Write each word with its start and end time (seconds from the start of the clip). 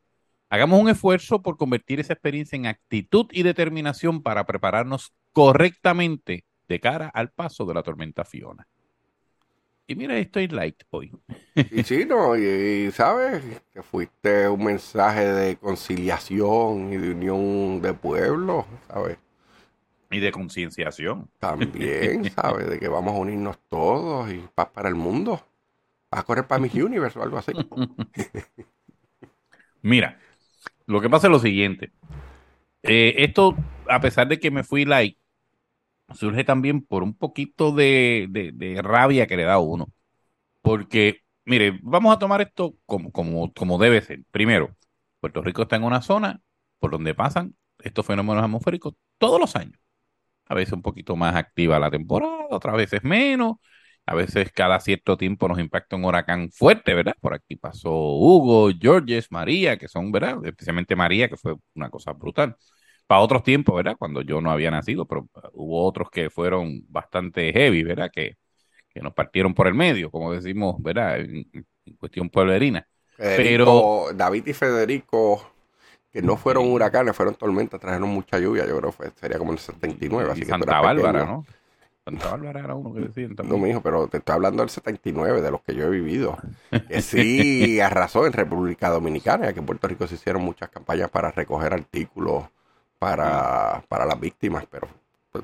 hagamos 0.48 0.80
un 0.80 0.88
esfuerzo 0.88 1.42
por 1.42 1.56
convertir 1.56 1.98
esa 1.98 2.12
experiencia 2.12 2.54
en 2.54 2.66
actitud 2.66 3.26
y 3.32 3.42
determinación 3.42 4.22
para 4.22 4.46
prepararnos 4.46 5.12
correctamente 5.32 6.44
de 6.68 6.80
cara 6.80 7.08
al 7.08 7.30
paso 7.30 7.64
de 7.64 7.74
la 7.74 7.82
tormenta 7.82 8.24
Fiona. 8.24 8.66
Y 9.86 9.96
mira, 9.96 10.16
estoy 10.16 10.48
light 10.48 10.82
hoy. 10.90 11.12
Y 11.54 11.82
sí, 11.82 12.06
no, 12.06 12.36
y, 12.36 12.90
sabes 12.90 13.42
que 13.72 13.82
fuiste 13.82 14.48
un 14.48 14.64
mensaje 14.64 15.26
de 15.26 15.56
conciliación 15.56 16.92
y 16.92 16.96
de 16.96 17.10
unión 17.10 17.82
de 17.82 17.92
pueblo, 17.92 18.66
¿sabes? 18.88 19.18
Y 20.10 20.20
de 20.20 20.32
concienciación. 20.32 21.28
También, 21.38 22.30
¿sabes? 22.34 22.70
De 22.70 22.78
que 22.78 22.88
vamos 22.88 23.14
a 23.14 23.18
unirnos 23.18 23.58
todos 23.68 24.32
y 24.32 24.42
paz 24.54 24.68
para 24.72 24.88
el 24.88 24.94
mundo. 24.94 25.44
Vas 26.10 26.22
a 26.22 26.24
correr 26.24 26.46
para 26.46 26.62
mi 26.62 26.70
Universe 26.80 27.18
o 27.18 27.22
algo 27.22 27.36
así. 27.36 27.52
Mira, 29.82 30.18
lo 30.86 31.02
que 31.02 31.10
pasa 31.10 31.26
es 31.26 31.30
lo 31.30 31.40
siguiente. 31.40 31.92
Eh, 32.82 33.16
esto, 33.18 33.54
a 33.86 34.00
pesar 34.00 34.28
de 34.28 34.40
que 34.40 34.50
me 34.50 34.64
fui 34.64 34.86
like, 34.86 35.18
surge 36.14 36.44
también 36.44 36.84
por 36.84 37.02
un 37.02 37.16
poquito 37.16 37.72
de, 37.72 38.26
de, 38.30 38.82
rabia 38.82 39.26
que 39.26 39.36
le 39.36 39.44
da 39.44 39.54
a 39.54 39.58
uno. 39.58 39.88
Porque, 40.62 41.22
mire, 41.44 41.78
vamos 41.82 42.14
a 42.14 42.18
tomar 42.18 42.40
esto 42.42 42.76
como, 42.86 43.12
como, 43.12 43.52
como 43.54 43.78
debe 43.78 44.02
ser. 44.02 44.24
Primero, 44.30 44.76
Puerto 45.20 45.42
Rico 45.42 45.62
está 45.62 45.76
en 45.76 45.84
una 45.84 46.02
zona 46.02 46.42
por 46.78 46.90
donde 46.92 47.14
pasan 47.14 47.56
estos 47.80 48.06
fenómenos 48.06 48.44
atmosféricos 48.44 48.94
todos 49.18 49.40
los 49.40 49.56
años 49.56 49.78
a 50.46 50.54
veces 50.54 50.72
un 50.74 50.82
poquito 50.82 51.16
más 51.16 51.34
activa 51.36 51.78
la 51.78 51.90
temporada, 51.90 52.46
otras 52.50 52.76
veces 52.76 53.02
menos, 53.04 53.56
a 54.06 54.14
veces 54.14 54.52
cada 54.52 54.78
cierto 54.80 55.16
tiempo 55.16 55.48
nos 55.48 55.58
impacta 55.58 55.96
un 55.96 56.04
huracán 56.04 56.50
fuerte, 56.50 56.94
¿verdad? 56.94 57.14
Por 57.20 57.34
aquí 57.34 57.56
pasó 57.56 57.90
Hugo, 57.92 58.70
Georges, 58.78 59.30
María, 59.32 59.76
que 59.78 59.88
son, 59.88 60.12
¿verdad? 60.12 60.44
Especialmente 60.44 60.94
María, 60.96 61.28
que 61.28 61.36
fue 61.36 61.56
una 61.74 61.90
cosa 61.90 62.12
brutal. 62.12 62.56
Para 63.06 63.20
otros 63.20 63.42
tiempos, 63.42 63.74
¿verdad? 63.76 63.96
Cuando 63.98 64.22
yo 64.22 64.40
no 64.40 64.50
había 64.50 64.70
nacido, 64.70 65.04
pero 65.04 65.28
hubo 65.52 65.84
otros 65.84 66.10
que 66.10 66.30
fueron 66.30 66.84
bastante 66.88 67.52
heavy, 67.52 67.82
¿verdad? 67.82 68.10
Que, 68.10 68.36
que 68.88 69.00
nos 69.00 69.12
partieron 69.12 69.52
por 69.52 69.66
el 69.66 69.74
medio, 69.74 70.10
como 70.10 70.32
decimos, 70.32 70.76
¿verdad? 70.82 71.20
En, 71.20 71.46
cuestión 71.98 72.30
pueblerina. 72.30 72.86
pero 73.16 74.06
David 74.14 74.46
y 74.46 74.52
Federico 74.54 75.54
que 76.14 76.22
no 76.22 76.36
fueron 76.36 76.70
huracanes, 76.70 77.14
fueron 77.16 77.34
tormentas, 77.34 77.80
trajeron 77.80 78.08
mucha 78.08 78.38
lluvia, 78.38 78.64
yo 78.66 78.78
creo 78.78 78.92
que 78.92 79.10
sería 79.18 79.36
como 79.36 79.50
en 79.50 79.58
el 79.58 79.64
79. 79.64 80.30
Así 80.30 80.44
Santa 80.44 80.80
Bárbara, 80.80 81.24
¿no? 81.24 81.44
Santa 82.04 82.30
Bárbara 82.30 82.60
era 82.60 82.74
uno 82.76 82.94
que 82.94 83.00
decía 83.00 83.28
No, 83.42 83.58
mi 83.58 83.70
hijo, 83.70 83.80
pero 83.80 84.06
te 84.06 84.18
estoy 84.18 84.34
hablando 84.36 84.62
del 84.62 84.70
79, 84.70 85.40
de 85.40 85.50
los 85.50 85.60
que 85.62 85.74
yo 85.74 85.86
he 85.86 85.90
vivido. 85.90 86.38
Que 86.88 87.02
sí 87.02 87.80
arrasó 87.80 88.26
en 88.26 88.32
República 88.32 88.90
Dominicana, 88.90 89.52
que 89.52 89.58
en 89.58 89.66
Puerto 89.66 89.88
Rico 89.88 90.06
se 90.06 90.14
hicieron 90.14 90.42
muchas 90.42 90.68
campañas 90.68 91.10
para 91.10 91.32
recoger 91.32 91.72
artículos 91.72 92.44
para, 93.04 93.82
para 93.88 94.06
las 94.06 94.18
víctimas, 94.18 94.64
pero, 94.70 94.88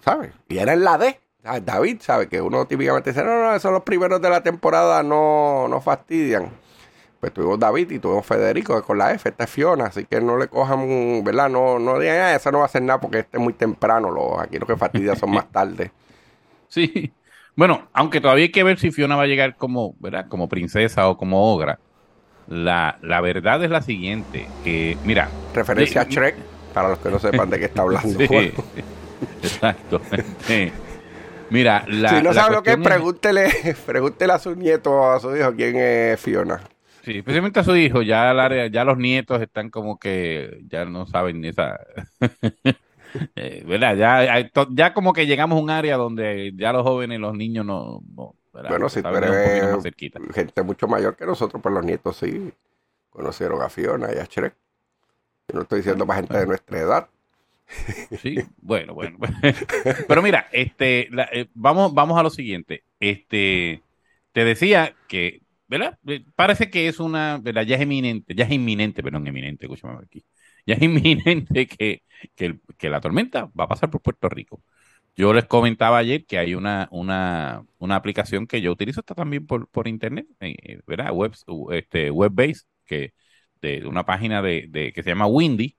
¿sabes? 0.02 0.32
Y 0.48 0.58
era 0.58 0.72
en 0.72 0.82
la 0.82 0.96
D. 0.96 1.20
David, 1.62 1.98
¿sabe? 2.00 2.28
Que 2.28 2.40
uno 2.40 2.66
típicamente 2.66 3.10
dice, 3.10 3.22
no, 3.22 3.42
no, 3.42 3.54
esos 3.54 3.72
los 3.72 3.82
primeros 3.82 4.20
de 4.20 4.30
la 4.30 4.42
temporada 4.42 5.02
no, 5.02 5.68
no 5.68 5.80
fastidian 5.80 6.50
pues 7.20 7.34
tuvimos 7.34 7.58
David 7.58 7.90
y 7.90 7.98
tuvimos 7.98 8.24
Federico 8.24 8.82
con 8.82 8.96
la 8.96 9.12
F, 9.12 9.28
esta 9.28 9.44
es 9.44 9.50
Fiona, 9.50 9.84
así 9.86 10.06
que 10.06 10.22
no 10.22 10.38
le 10.38 10.48
cojan, 10.48 11.22
¿verdad? 11.22 11.50
No, 11.50 11.78
no 11.78 11.98
digan, 11.98 12.16
ah, 12.16 12.34
eso 12.34 12.50
no 12.50 12.58
va 12.58 12.64
a 12.64 12.66
hacer 12.66 12.82
nada 12.82 12.98
porque 12.98 13.18
este 13.18 13.36
es 13.36 13.42
muy 13.42 13.52
temprano, 13.52 14.10
lo, 14.10 14.40
aquí 14.40 14.58
lo 14.58 14.66
que 14.66 14.74
fastidia 14.74 15.14
son 15.14 15.32
más 15.32 15.46
tarde. 15.52 15.92
Sí, 16.68 17.12
bueno, 17.54 17.88
aunque 17.92 18.22
todavía 18.22 18.44
hay 18.44 18.50
que 18.50 18.64
ver 18.64 18.78
si 18.78 18.90
Fiona 18.90 19.16
va 19.16 19.24
a 19.24 19.26
llegar 19.26 19.56
como, 19.56 19.94
¿verdad? 20.00 20.28
Como 20.28 20.48
princesa 20.48 21.08
o 21.08 21.18
como 21.18 21.52
ogra. 21.52 21.78
La, 22.48 22.98
la 23.02 23.20
verdad 23.20 23.62
es 23.62 23.70
la 23.70 23.82
siguiente, 23.82 24.46
que, 24.64 24.96
mira... 25.04 25.28
Referencia 25.54 26.00
a 26.00 26.04
Shrek, 26.04 26.36
para 26.72 26.90
los 26.90 26.98
que 26.98 27.10
no 27.10 27.18
sepan 27.18 27.50
de 27.50 27.58
qué 27.58 27.64
está 27.66 27.82
hablando. 27.82 28.18
exacto. 29.42 30.00
Mira, 31.50 31.84
la, 31.88 32.10
si 32.10 32.22
no 32.22 32.32
sabe 32.32 32.54
lo 32.54 32.62
que 32.62 32.70
es, 32.70 32.76
pregúntele, 32.76 33.50
pregúntele 33.86 34.32
a 34.32 34.38
su 34.38 34.54
nieto 34.54 34.92
o 34.92 35.10
a 35.10 35.20
su 35.20 35.36
hijo 35.36 35.52
quién 35.54 35.76
es 35.76 36.20
Fiona. 36.20 36.62
Sí, 37.04 37.18
especialmente 37.18 37.60
a 37.60 37.64
su 37.64 37.74
hijo, 37.76 38.02
ya, 38.02 38.30
área, 38.30 38.68
ya 38.68 38.84
los 38.84 38.98
nietos 38.98 39.42
están 39.42 39.70
como 39.70 39.98
que 39.98 40.60
ya 40.68 40.84
no 40.84 41.06
saben 41.06 41.44
esa... 41.44 41.80
eh, 43.36 43.64
¿Verdad? 43.66 43.96
Ya, 43.96 44.50
ya 44.70 44.94
como 44.94 45.12
que 45.12 45.26
llegamos 45.26 45.58
a 45.58 45.62
un 45.62 45.70
área 45.70 45.96
donde 45.96 46.52
ya 46.54 46.72
los 46.72 46.82
jóvenes 46.82 47.18
y 47.18 47.20
los 47.20 47.34
niños 47.34 47.66
no... 47.66 48.00
bueno, 48.52 48.88
si 48.88 49.02
tú 49.02 49.08
eres 49.08 49.82
gente 50.34 50.62
mucho 50.62 50.86
mayor 50.86 51.16
que 51.16 51.26
nosotros, 51.26 51.60
pues 51.60 51.74
los 51.74 51.84
nietos 51.84 52.18
sí 52.18 52.52
conocieron 53.08 53.60
a 53.62 53.70
Fiona 53.70 54.08
y 54.14 54.18
a 54.18 54.24
Shrek. 54.24 54.54
Yo 55.50 55.56
no 55.56 55.62
estoy 55.62 55.78
diciendo 55.80 56.06
para 56.06 56.20
gente 56.20 56.38
de 56.38 56.46
nuestra 56.46 56.78
edad. 56.78 57.08
Sí, 58.20 58.36
bueno, 58.60 58.94
bueno. 58.94 59.18
Pero 60.08 60.22
mira, 60.22 60.48
este, 60.52 61.08
eh, 61.32 61.48
vamos, 61.54 61.94
vamos 61.94 62.18
a 62.18 62.22
lo 62.22 62.30
siguiente. 62.30 62.84
Este, 62.98 63.82
te 64.32 64.44
decía 64.44 64.94
que 65.08 65.42
¿verdad? 65.70 65.98
Eh, 66.06 66.24
parece 66.34 66.68
que 66.68 66.88
es 66.88 66.98
una, 66.98 67.38
¿verdad? 67.40 67.62
Ya 67.62 67.76
es 67.76 67.82
eminente, 67.82 68.34
ya 68.34 68.44
es 68.44 68.50
inminente, 68.50 69.02
perdón, 69.04 69.26
eminente, 69.28 69.66
escúchame 69.66 70.00
aquí. 70.04 70.24
Ya 70.66 70.74
es 70.74 70.82
inminente 70.82 71.66
que, 71.68 72.02
que, 72.34 72.90
la 72.90 73.00
tormenta 73.00 73.50
va 73.58 73.64
a 73.64 73.68
pasar 73.68 73.88
por 73.90 74.02
Puerto 74.02 74.28
Rico. 74.28 74.62
Yo 75.16 75.32
les 75.32 75.44
comentaba 75.46 75.98
ayer 75.98 76.26
que 76.26 76.38
hay 76.38 76.54
una, 76.54 76.88
una, 76.90 77.64
una 77.78 77.96
aplicación 77.96 78.46
que 78.46 78.60
yo 78.60 78.72
utilizo 78.72 79.00
está 79.00 79.14
también 79.14 79.46
por, 79.46 79.68
por 79.68 79.86
internet, 79.86 80.26
eh, 80.40 80.80
¿verdad? 80.86 81.12
Web, 81.12 81.34
este, 81.72 82.10
web 82.10 82.32
base, 82.32 82.62
que 82.84 83.14
de 83.62 83.86
una 83.86 84.04
página 84.06 84.42
de, 84.42 84.92
que 84.94 85.02
se 85.02 85.10
llama 85.10 85.26
Windy, 85.26 85.76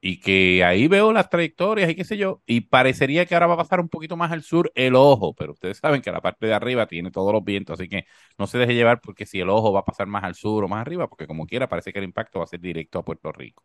y 0.00 0.20
que 0.20 0.64
ahí 0.64 0.88
veo 0.88 1.12
las 1.12 1.28
trayectorias 1.28 1.90
y 1.90 1.94
qué 1.94 2.04
sé 2.04 2.16
yo, 2.16 2.42
y 2.46 2.62
parecería 2.62 3.26
que 3.26 3.34
ahora 3.34 3.46
va 3.48 3.54
a 3.54 3.56
pasar 3.58 3.80
un 3.80 3.88
poquito 3.88 4.16
más 4.16 4.32
al 4.32 4.42
sur 4.42 4.72
el 4.74 4.94
ojo, 4.94 5.34
pero 5.34 5.52
ustedes 5.52 5.78
saben 5.78 6.00
que 6.02 6.10
la 6.12 6.22
parte 6.22 6.46
de 6.46 6.54
arriba 6.54 6.86
tiene 6.86 7.10
todos 7.10 7.32
los 7.32 7.44
vientos, 7.44 7.78
así 7.78 7.88
que 7.88 8.06
no 8.38 8.46
se 8.46 8.58
deje 8.58 8.74
llevar 8.74 9.00
porque 9.02 9.26
si 9.26 9.40
el 9.40 9.50
ojo 9.50 9.72
va 9.72 9.80
a 9.80 9.84
pasar 9.84 10.06
más 10.06 10.24
al 10.24 10.34
sur 10.34 10.64
o 10.64 10.68
más 10.68 10.80
arriba, 10.80 11.08
porque 11.08 11.26
como 11.26 11.46
quiera 11.46 11.68
parece 11.68 11.92
que 11.92 11.98
el 11.98 12.06
impacto 12.06 12.38
va 12.38 12.44
a 12.44 12.48
ser 12.48 12.60
directo 12.60 12.98
a 12.98 13.04
Puerto 13.04 13.30
Rico. 13.32 13.64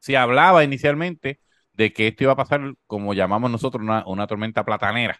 Se 0.00 0.16
hablaba 0.16 0.64
inicialmente 0.64 1.40
de 1.72 1.92
que 1.92 2.08
esto 2.08 2.24
iba 2.24 2.32
a 2.32 2.36
pasar, 2.36 2.74
como 2.86 3.14
llamamos 3.14 3.50
nosotros, 3.50 3.82
una, 3.82 4.04
una 4.06 4.26
tormenta 4.26 4.64
platanera, 4.64 5.18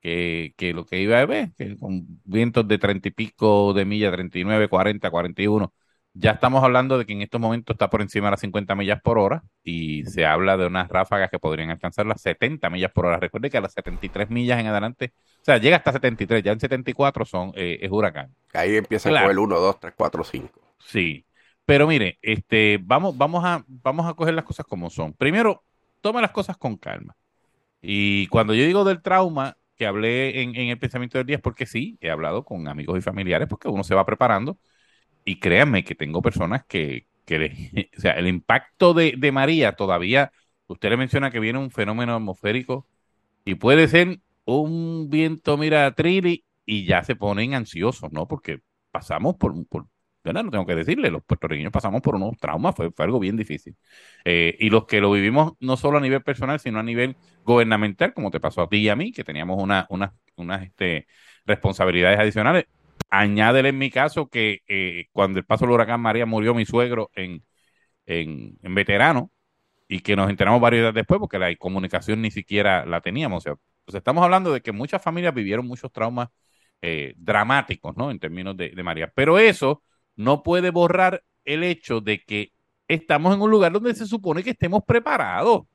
que, 0.00 0.54
que, 0.56 0.74
lo 0.74 0.86
que 0.86 1.00
iba 1.00 1.20
a 1.20 1.26
ver, 1.26 1.52
que 1.56 1.76
con 1.78 2.06
vientos 2.24 2.68
de 2.68 2.78
treinta 2.78 3.08
y 3.08 3.10
pico 3.12 3.72
de 3.74 3.84
millas, 3.84 4.12
39, 4.12 4.68
40, 4.68 5.10
41, 5.10 5.74
ya 6.16 6.30
estamos 6.30 6.62
hablando 6.62 6.96
de 6.96 7.06
que 7.06 7.12
en 7.12 7.22
estos 7.22 7.40
momentos 7.40 7.74
está 7.74 7.90
por 7.90 8.00
encima 8.00 8.28
de 8.28 8.32
las 8.32 8.40
50 8.40 8.76
millas 8.76 9.02
por 9.02 9.18
hora 9.18 9.42
y 9.64 10.04
se 10.04 10.24
habla 10.24 10.56
de 10.56 10.66
unas 10.66 10.88
ráfagas 10.88 11.28
que 11.28 11.40
podrían 11.40 11.70
alcanzar 11.70 12.06
las 12.06 12.20
70 12.22 12.70
millas 12.70 12.92
por 12.92 13.06
hora. 13.06 13.18
Recuerde 13.18 13.50
que 13.50 13.58
a 13.58 13.60
las 13.60 13.72
73 13.72 14.30
millas 14.30 14.60
en 14.60 14.68
adelante, 14.68 15.12
o 15.16 15.44
sea, 15.44 15.58
llega 15.58 15.76
hasta 15.76 15.92
73, 15.92 16.42
ya 16.44 16.52
en 16.52 16.60
74 16.60 17.24
son, 17.24 17.52
eh, 17.56 17.78
es 17.82 17.90
huracán. 17.90 18.32
Ahí 18.52 18.76
empieza 18.76 19.10
con 19.10 19.30
el 19.30 19.38
1, 19.38 19.58
2, 19.58 19.80
3, 19.80 19.94
4, 19.96 20.24
5. 20.24 20.60
Sí, 20.78 21.26
pero 21.66 21.88
mire, 21.88 22.18
este, 22.22 22.78
vamos, 22.80 23.18
vamos, 23.18 23.44
a, 23.44 23.64
vamos 23.66 24.06
a 24.06 24.14
coger 24.14 24.34
las 24.34 24.44
cosas 24.44 24.66
como 24.66 24.90
son. 24.90 25.14
Primero, 25.14 25.64
toma 26.00 26.20
las 26.20 26.30
cosas 26.30 26.56
con 26.56 26.76
calma. 26.76 27.16
Y 27.82 28.28
cuando 28.28 28.54
yo 28.54 28.64
digo 28.64 28.84
del 28.84 29.02
trauma, 29.02 29.56
que 29.76 29.86
hablé 29.86 30.42
en, 30.42 30.54
en 30.54 30.68
el 30.68 30.78
pensamiento 30.78 31.18
del 31.18 31.26
día, 31.26 31.36
es 31.36 31.42
porque 31.42 31.66
sí, 31.66 31.98
he 32.00 32.08
hablado 32.08 32.44
con 32.44 32.68
amigos 32.68 32.96
y 32.96 33.02
familiares, 33.02 33.48
porque 33.48 33.66
uno 33.68 33.82
se 33.82 33.96
va 33.96 34.06
preparando 34.06 34.58
y 35.24 35.38
créanme 35.40 35.84
que 35.84 35.94
tengo 35.94 36.22
personas 36.22 36.64
que, 36.66 37.06
que 37.24 37.90
o 37.96 38.00
sea, 38.00 38.12
el 38.12 38.28
impacto 38.28 38.94
de, 38.94 39.14
de, 39.18 39.32
María 39.32 39.72
todavía, 39.72 40.32
usted 40.66 40.90
le 40.90 40.96
menciona 40.96 41.30
que 41.30 41.40
viene 41.40 41.58
un 41.58 41.70
fenómeno 41.70 42.14
atmosférico 42.14 42.86
y 43.44 43.56
puede 43.56 43.88
ser 43.88 44.20
un 44.44 45.08
viento, 45.10 45.56
mira, 45.58 45.94
trilli, 45.94 46.44
y 46.66 46.86
ya 46.86 47.02
se 47.04 47.16
ponen 47.16 47.54
ansiosos, 47.54 48.12
¿no? 48.12 48.26
Porque 48.28 48.60
pasamos 48.90 49.36
por, 49.36 49.66
por 49.68 49.86
¿verdad? 50.24 50.44
No 50.44 50.50
tengo 50.50 50.66
que 50.66 50.74
decirle, 50.74 51.10
los 51.10 51.22
puertorriqueños 51.22 51.72
pasamos 51.72 52.00
por 52.00 52.14
unos 52.14 52.38
traumas, 52.38 52.74
fue, 52.74 52.90
fue 52.90 53.04
algo 53.04 53.20
bien 53.20 53.36
difícil. 53.36 53.76
Eh, 54.24 54.56
y 54.58 54.70
los 54.70 54.86
que 54.86 55.00
lo 55.00 55.10
vivimos 55.12 55.52
no 55.60 55.76
solo 55.76 55.98
a 55.98 56.00
nivel 56.00 56.22
personal, 56.22 56.58
sino 56.60 56.78
a 56.80 56.82
nivel 56.82 57.16
gubernamental, 57.44 58.14
como 58.14 58.30
te 58.30 58.40
pasó 58.40 58.62
a 58.62 58.68
ti 58.68 58.78
y 58.78 58.88
a 58.88 58.96
mí, 58.96 59.12
que 59.12 59.24
teníamos 59.24 59.62
unas 59.62 59.86
una, 59.90 60.14
una, 60.36 60.62
este, 60.64 61.06
responsabilidades 61.44 62.18
adicionales, 62.18 62.66
Añádele 63.16 63.68
en 63.70 63.78
mi 63.78 63.90
caso 63.90 64.28
que 64.28 64.62
eh, 64.66 65.06
cuando 65.12 65.38
el 65.38 65.44
paso 65.46 65.64
del 65.64 65.74
huracán 65.74 66.00
María 66.00 66.26
murió 66.26 66.52
mi 66.54 66.66
suegro 66.66 67.10
en, 67.14 67.44
en, 68.06 68.58
veterano 68.74 69.30
y 69.88 70.00
que 70.00 70.16
nos 70.16 70.30
enteramos 70.30 70.60
varios 70.60 70.82
días 70.84 70.94
después 70.94 71.20
porque 71.20 71.38
la 71.38 71.54
comunicación 71.56 72.22
ni 72.22 72.30
siquiera 72.32 72.84
la 72.86 73.00
teníamos. 73.00 73.38
O 73.38 73.40
sea, 73.42 73.56
pues 73.84 73.96
estamos 73.96 74.24
hablando 74.24 74.52
de 74.52 74.62
que 74.62 74.72
muchas 74.72 75.02
familias 75.02 75.34
vivieron 75.34 75.66
muchos 75.66 75.92
traumas 75.92 76.28
eh, 76.82 77.14
dramáticos, 77.16 77.96
¿no? 77.96 78.10
En 78.10 78.18
términos 78.18 78.56
de, 78.56 78.74
María. 78.82 79.12
Pero 79.14 79.38
eso 79.38 79.82
no 80.16 80.42
puede 80.42 80.70
borrar 80.70 81.22
el 81.44 81.64
hecho 81.64 82.00
de 82.00 82.20
que 82.24 82.52
estamos 82.88 83.34
en 83.34 83.42
un 83.42 83.50
lugar 83.50 83.72
donde 83.72 83.94
se 83.94 84.06
supone 84.06 84.42
que 84.42 84.50
estemos 84.50 84.82
preparados. 84.84 85.58
O 85.62 85.68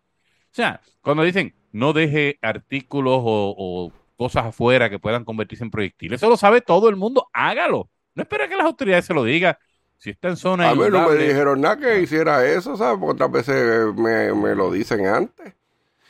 sea, 0.51 0.81
cuando 1.01 1.23
dicen 1.23 1.55
no 1.71 1.93
deje 1.93 2.37
artículos 2.41 3.21
o 3.23 3.93
cosas 4.19 4.47
afuera 4.47 4.89
que 4.89 4.99
puedan 4.99 5.23
convertirse 5.23 5.63
en 5.63 5.71
proyectiles. 5.71 6.19
Eso 6.19 6.27
lo 6.29 6.35
sabe 6.35 6.59
todo 6.59 6.89
el 6.89 6.97
mundo, 6.97 7.29
hágalo. 7.31 7.89
No 8.15 8.23
espera 8.23 8.49
que 8.49 8.57
las 8.57 8.65
autoridades 8.65 9.05
se 9.05 9.13
lo 9.13 9.23
digan. 9.23 9.55
Si 9.97 10.09
está 10.09 10.27
en 10.27 10.35
zona 10.35 10.69
A 10.69 10.75
mí 10.75 10.83
no 10.91 11.07
me 11.07 11.15
dijeron 11.15 11.61
nada 11.61 11.77
que 11.77 12.01
hiciera 12.01 12.45
eso, 12.45 12.75
¿sabes? 12.75 12.99
Porque 12.99 13.23
otras 13.23 13.31
veces 13.31 13.95
me, 13.95 14.33
me 14.33 14.55
lo 14.55 14.71
dicen 14.71 15.05
antes. 15.05 15.53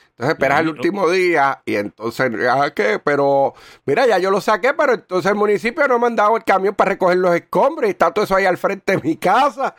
Entonces 0.09 0.33
esperas 0.33 0.61
el 0.61 0.69
último 0.69 1.07
día 1.09 1.61
y 1.65 1.75
entonces, 1.75 2.31
¿a 2.49 2.71
qué? 2.71 2.99
Pero, 2.99 3.53
mira, 3.85 4.07
ya 4.07 4.17
yo 4.17 4.31
lo 4.31 4.41
saqué, 4.41 4.73
pero 4.73 4.93
entonces 4.93 5.31
el 5.31 5.37
municipio 5.37 5.87
no 5.87 5.99
me 5.99 6.07
han 6.07 6.15
dado 6.15 6.35
el 6.35 6.43
camión 6.43 6.73
para 6.73 6.89
recoger 6.89 7.19
los 7.19 7.35
escombros 7.35 7.87
y 7.87 7.91
está 7.91 8.11
todo 8.11 8.25
eso 8.25 8.35
ahí 8.35 8.45
al 8.45 8.57
frente 8.57 8.95
de 8.95 9.01
mi 9.03 9.17
casa. 9.17 9.75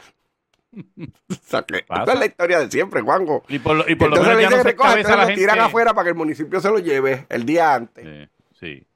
esta 1.30 1.64
es 2.12 2.18
la 2.18 2.26
historia 2.26 2.60
de 2.60 2.70
siempre, 2.70 3.00
Juanjo. 3.00 3.42
Y 3.48 3.58
por 3.58 3.76
lo, 3.76 3.88
y 3.88 3.94
por 3.94 4.10
lo 4.10 4.22
menos 4.22 4.40
ya 4.40 4.50
no 4.50 4.62
se 4.62 4.76
cabeza 4.76 5.16
la 5.16 5.26
gente. 5.26 5.40
tiran 5.40 5.60
afuera 5.60 5.94
para 5.94 6.04
que 6.04 6.10
el 6.10 6.16
municipio 6.16 6.60
se 6.60 6.68
lo 6.68 6.78
lleve 6.78 7.26
el 7.28 7.44
día 7.44 7.74
antes. 7.74 8.28
Sí, 8.58 8.86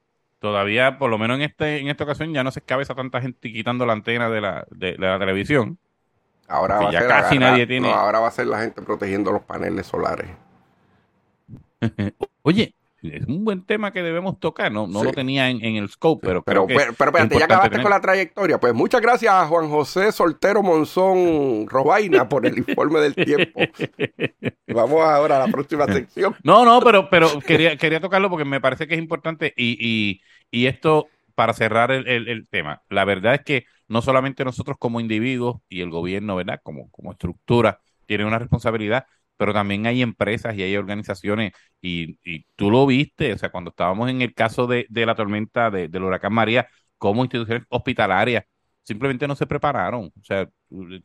Todavía, 0.45 0.99
por 0.99 1.09
lo 1.09 1.17
menos 1.17 1.37
en 1.37 1.41
este 1.41 1.79
en 1.79 1.87
esta 1.87 2.03
ocasión, 2.03 2.31
ya 2.31 2.43
no 2.43 2.51
se 2.51 2.61
cabeza 2.61 2.93
tanta 2.93 3.19
gente 3.19 3.51
quitando 3.51 3.83
la 3.87 3.93
antena 3.93 4.29
de 4.29 4.41
la, 4.41 4.67
de, 4.69 4.95
la 4.95 5.17
televisión. 5.17 5.79
Ahora 6.47 6.77
va, 6.77 6.89
a 6.89 6.91
ser 6.91 7.07
casi 7.07 7.39
nadie 7.39 7.65
tiene... 7.65 7.91
ahora 7.91 8.19
va 8.19 8.27
a 8.27 8.31
ser 8.31 8.45
la 8.45 8.59
gente 8.59 8.83
protegiendo 8.83 9.31
los 9.31 9.41
paneles 9.41 9.87
solares. 9.87 10.27
Oye, 12.43 12.75
es 13.13 13.25
un 13.27 13.45
buen 13.45 13.63
tema 13.65 13.91
que 13.91 14.01
debemos 14.01 14.39
tocar, 14.39 14.71
no, 14.71 14.87
no 14.87 15.03
lo 15.03 15.11
tenía 15.11 15.49
en, 15.49 15.61
el 15.63 15.89
scope, 15.89 16.25
pero 16.25 16.43
pero, 16.43 16.67
pero, 16.67 16.93
pero, 16.97 17.09
espérate, 17.09 17.39
ya 17.39 17.45
acabaste 17.45 17.81
con 17.81 17.91
la 17.91 18.01
trayectoria. 18.01 18.59
Pues 18.59 18.73
muchas 18.73 19.01
gracias 19.01 19.33
a 19.33 19.47
Juan 19.47 19.69
José 19.69 20.11
Soltero 20.11 20.63
Monzón 20.63 21.67
Robaina 21.67 22.27
por 22.27 22.45
el 22.45 22.57
informe 22.57 22.99
del 22.99 23.15
tiempo. 23.15 23.59
Vamos 24.67 25.01
ahora 25.01 25.37
a 25.37 25.47
la 25.47 25.51
próxima 25.51 25.85
sección. 25.85 26.35
No, 26.43 26.65
no, 26.65 26.81
pero, 26.81 27.09
pero 27.09 27.39
quería, 27.39 27.77
quería 27.77 27.99
tocarlo 27.99 28.29
porque 28.29 28.45
me 28.45 28.61
parece 28.61 28.87
que 28.87 28.95
es 28.95 28.99
importante 28.99 29.53
y, 29.55 29.77
y, 29.79 30.21
y 30.51 30.67
esto 30.67 31.07
para 31.35 31.53
cerrar 31.53 31.91
el, 31.91 32.07
el, 32.07 32.27
el, 32.27 32.47
tema. 32.47 32.83
La 32.89 33.05
verdad 33.05 33.35
es 33.35 33.41
que 33.41 33.65
no 33.87 34.01
solamente 34.01 34.45
nosotros 34.45 34.77
como 34.79 34.99
individuos 34.99 35.57
y 35.69 35.81
el 35.81 35.89
gobierno, 35.89 36.35
¿verdad? 36.35 36.61
Como, 36.63 36.89
como 36.91 37.11
estructura, 37.11 37.81
tienen 38.05 38.27
una 38.27 38.39
responsabilidad, 38.39 39.05
pero 39.37 39.53
también 39.53 39.85
hay 39.87 40.01
empresas 40.01 40.55
y 40.55 40.63
hay 40.63 40.77
organizaciones, 40.77 41.53
y, 41.81 42.17
y 42.23 42.45
tú 42.55 42.71
lo 42.71 42.85
viste, 42.85 43.33
o 43.33 43.37
sea, 43.37 43.49
cuando 43.49 43.69
estábamos 43.71 44.09
en 44.09 44.21
el 44.21 44.33
caso 44.33 44.67
de, 44.67 44.85
de 44.89 45.05
la 45.05 45.15
tormenta 45.15 45.69
de, 45.71 45.87
del 45.87 46.03
huracán 46.03 46.33
María, 46.33 46.67
como 46.97 47.23
instituciones 47.23 47.63
hospitalarias 47.69 48.43
simplemente 48.83 49.27
no 49.27 49.35
se 49.35 49.47
prepararon, 49.47 50.05
o 50.05 50.23
sea, 50.23 50.47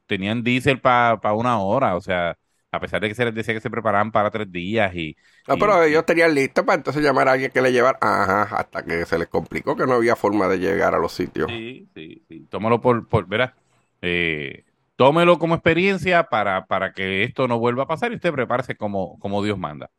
tenían 0.06 0.42
diésel 0.42 0.80
para 0.80 1.32
una 1.32 1.58
hora, 1.60 1.96
o 1.96 2.00
sea, 2.00 2.36
a 2.70 2.80
pesar 2.80 3.00
de 3.00 3.08
que 3.08 3.14
se 3.14 3.24
les 3.24 3.34
decía 3.34 3.54
que 3.54 3.60
se 3.60 3.70
preparaban 3.70 4.12
para 4.12 4.30
tres 4.30 4.50
días 4.52 4.94
y... 4.94 5.16
No, 5.48 5.58
pero 5.58 5.82
ellos 5.82 6.04
tenían 6.06 6.34
listo 6.34 6.64
para 6.64 6.76
entonces 6.76 7.02
llamar 7.02 7.28
a 7.28 7.32
alguien 7.32 7.50
que 7.50 7.60
le 7.60 7.72
llevara, 7.72 7.98
ajá, 8.00 8.42
hasta 8.56 8.84
que 8.84 9.04
se 9.06 9.18
les 9.18 9.28
complicó 9.28 9.74
que 9.74 9.86
no 9.86 9.94
había 9.94 10.14
forma 10.14 10.46
de 10.48 10.58
llegar 10.58 10.94
a 10.94 10.98
los 10.98 11.12
sitios. 11.12 11.48
Sí, 11.48 11.88
sí, 11.94 12.22
sí, 12.28 12.46
tómalo 12.50 12.80
por, 12.80 13.08
por 13.08 13.26
verás, 13.26 13.54
eh, 14.02 14.64
tómelo 15.00 15.38
como 15.38 15.54
experiencia 15.54 16.24
para, 16.24 16.66
para 16.66 16.92
que 16.92 17.22
esto 17.22 17.48
no 17.48 17.58
vuelva 17.58 17.84
a 17.84 17.86
pasar 17.86 18.12
y 18.12 18.16
usted 18.16 18.34
prepárese 18.34 18.76
como, 18.76 19.18
como 19.18 19.42
Dios 19.42 19.58
manda. 19.58 19.90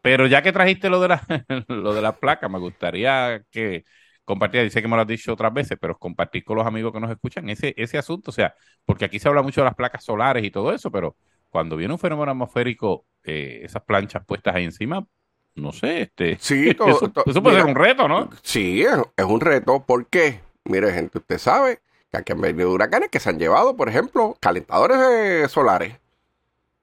Pero 0.00 0.26
ya 0.26 0.40
que 0.40 0.50
trajiste 0.50 0.88
lo 0.88 0.98
de 0.98 1.08
la, 1.08 1.22
lo 1.68 1.92
de 1.92 2.00
la 2.00 2.16
placa, 2.16 2.48
me 2.48 2.58
gustaría 2.58 3.42
que 3.50 3.84
compartiera, 4.24 4.64
dice 4.64 4.80
que 4.80 4.88
me 4.88 4.96
lo 4.96 5.02
has 5.02 5.08
dicho 5.08 5.30
otras 5.30 5.52
veces, 5.52 5.76
pero 5.78 5.98
compartir 5.98 6.42
con 6.42 6.56
los 6.56 6.66
amigos 6.66 6.90
que 6.90 7.00
nos 7.00 7.10
escuchan 7.10 7.50
ese, 7.50 7.74
ese 7.76 7.98
asunto, 7.98 8.30
o 8.30 8.32
sea, 8.32 8.54
porque 8.86 9.04
aquí 9.04 9.18
se 9.18 9.28
habla 9.28 9.42
mucho 9.42 9.60
de 9.60 9.66
las 9.66 9.74
placas 9.74 10.02
solares 10.02 10.42
y 10.42 10.50
todo 10.50 10.72
eso, 10.72 10.90
pero 10.90 11.16
cuando 11.50 11.76
viene 11.76 11.92
un 11.92 12.00
fenómeno 12.00 12.30
atmosférico, 12.30 13.04
eh, 13.24 13.60
esas 13.62 13.82
planchas 13.82 14.24
puestas 14.24 14.54
ahí 14.54 14.64
encima, 14.64 15.06
no 15.54 15.72
sé, 15.72 16.00
este, 16.00 16.38
sí, 16.40 16.70
eso, 16.70 17.12
puede 17.42 17.56
ser 17.56 17.66
un 17.66 17.74
reto, 17.74 18.08
¿no? 18.08 18.30
Sí, 18.42 18.80
es, 18.80 18.96
es 19.18 19.24
un 19.26 19.40
reto, 19.42 19.84
¿por 19.84 20.06
qué? 20.06 20.40
Mire, 20.64 20.94
gente, 20.94 21.18
usted 21.18 21.36
sabe 21.36 21.80
que 22.24 22.32
han 22.32 22.40
venido 22.40 22.70
huracanes 22.72 23.10
que 23.10 23.20
se 23.20 23.28
han 23.28 23.38
llevado, 23.38 23.76
por 23.76 23.88
ejemplo, 23.88 24.36
calentadores 24.40 25.50
solares. 25.50 25.94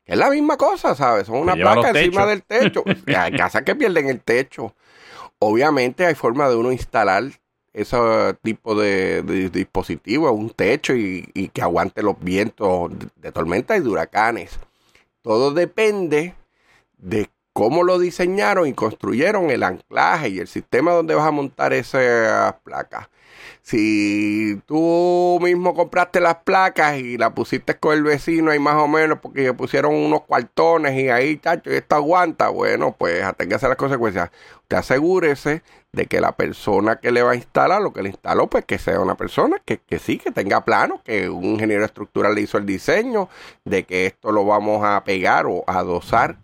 Es 0.06 0.18
la 0.18 0.30
misma 0.30 0.58
cosa, 0.58 0.96
¿sabes? 0.96 1.28
Son 1.28 1.38
una 1.38 1.56
placa 1.56 1.90
encima 1.90 2.26
del 2.26 2.44
techo. 2.44 2.84
hay 3.18 3.32
casas 3.36 3.64
que 3.64 3.76
pierden 3.76 4.10
el 4.10 4.22
techo. 4.22 4.76
Obviamente 5.40 6.06
hay 6.06 6.16
forma 6.16 6.50
de 6.50 6.56
uno 6.56 6.72
instalar 6.72 7.24
ese 7.72 7.98
tipo 8.44 8.76
de, 8.76 9.24
dispositivo, 9.52 10.32
un 10.32 10.52
techo 10.52 10.94
y, 10.94 11.30
y, 11.34 11.48
que 11.48 11.62
aguante 11.62 12.04
los 12.04 12.20
vientos 12.20 12.92
de 13.16 13.32
tormenta 13.32 13.76
y 13.76 13.80
de 13.80 13.90
huracanes. 13.90 14.60
Todo 15.22 15.52
depende 15.52 16.36
de 16.98 17.30
cómo 17.54 17.84
lo 17.84 17.98
diseñaron 17.98 18.68
y 18.68 18.74
construyeron 18.74 19.50
el 19.50 19.64
anclaje 19.64 20.30
y 20.30 20.40
el 20.40 20.48
sistema 20.48 20.92
donde 20.92 21.16
vas 21.16 21.28
a 21.28 21.32
montar 21.32 21.74
esas 21.74 22.54
placas. 22.64 23.08
Si 23.64 24.62
tú 24.66 25.40
mismo 25.42 25.74
compraste 25.74 26.20
las 26.20 26.36
placas 26.44 26.98
y 26.98 27.18
las 27.18 27.32
pusiste 27.32 27.78
con 27.78 27.94
el 27.94 28.04
vecino 28.04 28.52
ahí 28.52 28.60
más 28.60 28.76
o 28.76 28.90
menos 28.90 29.20
porque 29.22 29.44
le 29.44 29.54
pusieron 29.54 29.96
unos 29.96 30.24
cuartones 30.24 31.00
y 31.00 31.10
ahí, 31.10 31.38
chacho, 31.38 31.72
y 31.72 31.76
esto 31.76 31.96
aguanta, 31.96 32.50
bueno, 32.50 32.94
pues 32.98 33.24
hacer 33.24 33.70
las 33.70 33.78
consecuencias. 33.78 34.32
Usted 34.64 34.78
asegúrese 34.78 35.64
de 35.94 36.08
que 36.08 36.20
la 36.20 36.34
persona 36.34 36.98
que 36.98 37.12
le 37.12 37.24
va 37.24 37.32
a 37.32 37.36
instalar, 37.36 37.82
lo 37.82 37.94
que 37.94 38.04
le 38.04 38.10
instaló, 38.10 38.48
pues 38.48 38.66
que 38.66 38.78
sea 38.78 39.00
una 39.00 39.16
persona 39.16 39.62
que, 39.64 39.78
que 39.78 39.98
sí, 39.98 40.18
que 40.18 40.32
tenga 40.32 40.66
plano, 40.66 41.02
que 41.06 41.30
un 41.30 41.46
ingeniero 41.46 41.86
estructural 41.86 42.36
le 42.36 42.42
hizo 42.42 42.58
el 42.58 42.66
diseño, 42.66 43.30
de 43.64 43.84
que 43.86 44.08
esto 44.08 44.34
lo 44.34 44.46
vamos 44.46 44.84
a 44.84 45.02
pegar 45.06 45.46
o 45.46 45.64
a 45.68 45.80
adosar 45.80 46.36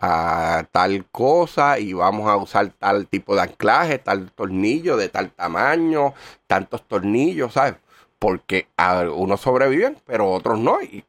a 0.00 0.64
tal 0.70 1.06
cosa 1.10 1.78
y 1.78 1.92
vamos 1.92 2.28
a 2.28 2.36
usar 2.36 2.68
tal 2.78 3.06
tipo 3.08 3.34
de 3.34 3.42
anclaje, 3.42 3.98
tal 3.98 4.30
tornillo 4.32 4.96
de 4.96 5.08
tal 5.08 5.30
tamaño, 5.30 6.14
tantos 6.46 6.86
tornillos, 6.86 7.54
¿sabes? 7.54 7.74
Porque 8.18 8.68
unos 9.14 9.40
sobreviven, 9.40 9.98
pero 10.06 10.30
otros 10.30 10.58
no. 10.58 10.80
Y 10.82 11.04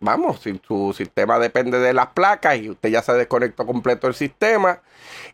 vamos, 0.00 0.40
si 0.40 0.60
su 0.66 0.92
sistema 0.96 1.38
depende 1.38 1.78
de 1.78 1.92
las 1.94 2.08
placas 2.08 2.56
y 2.58 2.70
usted 2.70 2.90
ya 2.90 3.02
se 3.02 3.12
desconectó 3.14 3.66
completo 3.66 4.08
el 4.08 4.14
sistema 4.14 4.80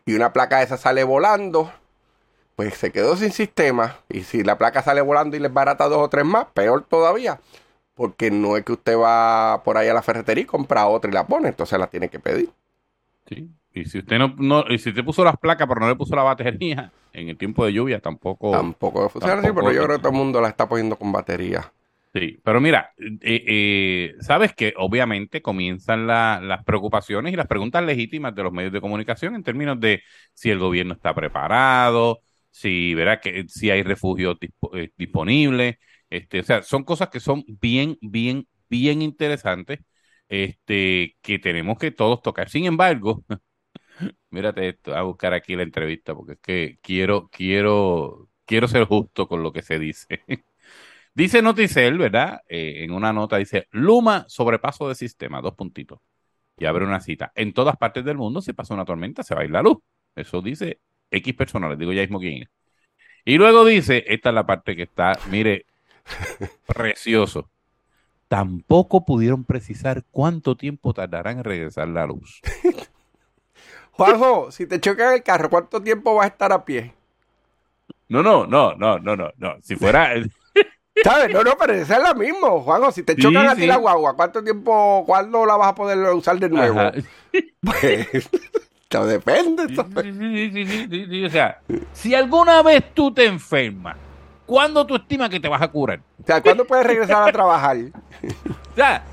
y 0.05 0.15
una 0.15 0.31
placa 0.33 0.61
esa 0.61 0.77
sale 0.77 1.03
volando, 1.03 1.71
pues 2.55 2.75
se 2.75 2.91
quedó 2.91 3.15
sin 3.17 3.31
sistema. 3.31 3.97
Y 4.09 4.23
si 4.23 4.43
la 4.43 4.57
placa 4.57 4.83
sale 4.83 5.01
volando 5.01 5.37
y 5.37 5.39
le 5.39 5.49
barata 5.49 5.87
dos 5.87 5.99
o 5.99 6.09
tres 6.09 6.25
más, 6.25 6.45
peor 6.53 6.83
todavía. 6.89 7.39
Porque 7.95 8.31
no 8.31 8.57
es 8.57 8.63
que 8.63 8.73
usted 8.73 8.97
va 8.97 9.61
por 9.63 9.77
ahí 9.77 9.89
a 9.89 9.93
la 9.93 10.01
ferretería 10.01 10.43
y 10.43 10.47
compra 10.47 10.87
otra 10.87 11.09
y 11.11 11.13
la 11.13 11.27
pone, 11.27 11.49
entonces 11.49 11.77
la 11.79 11.87
tiene 11.87 12.09
que 12.09 12.19
pedir. 12.19 12.51
Sí. 13.29 13.47
Y 13.73 13.85
si 13.85 13.99
usted 13.99 14.17
no, 14.17 14.33
no 14.37 14.65
y 14.67 14.79
si 14.79 14.89
usted 14.89 15.05
puso 15.05 15.23
las 15.23 15.37
placas 15.37 15.67
pero 15.67 15.79
no 15.79 15.87
le 15.87 15.95
puso 15.95 16.15
la 16.15 16.23
batería 16.23 16.91
en 17.13 17.29
el 17.29 17.37
tiempo 17.37 17.63
de 17.65 17.73
lluvia, 17.73 17.99
tampoco. 17.99 18.51
Tampoco 18.51 19.07
funciona 19.09 19.41
así, 19.41 19.51
pero 19.53 19.71
yo 19.71 19.83
creo 19.83 19.97
que 19.97 20.01
todo 20.01 20.11
el 20.11 20.17
mundo 20.17 20.41
la 20.41 20.49
está 20.49 20.67
poniendo 20.67 20.95
con 20.95 21.11
batería. 21.11 21.71
Sí, 22.11 22.39
pero 22.43 22.59
mira, 22.59 22.91
eh, 22.97 23.19
eh, 23.21 24.15
sabes 24.19 24.55
que 24.55 24.73
obviamente 24.77 25.43
comienzan 25.43 26.07
las 26.07 26.63
preocupaciones 26.65 27.31
y 27.31 27.35
las 27.35 27.45
preguntas 27.45 27.83
legítimas 27.83 28.33
de 28.33 28.41
los 28.41 28.51
medios 28.51 28.73
de 28.73 28.81
comunicación 28.81 29.35
en 29.35 29.43
términos 29.43 29.79
de 29.79 30.01
si 30.33 30.49
el 30.49 30.57
gobierno 30.57 30.93
está 30.93 31.13
preparado, 31.13 32.21
si, 32.49 32.95
¿verdad? 32.95 33.21
que 33.21 33.45
si 33.47 33.69
hay 33.69 33.83
refugios 33.83 34.37
eh, 34.73 34.89
disponibles. 34.97 35.77
Este, 36.09 36.39
o 36.39 36.43
sea, 36.43 36.63
son 36.63 36.83
cosas 36.83 37.09
que 37.09 37.19
son 37.19 37.43
bien, 37.47 37.95
bien, 38.01 38.47
bien 38.69 39.03
interesantes 39.03 39.79
este, 40.29 41.17
que 41.21 41.39
tenemos 41.39 41.77
que 41.77 41.91
todos 41.91 42.21
tocar. 42.21 42.49
Sin 42.49 42.65
embargo, 42.65 43.25
mírate 44.29 44.69
esto, 44.69 44.95
a 44.95 45.03
buscar 45.03 45.33
aquí 45.33 45.55
la 45.55 45.63
entrevista 45.63 46.15
porque 46.15 46.33
es 46.33 46.39
que 46.39 46.79
quiero, 46.81 47.29
quiero, 47.31 48.29
quiero 48.45 48.67
ser 48.67 48.85
justo 48.85 49.27
con 49.27 49.43
lo 49.43 49.51
que 49.53 49.61
se 49.61 49.79
dice. 49.79 50.23
dice 51.13 51.41
Noticel, 51.41 51.97
¿verdad? 51.97 52.41
Eh, 52.47 52.83
en 52.83 52.91
una 52.91 53.13
nota 53.13 53.37
dice, 53.37 53.67
Luma 53.71 54.25
sobrepaso 54.29 54.87
de 54.89 54.95
sistema, 54.95 55.41
dos 55.41 55.55
puntitos. 55.55 55.99
Y 56.57 56.65
abre 56.65 56.85
una 56.85 56.99
cita. 57.01 57.31
En 57.35 57.53
todas 57.53 57.77
partes 57.77 58.05
del 58.05 58.17
mundo, 58.17 58.41
si 58.41 58.53
pasa 58.53 58.73
una 58.73 58.85
tormenta, 58.85 59.23
se 59.23 59.35
va 59.35 59.41
a 59.41 59.45
ir 59.45 59.51
la 59.51 59.61
luz. 59.61 59.77
Eso 60.15 60.41
dice 60.41 60.81
X 61.11 61.33
personas, 61.35 61.77
digo 61.77 61.93
ya 61.93 62.01
mismo 62.01 62.19
quién 62.19 62.43
es. 62.43 62.49
Y 63.25 63.37
luego 63.37 63.65
dice, 63.65 64.03
esta 64.07 64.29
es 64.29 64.35
la 64.35 64.45
parte 64.45 64.75
que 64.75 64.83
está, 64.83 65.17
mire, 65.29 65.65
precioso. 66.67 67.49
Tampoco 68.29 69.05
pudieron 69.05 69.43
precisar 69.43 70.03
cuánto 70.11 70.55
tiempo 70.55 70.93
tardarán 70.93 71.39
en 71.39 71.43
regresar 71.43 71.87
la 71.87 72.05
luz. 72.05 72.41
Juanjo, 73.91 74.51
si 74.51 74.67
te 74.67 74.79
chocan 74.79 75.15
el 75.15 75.23
carro, 75.23 75.49
¿cuánto 75.49 75.81
tiempo 75.81 76.13
vas 76.13 76.25
a 76.25 76.29
estar 76.29 76.53
a 76.53 76.63
pie? 76.63 76.93
No, 78.07 78.21
no, 78.21 78.45
no, 78.45 78.75
no, 78.75 78.99
no, 78.99 79.15
no, 79.15 79.31
no. 79.35 79.55
Si 79.63 79.75
fuera. 79.75 80.13
¿Sabes? 81.03 81.33
No, 81.33 81.43
no, 81.43 81.57
pero 81.57 81.73
esa 81.73 81.97
es 81.97 82.03
la 82.03 82.13
misma, 82.13 82.49
Juanjo. 82.49 82.91
Si 82.91 83.01
te 83.01 83.15
chocan 83.15 83.47
a 83.47 83.55
ti 83.55 83.65
la 83.65 83.77
guagua, 83.77 84.15
¿cuánto 84.15 84.43
tiempo, 84.43 85.03
cuándo 85.07 85.43
la 85.47 85.57
vas 85.57 85.69
a 85.69 85.75
poder 85.75 85.97
usar 86.13 86.39
de 86.39 86.49
nuevo? 86.49 86.79
Pues. 87.61 88.29
depende. 88.89 89.65
o 91.25 91.29
sea, 91.29 91.61
si 91.93 92.15
alguna 92.15 92.63
vez 92.63 92.83
tú 92.93 93.13
te 93.13 93.25
enfermas, 93.25 93.97
¿cuándo 94.49 94.83
tú 94.85 94.95
estimas 94.95 95.29
que 95.29 95.39
te 95.39 95.47
vas 95.47 95.61
a 95.61 95.67
curar? 95.67 96.01
O 96.21 96.25
sea, 96.25 96.41
¿cuándo 96.41 96.65
puedes 96.65 96.85
regresar 96.85 97.29
a 97.29 97.31
trabajar? 97.31 97.77
o 98.71 98.75
sea, 98.75 99.03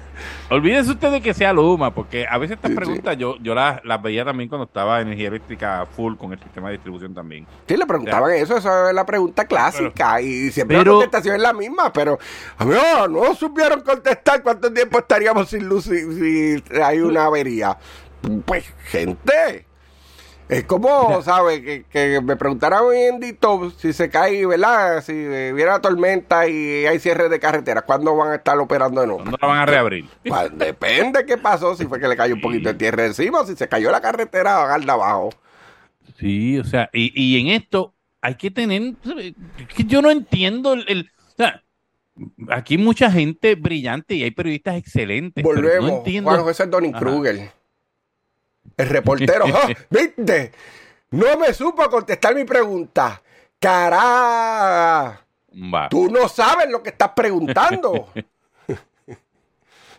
olvídense 0.48 0.90
ustedes 0.92 1.20
que 1.20 1.34
sea 1.34 1.52
Luma, 1.52 1.94
porque 1.94 2.26
a 2.28 2.38
veces 2.38 2.56
estas 2.56 2.72
preguntas 2.72 3.18
yo, 3.18 3.36
yo 3.42 3.54
las, 3.54 3.82
veía 4.02 4.24
también 4.24 4.48
cuando 4.48 4.64
estaba 4.64 5.02
energía 5.02 5.28
eléctrica 5.28 5.86
full 5.94 6.16
con 6.16 6.32
el 6.32 6.38
sistema 6.38 6.68
de 6.68 6.76
distribución 6.76 7.12
también. 7.14 7.46
Sí, 7.68 7.76
le 7.76 7.84
preguntaban 7.84 8.32
eso, 8.32 8.56
esa 8.56 8.88
es 8.88 8.94
la 8.94 9.04
pregunta 9.04 9.44
clásica 9.44 10.22
y 10.22 10.50
siempre 10.50 10.78
la 10.78 10.84
contestación 10.84 11.36
es 11.36 11.42
la 11.42 11.52
misma, 11.52 11.92
pero 11.92 12.18
amigo, 12.56 13.06
no 13.10 13.34
supieron 13.34 13.82
contestar 13.82 14.42
cuánto 14.42 14.72
tiempo 14.72 14.98
estaríamos 14.98 15.50
sin 15.50 15.68
luz 15.68 15.84
si 15.84 16.62
hay 16.82 17.00
una 17.00 17.26
avería. 17.26 17.76
Pues, 18.46 18.64
gente, 18.86 19.65
es 20.48 20.64
como, 20.64 21.22
¿sabes? 21.22 21.60
Que, 21.60 21.84
que, 21.90 22.20
me 22.20 22.36
preguntaran 22.36 22.82
hoy 22.84 22.98
en 22.98 23.20
Dito 23.20 23.70
si 23.78 23.92
se 23.92 24.08
cae, 24.08 24.46
¿verdad? 24.46 25.02
Si 25.02 25.12
viene 25.12 25.80
tormenta 25.82 26.46
y 26.48 26.86
hay 26.86 26.98
cierre 27.00 27.28
de 27.28 27.40
carretera, 27.40 27.82
¿cuándo 27.82 28.14
van 28.16 28.32
a 28.32 28.34
estar 28.36 28.56
operando 28.58 29.00
de 29.00 29.08
nuevo? 29.08 29.22
¿Cuándo 29.22 29.38
la 29.40 29.48
van 29.48 29.58
a 29.58 29.66
reabrir? 29.66 30.04
Pues, 30.24 30.56
depende 30.56 31.24
qué 31.24 31.36
pasó, 31.36 31.76
si 31.76 31.86
fue 31.86 32.00
que 32.00 32.08
le 32.08 32.16
cayó 32.16 32.34
un 32.34 32.40
poquito 32.40 32.68
de 32.68 32.74
tierra 32.74 33.06
encima, 33.06 33.44
si 33.44 33.56
se 33.56 33.68
cayó 33.68 33.90
la 33.90 34.00
carretera, 34.00 34.58
va 34.58 34.78
de 34.78 34.90
abajo. 34.90 35.30
Sí, 36.18 36.58
o 36.58 36.64
sea, 36.64 36.90
y, 36.92 37.12
y 37.20 37.40
en 37.40 37.48
esto 37.48 37.94
hay 38.20 38.34
que 38.34 38.50
tener, 38.50 38.94
que 39.74 39.84
yo 39.84 40.02
no 40.02 40.10
entiendo 40.10 40.74
el, 40.74 41.10
o 41.28 41.36
sea, 41.36 41.62
aquí 42.48 42.74
hay 42.74 42.82
mucha 42.82 43.10
gente 43.10 43.54
brillante 43.54 44.14
y 44.14 44.22
hay 44.22 44.30
periodistas 44.30 44.76
excelentes. 44.76 45.44
Volvemos, 45.44 45.90
no 45.90 45.96
entiendo. 45.98 46.30
Juan 46.30 46.42
José 46.42 46.66
Donny 46.66 46.92
Kruger. 46.92 47.50
El 48.76 48.88
reportero, 48.88 49.44
¡Ah! 49.54 49.68
¿viste? 49.90 50.52
No 51.10 51.36
me 51.38 51.52
supo 51.54 51.88
contestar 51.88 52.34
mi 52.34 52.44
pregunta. 52.44 53.22
Cará. 53.58 55.22
Tú 55.88 56.10
no 56.10 56.28
sabes 56.28 56.68
lo 56.68 56.82
que 56.82 56.90
estás 56.90 57.10
preguntando. 57.10 58.08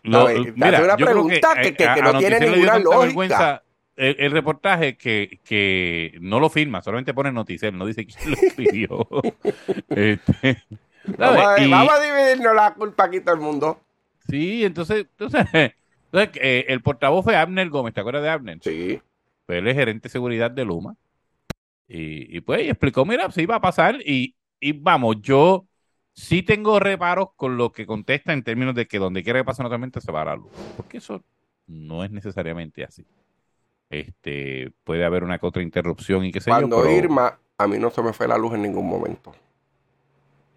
No, 0.03 0.27
mira, 0.27 0.83
una 0.83 0.95
pregunta 0.95 1.53
que, 1.61 1.73
que, 1.73 2.01
no 2.01 2.17
tiene 2.17 2.39
ninguna 2.39 2.79
lógica. 2.79 3.61
El, 3.97 4.31
reportaje 4.31 4.95
que, 4.95 5.41
que 5.43 6.17
no 6.21 6.39
lo 6.39 6.49
firma, 6.49 6.81
solamente 6.81 7.13
pone 7.13 7.29
noticiero, 7.31 7.75
no 7.75 7.85
dice 7.85 8.05
quién 8.05 8.31
lo 8.31 8.37
escribió. 8.41 9.07
este, 9.89 10.63
vamos, 11.17 11.41
a, 11.41 11.55
vamos, 11.67 11.93
a, 11.93 11.99
dividirnos 11.99 12.55
la 12.55 12.73
culpa 12.73 13.03
aquí 13.05 13.19
todo 13.19 13.35
el 13.35 13.41
mundo. 13.41 13.81
Sí, 14.29 14.63
entonces, 14.63 15.07
entonces 15.17 15.73
entonces, 16.11 16.41
eh, 16.41 16.65
el 16.69 16.81
portavoz 16.81 17.23
fue 17.23 17.35
Abner 17.35 17.69
Gómez, 17.69 17.93
¿te 17.93 17.99
acuerdas 17.99 18.23
de 18.23 18.29
Abner? 18.29 18.59
Sí. 18.61 19.01
Fue 19.45 19.57
el 19.57 19.73
gerente 19.73 20.07
de 20.07 20.11
seguridad 20.11 20.51
de 20.51 20.65
Luma. 20.65 20.95
Y, 21.89 22.41
pues 22.41 22.67
explicó, 22.67 23.05
mira, 23.05 23.31
sí 23.31 23.45
va 23.45 23.55
a 23.55 23.61
pasar. 23.61 23.97
Y, 24.05 24.35
vamos, 24.75 25.17
yo 25.21 25.65
sí 26.13 26.43
tengo 26.43 26.79
reparos 26.79 27.29
con 27.35 27.57
lo 27.57 27.71
que 27.71 27.85
contesta 27.85 28.33
en 28.33 28.43
términos 28.43 28.75
de 28.75 28.87
que 28.87 28.99
donde 28.99 29.23
quiera 29.23 29.39
que 29.39 29.45
pase 29.45 29.61
una 29.61 29.69
tormenta 29.69 30.01
se 30.01 30.11
va 30.11 30.21
a 30.21 30.25
la 30.25 30.35
luz. 30.35 30.51
Porque 30.75 30.97
eso 30.97 31.23
no 31.65 32.03
es 32.03 32.11
necesariamente 32.11 32.83
así. 32.83 33.05
Este, 33.89 34.73
puede 34.83 35.05
haber 35.05 35.23
una 35.23 35.39
que 35.39 35.45
otra 35.45 35.63
interrupción 35.63 36.25
y 36.25 36.31
qué 36.31 36.41
sé 36.41 36.49
Cuando 36.49 36.77
yo. 36.77 36.83
Cuando 36.83 36.97
Irma, 36.97 37.39
a 37.57 37.67
mí 37.67 37.77
no 37.77 37.89
se 37.89 38.01
me 38.01 38.11
fue 38.11 38.27
la 38.27 38.37
luz 38.37 38.53
en 38.53 38.63
ningún 38.63 38.87
momento. 38.87 39.33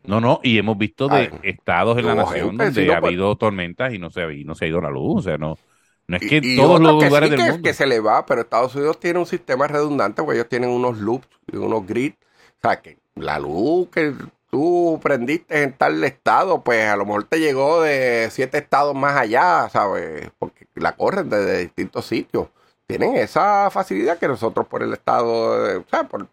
No, 0.04 0.20
no, 0.20 0.40
y 0.42 0.58
hemos 0.58 0.78
visto 0.78 1.08
de 1.08 1.30
estados 1.42 1.98
en 1.98 2.06
la 2.06 2.14
nación 2.14 2.56
donde 2.56 2.92
ha 2.92 2.96
habido 2.96 3.36
tormentas 3.36 3.92
y 3.92 3.98
no 3.98 4.10
se, 4.10 4.22
ha, 4.22 4.28
no 4.44 4.54
se 4.54 4.64
ha 4.64 4.68
ido 4.68 4.80
la 4.80 4.90
luz, 4.90 5.18
o 5.18 5.22
sea, 5.22 5.36
no, 5.36 5.58
no 6.06 6.16
es 6.16 6.22
que 6.22 6.56
todos 6.56 6.80
los 6.80 7.04
lugares 7.04 7.30
del 7.30 7.38
mundo. 7.38 7.62
que 7.62 7.74
se 7.74 7.86
le 7.86 8.00
va, 8.00 8.24
pero 8.26 8.40
Estados 8.40 8.74
Unidos 8.74 8.98
tiene 8.98 9.18
un 9.18 9.26
sistema 9.26 9.66
redundante, 9.68 10.22
porque 10.22 10.38
ellos 10.38 10.48
tienen 10.48 10.70
unos 10.70 10.98
loops 10.98 11.28
y 11.52 11.56
unos 11.56 11.86
grids, 11.86 12.16
o 12.16 12.60
sea, 12.62 12.80
que 12.80 12.98
la 13.14 13.38
luz 13.38 13.88
que 13.90 14.14
tú 14.50 14.98
prendiste 15.02 15.62
en 15.62 15.72
tal 15.74 16.02
estado, 16.02 16.62
pues 16.62 16.88
a 16.88 16.96
lo 16.96 17.04
mejor 17.04 17.24
te 17.24 17.38
llegó 17.38 17.82
de 17.82 18.28
siete 18.30 18.58
estados 18.58 18.94
más 18.94 19.16
allá, 19.16 19.68
¿sabes? 19.68 20.30
Porque 20.38 20.66
la 20.74 20.96
corren 20.96 21.28
desde 21.28 21.58
distintos 21.58 22.06
sitios. 22.06 22.48
Tienen 22.86 23.14
esa 23.14 23.70
facilidad 23.70 24.18
que 24.18 24.26
nosotros 24.26 24.66
por 24.66 24.82
el 24.82 24.92
estado, 24.92 25.78
o 25.78 25.84
sea, 25.88 26.04
por, 26.08 26.26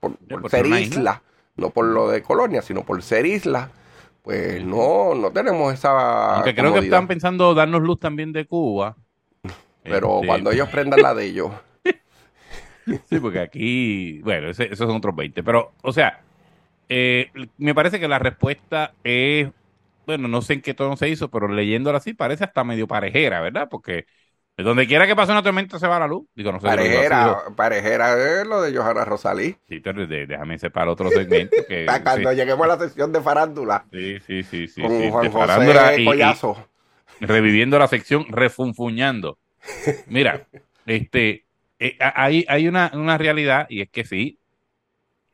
ser 0.49 0.65
isla 0.65 1.21
no 1.57 1.71
por 1.71 1.85
lo 1.85 2.09
de 2.09 2.21
colonia, 2.21 2.61
sino 2.61 2.83
por 2.83 3.01
ser 3.01 3.25
isla, 3.25 3.71
pues 4.21 4.63
no, 4.63 5.15
no 5.15 5.31
tenemos 5.31 5.73
esa. 5.73 6.35
Aunque 6.35 6.55
creo 6.55 6.73
que 6.73 6.79
están 6.79 7.07
pensando 7.07 7.53
darnos 7.53 7.81
luz 7.81 7.99
también 7.99 8.31
de 8.31 8.45
Cuba. 8.45 8.95
Pero 9.83 10.15
este, 10.15 10.27
cuando 10.27 10.51
ellos 10.51 10.69
prendan 10.69 11.01
la 11.01 11.13
de 11.13 11.25
ellos. 11.25 11.51
sí, 13.09 13.19
porque 13.19 13.39
aquí, 13.39 14.21
bueno, 14.21 14.49
esos 14.49 14.77
son 14.77 14.97
otros 14.97 15.15
20. 15.15 15.43
Pero, 15.43 15.71
o 15.81 15.93
sea, 15.93 16.21
eh, 16.89 17.31
me 17.57 17.73
parece 17.73 17.99
que 17.99 18.07
la 18.07 18.19
respuesta 18.19 18.93
es, 19.03 19.49
bueno, 20.05 20.27
no 20.27 20.41
sé 20.41 20.53
en 20.55 20.61
qué 20.61 20.73
tono 20.73 20.97
se 20.97 21.09
hizo, 21.09 21.29
pero 21.29 21.47
leyéndola 21.47 21.99
así 21.99 22.13
parece 22.13 22.43
hasta 22.43 22.63
medio 22.63 22.87
parejera, 22.87 23.41
¿verdad? 23.41 23.67
Porque 23.69 24.05
donde 24.65 24.87
quiera 24.87 25.05
que 25.05 25.15
pase 25.15 25.31
una 25.31 25.43
tormenta 25.43 25.77
se 25.77 25.87
va 25.87 25.99
la 25.99 26.07
luz. 26.07 26.27
Digo, 26.33 26.51
no 26.51 26.59
sé 26.59 26.65
parejera, 26.65 27.43
parejera 27.55 28.41
es 28.41 28.47
lo 28.47 28.61
de 28.61 28.75
Johanna 28.75 29.05
Rosalí. 29.05 29.55
Sí, 29.69 29.79
pero 29.79 30.07
déjame 30.07 30.57
separar 30.57 30.89
otro 30.89 31.09
segmento. 31.11 31.55
Que, 31.67 31.85
Cuando 32.03 32.33
lleguemos 32.33 32.65
a 32.65 32.69
la 32.69 32.79
sección 32.79 33.11
de 33.11 33.21
farándula. 33.21 33.85
Sí, 33.91 34.19
sí, 34.25 34.41
sí. 34.41 34.67
sí 34.67 34.81
con 34.81 35.11
Juan 35.11 35.31
José 35.31 36.03
Collazo. 36.03 36.67
reviviendo 37.19 37.77
la 37.77 37.87
sección, 37.87 38.25
refunfuñando. 38.29 39.37
Mira, 40.07 40.47
este, 40.87 41.45
eh, 41.77 41.97
hay, 41.99 42.43
hay 42.47 42.67
una, 42.67 42.91
una 42.95 43.17
realidad 43.17 43.67
y 43.69 43.81
es 43.81 43.89
que 43.89 44.05
sí, 44.05 44.39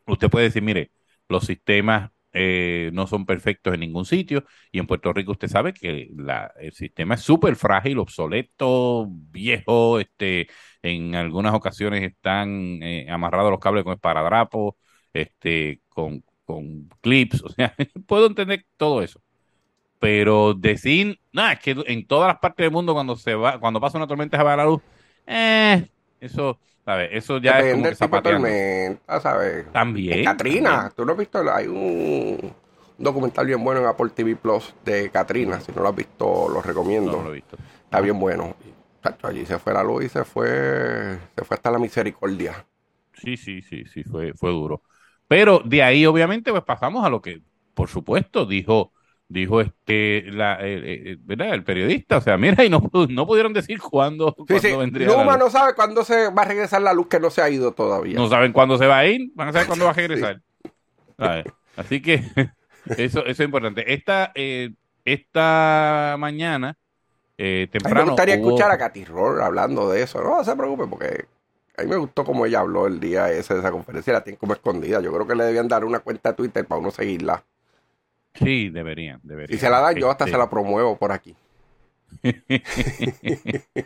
usted 0.05 0.29
puede 0.29 0.45
decir, 0.45 0.63
mire, 0.63 0.91
los 1.29 1.45
sistemas 1.45 2.11
eh, 2.33 2.89
no 2.93 3.07
son 3.07 3.25
perfectos 3.25 3.73
en 3.73 3.81
ningún 3.81 4.05
sitio 4.05 4.43
y 4.71 4.79
en 4.79 4.87
Puerto 4.87 5.13
Rico 5.13 5.31
usted 5.33 5.47
sabe 5.47 5.73
que 5.73 6.09
la, 6.17 6.51
el 6.59 6.73
sistema 6.73 7.15
es 7.15 7.21
súper 7.21 7.55
frágil, 7.55 7.99
obsoleto, 7.99 9.07
viejo, 9.09 9.99
este, 9.99 10.47
en 10.81 11.15
algunas 11.15 11.53
ocasiones 11.53 12.03
están 12.03 12.81
eh, 12.83 13.07
amarrados 13.09 13.51
los 13.51 13.59
cables 13.59 13.83
con 13.83 13.93
esparadrapo, 13.93 14.77
este, 15.13 15.81
con, 15.89 16.23
con 16.45 16.89
clips, 17.01 17.41
o 17.45 17.49
sea, 17.49 17.75
puedo 18.07 18.27
entender 18.27 18.65
todo 18.77 19.01
eso. 19.03 19.21
pero 19.99 20.53
decir, 20.53 21.19
nada, 21.31 21.53
es 21.53 21.59
que 21.61 21.75
en 21.87 22.07
todas 22.07 22.27
las 22.27 22.39
partes 22.39 22.65
del 22.65 22.71
mundo 22.71 22.93
cuando 22.93 23.15
se 23.15 23.35
va, 23.35 23.59
cuando 23.59 23.79
pasa 23.81 23.97
una 23.97 24.07
tormenta 24.07 24.37
se 24.37 24.43
va 24.43 24.55
la 24.57 24.65
luz, 24.65 24.81
eh, 25.27 25.87
eso, 26.23 26.59
¿sabes? 26.85 27.09
Eso 27.11 27.37
ya 27.37 27.59
es 27.59 27.73
como 27.73 27.83
que 27.89 27.95
zapateando. 27.95 28.47
tormenta, 28.47 29.19
¿sabes? 29.19 29.71
También. 29.71 30.25
Katrina, 30.25 30.91
tú 30.95 31.05
no 31.05 31.13
has 31.13 31.17
visto, 31.17 31.43
hay 31.53 31.67
un 31.67 32.53
documental 32.97 33.45
bien 33.45 33.63
bueno 33.63 33.81
en 33.81 33.87
Apple 33.87 34.09
TV 34.15 34.35
Plus 34.35 34.73
de 34.85 35.09
Katrina, 35.09 35.59
si 35.59 35.71
no 35.71 35.81
lo 35.81 35.89
has 35.89 35.95
visto, 35.95 36.49
lo 36.49 36.61
recomiendo. 36.61 37.11
No 37.11 37.23
lo 37.23 37.31
he 37.31 37.35
visto. 37.35 37.57
Está 37.83 38.01
bien 38.01 38.19
bueno. 38.19 38.55
allí 39.23 39.45
se 39.45 39.59
fue 39.59 39.73
la 39.73 39.83
luz 39.83 40.05
y 40.05 40.09
se 40.09 40.23
fue, 40.23 41.19
se 41.35 41.43
fue 41.43 41.55
hasta 41.55 41.71
la 41.71 41.79
misericordia. 41.79 42.65
Sí, 43.13 43.37
sí, 43.37 43.61
sí, 43.61 43.85
sí, 43.85 44.03
fue, 44.03 44.33
fue 44.33 44.51
duro. 44.51 44.81
Pero 45.27 45.61
de 45.63 45.83
ahí, 45.83 46.05
obviamente, 46.05 46.51
pues 46.51 46.63
pasamos 46.63 47.05
a 47.05 47.09
lo 47.09 47.21
que, 47.21 47.41
por 47.73 47.89
supuesto, 47.89 48.45
dijo, 48.45 48.91
dijo 49.27 49.61
este, 49.61 50.25
la, 50.31 50.59
¿verdad? 51.21 51.53
el 51.53 51.63
periodista. 51.63 52.17
O 52.17 52.21
sea, 52.21 52.37
mira, 52.37 52.63
y 52.63 52.69
no, 52.69 52.81
no 53.09 53.27
pudieron 53.27 53.53
decir 53.53 53.79
cuándo, 53.81 54.35
sí, 54.47 54.59
sí. 54.59 54.75
vendría. 54.75 55.07
Luma 55.07 55.37
no 55.37 55.49
sabe 55.49 55.73
cuándo 55.73 56.03
se 56.03 56.29
va 56.29 56.43
a 56.43 56.45
regresar 56.45 56.81
la 56.81 56.93
luz 56.93 57.07
que 57.07 57.19
no 57.19 57.29
se 57.29 57.41
ha 57.41 57.49
ido 57.49 57.71
todavía. 57.71 58.15
No 58.15 58.29
saben 58.29 58.53
cuándo 58.53 58.77
se 58.77 58.87
va 58.87 58.99
a 58.99 59.05
ir, 59.07 59.31
van 59.35 59.49
a 59.49 59.51
saber 59.53 59.67
cuándo 59.67 59.85
va 59.85 59.91
a 59.91 59.95
regresar. 59.95 60.41
Así 61.75 62.01
que 62.01 62.15
eso, 62.97 63.25
eso 63.25 63.27
es 63.27 63.39
importante. 63.39 63.93
Esta, 63.93 64.31
eh, 64.35 64.71
esta 65.05 66.15
mañana, 66.19 66.77
eh, 67.37 67.67
temprano. 67.71 68.03
me 68.03 68.11
gustaría 68.11 68.35
escuchar 68.35 68.71
a 68.71 68.77
Katy 68.77 69.05
Roll 69.05 69.41
hablando 69.41 69.89
de 69.89 70.03
eso. 70.03 70.21
No, 70.21 70.43
se 70.43 70.55
preocupe, 70.55 70.87
porque 70.87 71.25
a 71.77 71.83
mí 71.83 71.89
me 71.89 71.97
gustó 71.97 72.23
como 72.23 72.45
ella 72.45 72.59
habló 72.59 72.87
el 72.87 72.99
día 72.99 73.31
ese 73.31 73.55
de 73.55 73.61
esa 73.61 73.71
conferencia. 73.71 74.13
La 74.13 74.23
tiene 74.23 74.37
como 74.37 74.53
escondida. 74.53 75.01
Yo 75.01 75.11
creo 75.13 75.27
que 75.27 75.35
le 75.35 75.45
debían 75.45 75.67
dar 75.67 75.83
una 75.85 75.99
cuenta 75.99 76.29
de 76.29 76.35
Twitter 76.35 76.65
para 76.65 76.79
uno 76.79 76.91
seguirla. 76.91 77.43
Sí, 78.33 78.69
deberían, 78.69 79.19
deberían. 79.23 79.57
Si 79.57 79.63
se 79.63 79.69
la 79.69 79.79
dan, 79.79 79.95
yo 79.95 80.09
hasta 80.09 80.25
se 80.25 80.31
la 80.31 80.43
este 80.43 80.51
promuevo 80.51 80.97
por 80.97 81.11
aquí. 81.11 81.35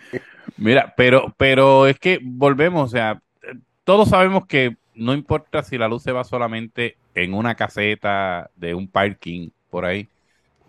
Mira, 0.58 0.94
pero, 0.96 1.34
pero 1.38 1.88
es 1.88 2.00
que 2.00 2.20
volvemos, 2.22 2.86
o 2.86 2.92
sea, 2.92 3.22
todos 3.84 4.10
sabemos 4.10 4.46
que 4.48 4.78
no 4.96 5.14
importa 5.14 5.64
si 5.64 5.78
la 5.78 5.88
luz 5.88 6.04
se 6.04 6.12
va 6.12 6.24
solamente 6.24 6.98
en 7.14 7.34
una 7.34 7.56
caseta 7.56 8.50
de 8.56 8.74
un 8.74 8.88
parking 8.88 9.50
por 9.70 9.86
ahí, 9.86 10.08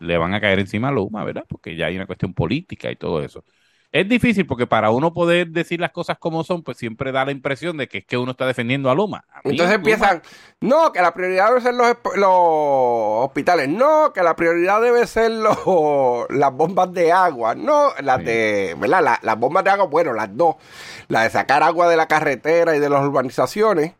le 0.01 0.19
van 0.19 0.35
a 0.35 0.41
caer 0.41 0.61
encima 0.61 0.89
a 0.89 0.93
Luma, 0.93 1.25
¿verdad? 1.25 1.45
Porque 1.49 1.77
ya 1.77 1.87
hay 1.87 1.97
una 1.97 2.07
cuestión 2.07 2.35
política 2.35 2.91
y 2.91 2.97
todo 2.97 3.23
eso. 3.23 3.45
Es 3.91 4.07
difícil 4.07 4.47
porque 4.47 4.67
para 4.67 4.91
uno 4.91 5.15
poder 5.15 5.49
decir 5.49 5.81
las 5.81 5.93
cosas 5.93 6.19
como 6.19 6.45
son, 6.45 6.63
pues 6.63 6.77
siempre 6.77 7.11
da 7.11 7.25
la 7.25 7.33
impresión 7.33 7.79
de 7.79 7.89
que 7.89 7.99
es 7.99 8.05
que 8.05 8.19
uno 8.19 8.33
está 8.33 8.47
defendiendo 8.47 8.91
a 8.91 8.95
Luma. 8.95 9.25
Entonces 9.45 9.77
empiezan, 9.77 10.21
no, 10.61 10.93
que 10.93 11.01
la 11.01 11.15
prioridad 11.15 11.49
debe 11.49 11.63
ser 11.63 11.75
los, 11.75 11.97
hospitales, 13.25 13.69
no, 13.71 14.13
que 14.13 14.23
la 14.23 14.37
prioridad 14.37 14.83
debe 14.83 15.07
ser 15.07 15.31
las 15.31 16.53
bombas 16.53 16.93
de 16.93 17.13
agua, 17.13 17.55
no, 17.55 17.93
las 18.03 18.23
de, 18.23 18.77
¿verdad? 18.79 19.21
las 19.23 19.39
bombas 19.39 19.65
de 19.65 19.71
agua, 19.71 19.87
bueno, 19.87 20.13
las 20.13 20.37
dos, 20.37 20.57
la 21.09 21.23
de 21.23 21.31
sacar 21.31 21.63
agua 21.63 21.89
de 21.89 21.97
la 21.97 22.09
carretera 22.09 22.77
y 22.77 22.81
de 22.81 22.91
las 22.91 23.03
urbanizaciones 23.03 23.95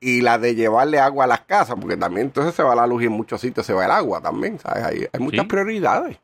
y 0.00 0.22
la 0.22 0.38
de 0.38 0.56
llevarle 0.56 0.98
agua 0.98 1.24
a 1.24 1.28
las 1.28 1.42
casas, 1.42 1.76
porque 1.80 1.96
también 1.96 2.26
entonces 2.26 2.56
se 2.56 2.64
va 2.64 2.74
la 2.74 2.88
luz 2.88 3.04
y 3.04 3.06
en 3.06 3.12
muchos 3.12 3.40
sitios 3.40 3.64
se 3.64 3.72
va 3.72 3.84
el 3.84 3.92
agua 3.92 4.20
también, 4.20 4.58
¿sabes? 4.58 4.82
Hay, 4.82 5.06
hay 5.12 5.20
muchas 5.20 5.46
prioridades. 5.46 6.18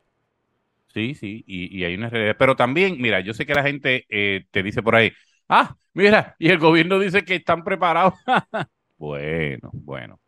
Sí, 0.93 1.15
sí, 1.15 1.45
y, 1.47 1.85
hay 1.85 1.95
una 1.95 2.09
realidad. 2.09 2.37
Pero 2.39 2.57
también, 2.57 3.01
mira, 3.01 3.21
yo 3.21 3.35
sé 3.35 3.45
que 3.47 3.55
la 3.55 3.63
gente 3.63 4.07
eh, 4.09 4.47
te 4.51 4.63
dice 4.63 4.83
por 4.83 4.97
ahí, 4.97 5.13
ah, 5.49 5.77
mira, 5.93 6.35
y 6.39 6.49
el 6.49 6.59
gobierno 6.59 6.99
dice 6.99 7.25
que 7.25 7.37
están 7.37 7.63
preparados. 7.63 8.15
bueno, 8.97 9.71
bueno, 9.73 10.19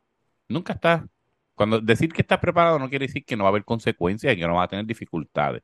nunca 0.49 0.75
está. 0.75 1.07
Cuando 1.55 1.81
decir 1.81 2.13
que 2.13 2.23
estás 2.23 2.39
preparado 2.39 2.79
no 2.79 2.89
quiere 2.89 3.07
decir 3.07 3.25
que 3.25 3.37
no 3.37 3.45
va 3.45 3.49
a 3.49 3.53
haber 3.53 3.65
consecuencias 3.65 4.33
y 4.33 4.37
que 4.39 4.47
no 4.47 4.55
va 4.55 4.65
a 4.65 4.69
tener 4.69 4.87
dificultades. 4.87 5.63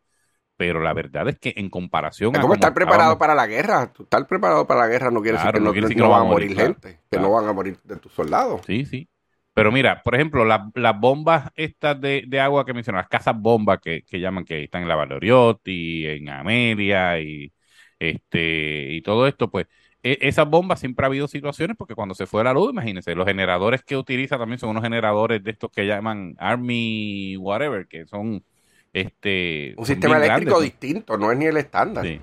Pero 0.57 0.81
la 0.81 0.95
verdad 0.95 1.29
es 1.29 1.39
que 1.39 1.53
en 1.57 1.69
comparación 1.69 2.35
es 2.35 2.41
como 2.41 2.55
estar 2.55 2.73
preparado 2.73 3.19
para 3.19 3.35
la 3.35 3.47
guerra. 3.47 3.93
Tú 3.93 4.05
estar 4.05 4.27
preparado 4.27 4.67
para 4.67 4.81
la 4.81 4.87
guerra 4.89 5.11
no 5.11 5.21
quiere 5.21 5.37
decir 5.37 5.53
que 5.53 5.61
no, 5.61 6.07
no, 6.07 6.11
van 6.11 6.23
a 6.23 6.25
morir, 6.25 6.57
gente, 6.57 7.01
que 7.11 7.19
no 7.19 7.31
van 7.31 7.47
a 7.47 7.53
morir 7.53 7.79
de 7.85 7.97
tus 7.97 8.13
soldados. 8.13 8.63
Sí, 8.67 8.87
sí. 8.87 9.09
Pero 9.57 9.73
mira, 9.73 10.03
por 10.03 10.15
ejemplo, 10.15 10.45
las 10.45 11.01
bombas 11.01 11.51
estas 11.57 11.99
de, 11.99 12.41
agua 12.43 12.67
que 12.67 12.75
mencionas, 12.75 13.05
las 13.05 13.09
casas 13.09 13.41
bombas 13.41 13.79
que, 13.81 14.05
llaman 14.11 14.45
que 14.45 14.65
están 14.65 14.83
en 14.83 14.89
la 14.89 14.97
Valoriotti, 14.97 16.07
en 16.07 16.29
Amelia 16.29 17.19
y 17.21 17.51
este 17.99 18.89
y 18.91 19.01
todo 19.01 19.27
esto, 19.27 19.51
pues 19.51 19.67
e, 20.03 20.19
esas 20.21 20.47
bombas 20.47 20.79
siempre 20.79 21.07
ha 21.07 21.09
habido 21.09 21.27
situaciones 21.27 21.75
porque 21.75 21.95
cuando 21.95 22.15
se 22.15 22.27
fue 22.27 22.45
la 22.45 22.53
luz, 22.53 22.71
imagínense, 22.71 23.15
los 23.15 23.27
generadores 23.27 23.83
que 23.83 23.97
utiliza 23.97 24.37
también 24.37 24.59
son 24.59 24.69
unos 24.69 24.83
generadores 24.83 25.43
de 25.43 25.53
estos 25.53 25.71
que 25.71 25.87
llaman 25.87 26.35
Army 26.37 27.39
whatever, 27.39 27.87
que 27.87 28.05
son 28.05 28.45
este 28.93 29.73
un 29.79 29.87
sistema 29.87 30.19
eléctrico 30.19 30.61
distinto, 30.61 31.17
no 31.17 31.33
es 31.33 31.39
ni 31.39 31.47
el 31.47 31.57
estándar. 31.57 32.05
Sí. 32.05 32.21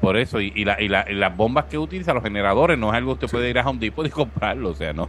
Por 0.00 0.16
eso, 0.16 0.40
y, 0.40 0.64
la, 0.64 0.80
y, 0.80 0.88
las 0.88 1.36
bombas 1.36 1.64
que 1.64 1.78
utiliza 1.78 2.14
los 2.14 2.22
generadores 2.22 2.78
no 2.78 2.90
es 2.90 2.94
algo 2.94 3.18
que 3.18 3.24
usted 3.24 3.38
puede 3.38 3.50
ir 3.50 3.58
a 3.58 3.68
Home 3.68 3.80
Depot 3.80 4.06
y 4.06 4.10
comprarlo, 4.10 4.70
o 4.70 4.74
sea, 4.74 4.92
no, 4.92 5.08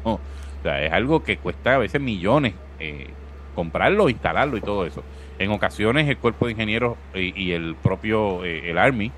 o 0.62 0.63
sea, 0.63 0.84
es 0.86 0.93
algo 0.93 1.24
que 1.24 1.38
cuesta 1.38 1.74
a 1.74 1.78
veces 1.80 2.00
millones 2.00 2.54
eh, 2.78 3.08
comprarlo, 3.56 4.10
instalarlo 4.10 4.58
y 4.58 4.62
todo 4.62 4.86
eso. 4.86 5.04
En 5.39 5.50
ocasiones 5.50 6.08
el 6.08 6.17
cuerpo 6.17 6.45
de 6.45 6.52
ingenieros 6.52 6.97
y, 7.15 7.52
el 7.52 7.76
propio, 7.76 8.45
eh, 8.45 8.69
el 8.69 8.78
Army, 8.78 9.12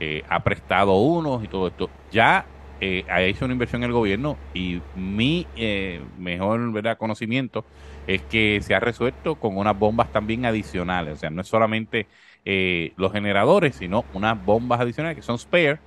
eh, 0.00 0.22
ha 0.28 0.44
prestado 0.44 0.94
unos 0.96 1.42
y 1.42 1.48
todo 1.48 1.68
esto. 1.68 1.90
Ya 2.10 2.46
ha 3.08 3.22
hecho 3.22 3.44
una 3.44 3.54
inversión 3.54 3.84
el 3.84 3.92
gobierno 3.92 4.36
y 4.52 4.80
mi 4.96 5.46
mejor 6.18 6.72
¿verdad? 6.72 6.98
conocimiento 6.98 7.64
es 8.08 8.22
que 8.22 8.60
se 8.60 8.74
ha 8.74 8.80
resuelto 8.80 9.36
con 9.36 9.56
unas 9.56 9.78
bombas 9.78 10.10
también 10.12 10.44
adicionales. 10.44 11.14
O 11.14 11.16
sea, 11.16 11.30
no 11.30 11.42
es 11.42 11.48
solamente 11.48 12.08
los 12.96 13.12
generadores, 13.12 13.76
sino 13.76 14.04
unas 14.12 14.44
bombas 14.44 14.80
adicionales 14.80 15.16
que 15.16 15.22
son 15.22 15.38
spare, 15.38 15.78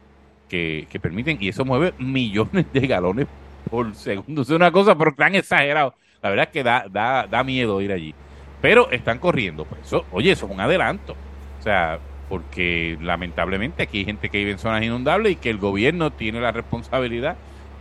que 0.48 1.00
permiten, 1.02 1.38
y 1.42 1.50
eso 1.50 1.66
mueve 1.66 1.94
millones 2.00 2.66
de 2.74 2.88
galones 2.88 3.28
por 3.70 3.94
segundo. 3.96 4.42
Es 4.42 4.50
una 4.50 4.72
cosa, 4.72 4.98
pero 4.98 5.14
tan 5.14 5.36
exagerado. 5.36 5.94
La 6.22 6.30
verdad 6.30 6.48
es 6.48 6.52
que 6.52 6.64
da, 6.64 6.86
da, 6.90 7.28
da 7.28 7.44
miedo 7.44 7.82
ir 7.82 7.92
allí. 7.92 8.14
Pero 8.62 8.90
están 8.92 9.20
corriendo. 9.20 9.66
Pues 9.66 9.82
eso, 9.86 10.06
oye, 10.12 10.32
eso 10.32 10.46
es 10.46 10.52
un 10.52 10.60
adelanto. 10.60 11.16
O 11.60 11.62
sea, 11.62 12.00
porque 12.30 12.98
lamentablemente 13.02 13.84
aquí 13.84 14.00
hay 14.00 14.06
gente 14.06 14.30
que 14.30 14.40
vive 14.40 14.52
en 14.52 14.60
zonas 14.60 14.84
inundables 14.84 15.34
y 15.34 15.36
que 15.36 15.50
el 15.50 15.58
gobierno 15.58 16.12
tiene 16.12 16.40
la 16.40 16.52
responsabilidad 16.52 17.38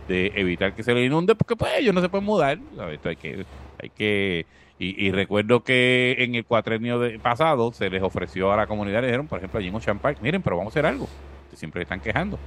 de 0.07 0.31
evitar 0.35 0.73
que 0.75 0.83
se 0.83 0.93
le 0.93 1.03
inunde 1.03 1.33
porque 1.33 1.55
pues 1.55 1.71
ellos 1.79 1.93
no 1.95 2.01
se 2.01 2.09
pueden 2.09 2.25
mudar. 2.25 2.59
hay 2.79 3.15
que, 3.15 3.45
hay 3.81 3.89
que 3.89 4.45
y, 4.77 5.09
recuerdo 5.11 5.63
que 5.63 6.17
en 6.19 6.35
el 6.35 6.45
cuatrenio 6.45 6.99
de, 6.99 7.17
pasado 7.17 7.71
se 7.71 7.89
les 7.89 8.03
ofreció 8.03 8.51
a 8.51 8.57
la 8.57 8.67
comunidad, 8.67 8.99
le 9.01 9.07
dijeron, 9.07 9.27
por 9.27 9.39
ejemplo, 9.39 9.59
allí 9.59 9.69
en 9.69 9.75
Ocean 9.75 9.99
Park, 9.99 10.17
miren, 10.21 10.41
pero 10.41 10.57
vamos 10.57 10.71
a 10.71 10.73
hacer 10.73 10.85
algo. 10.85 11.07
Siempre 11.53 11.83
están 11.83 12.01
quejando 12.01 12.37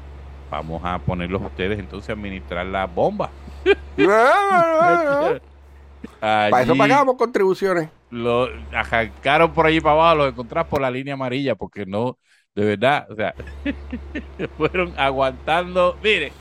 vamos 0.51 0.83
a 0.85 0.99
ponerlos 0.99 1.43
ustedes 1.43 1.79
entonces 1.79 2.11
a 2.11 2.13
administrar 2.13 2.67
la 2.67 2.87
bomba. 2.87 3.31
para 6.21 6.63
eso 6.63 6.77
pagamos 6.77 7.17
contribuciones. 7.17 7.89
Lo 8.11 8.49
arrancaron 8.73 9.53
por 9.53 9.67
allí 9.67 9.81
para 9.81 9.95
abajo, 9.95 10.17
lo 10.17 10.27
encontrás 10.29 10.67
por 10.67 10.81
la 10.81 10.91
línea 10.91 11.15
amarilla, 11.15 11.55
porque 11.55 11.85
no, 11.85 12.19
de 12.55 12.65
verdad, 12.65 13.07
o 13.11 13.15
sea, 13.15 13.35
fueron 14.57 14.95
aguantando. 14.97 15.99
Mire, 16.03 16.33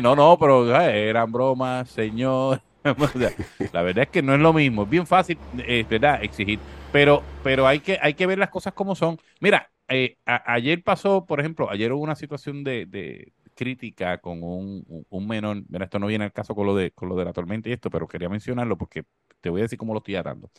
no, 0.00 0.16
no, 0.16 0.38
pero 0.38 0.74
eran 0.80 1.30
bromas, 1.30 1.90
señor. 1.90 2.62
la 3.72 3.82
verdad 3.82 4.04
es 4.04 4.10
que 4.10 4.22
no 4.22 4.34
es 4.34 4.40
lo 4.40 4.52
mismo, 4.52 4.84
es 4.84 4.88
bien 4.88 5.06
fácil, 5.06 5.38
es 5.66 5.88
verdad, 5.88 6.22
exigir, 6.22 6.58
pero, 6.92 7.22
pero 7.42 7.66
hay 7.66 7.80
que, 7.80 7.98
hay 8.00 8.14
que 8.14 8.26
ver 8.26 8.38
las 8.38 8.48
cosas 8.48 8.72
como 8.74 8.94
son. 8.94 9.18
Mira, 9.40 9.68
eh, 9.88 10.18
ayer 10.24 10.82
pasó, 10.82 11.26
por 11.26 11.40
ejemplo, 11.40 11.70
ayer 11.70 11.92
hubo 11.92 12.02
una 12.02 12.16
situación 12.16 12.64
de, 12.64 13.32
crítica 13.54 14.18
con 14.18 14.40
un, 14.42 15.26
menor. 15.26 15.62
Mira, 15.68 15.84
esto 15.84 15.98
no 15.98 16.08
viene 16.08 16.24
al 16.24 16.32
caso 16.32 16.54
con 16.54 16.66
lo 16.66 16.76
de 16.76 16.90
con 16.90 17.08
lo 17.08 17.16
de 17.16 17.24
la 17.24 17.32
tormenta 17.32 17.68
y 17.68 17.72
esto, 17.72 17.88
pero 17.90 18.06
quería 18.06 18.28
mencionarlo 18.28 18.76
porque 18.76 19.04
te 19.40 19.48
voy 19.48 19.60
a 19.60 19.64
decir 19.64 19.78
cómo 19.78 19.94
lo 19.94 19.98
estoy 19.98 20.14
dando. 20.14 20.50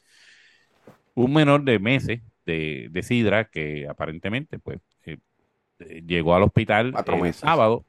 Un 1.14 1.34
menor 1.34 1.64
de 1.64 1.80
meses 1.80 2.22
de, 2.46 2.88
de 2.90 3.04
sidra 3.04 3.50
que 3.50 3.88
aparentemente, 3.88 4.60
pues, 4.60 4.80
eh, 5.06 5.18
eh, 5.80 6.04
llegó 6.06 6.36
al 6.36 6.44
hospital 6.44 6.94
el 7.06 7.34
sábado. 7.34 7.86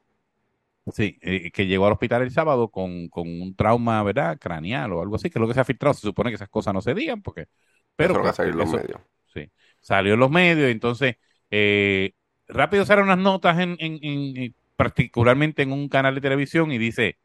Sí, 0.92 1.18
que 1.18 1.66
llegó 1.66 1.86
al 1.86 1.92
hospital 1.92 2.22
el 2.22 2.30
sábado 2.30 2.70
con, 2.70 3.08
con, 3.08 3.28
un 3.28 3.54
trauma, 3.54 4.02
¿verdad? 4.02 4.38
Craneal 4.38 4.90
o 4.94 5.02
algo 5.02 5.16
así, 5.16 5.28
que 5.28 5.38
es 5.38 5.40
lo 5.40 5.46
que 5.46 5.52
se 5.52 5.60
ha 5.60 5.64
filtrado. 5.64 5.92
Se 5.92 6.00
supone 6.00 6.30
que 6.30 6.36
esas 6.36 6.48
cosas 6.48 6.72
no 6.72 6.80
se 6.80 6.94
digan 6.94 7.20
porque... 7.20 7.46
Pero, 7.94 8.14
eso 8.14 8.22
va 8.22 8.30
a 8.30 8.32
salir 8.32 8.54
los 8.54 8.72
medios. 8.72 8.98
Sí, 9.26 9.50
salió 9.80 10.14
en 10.14 10.20
los 10.20 10.30
medios, 10.30 10.70
entonces 10.70 11.16
eh, 11.50 12.12
rápido 12.48 12.84
salen 12.84 13.04
unas 13.06 13.18
notas 13.18 13.58
en, 13.58 13.76
en, 13.80 14.54
particularmente 14.76 15.62
en 15.62 15.72
un 15.72 15.88
canal 15.88 16.14
de 16.14 16.20
televisión 16.20 16.72
y 16.72 16.78
dice, 16.78 17.18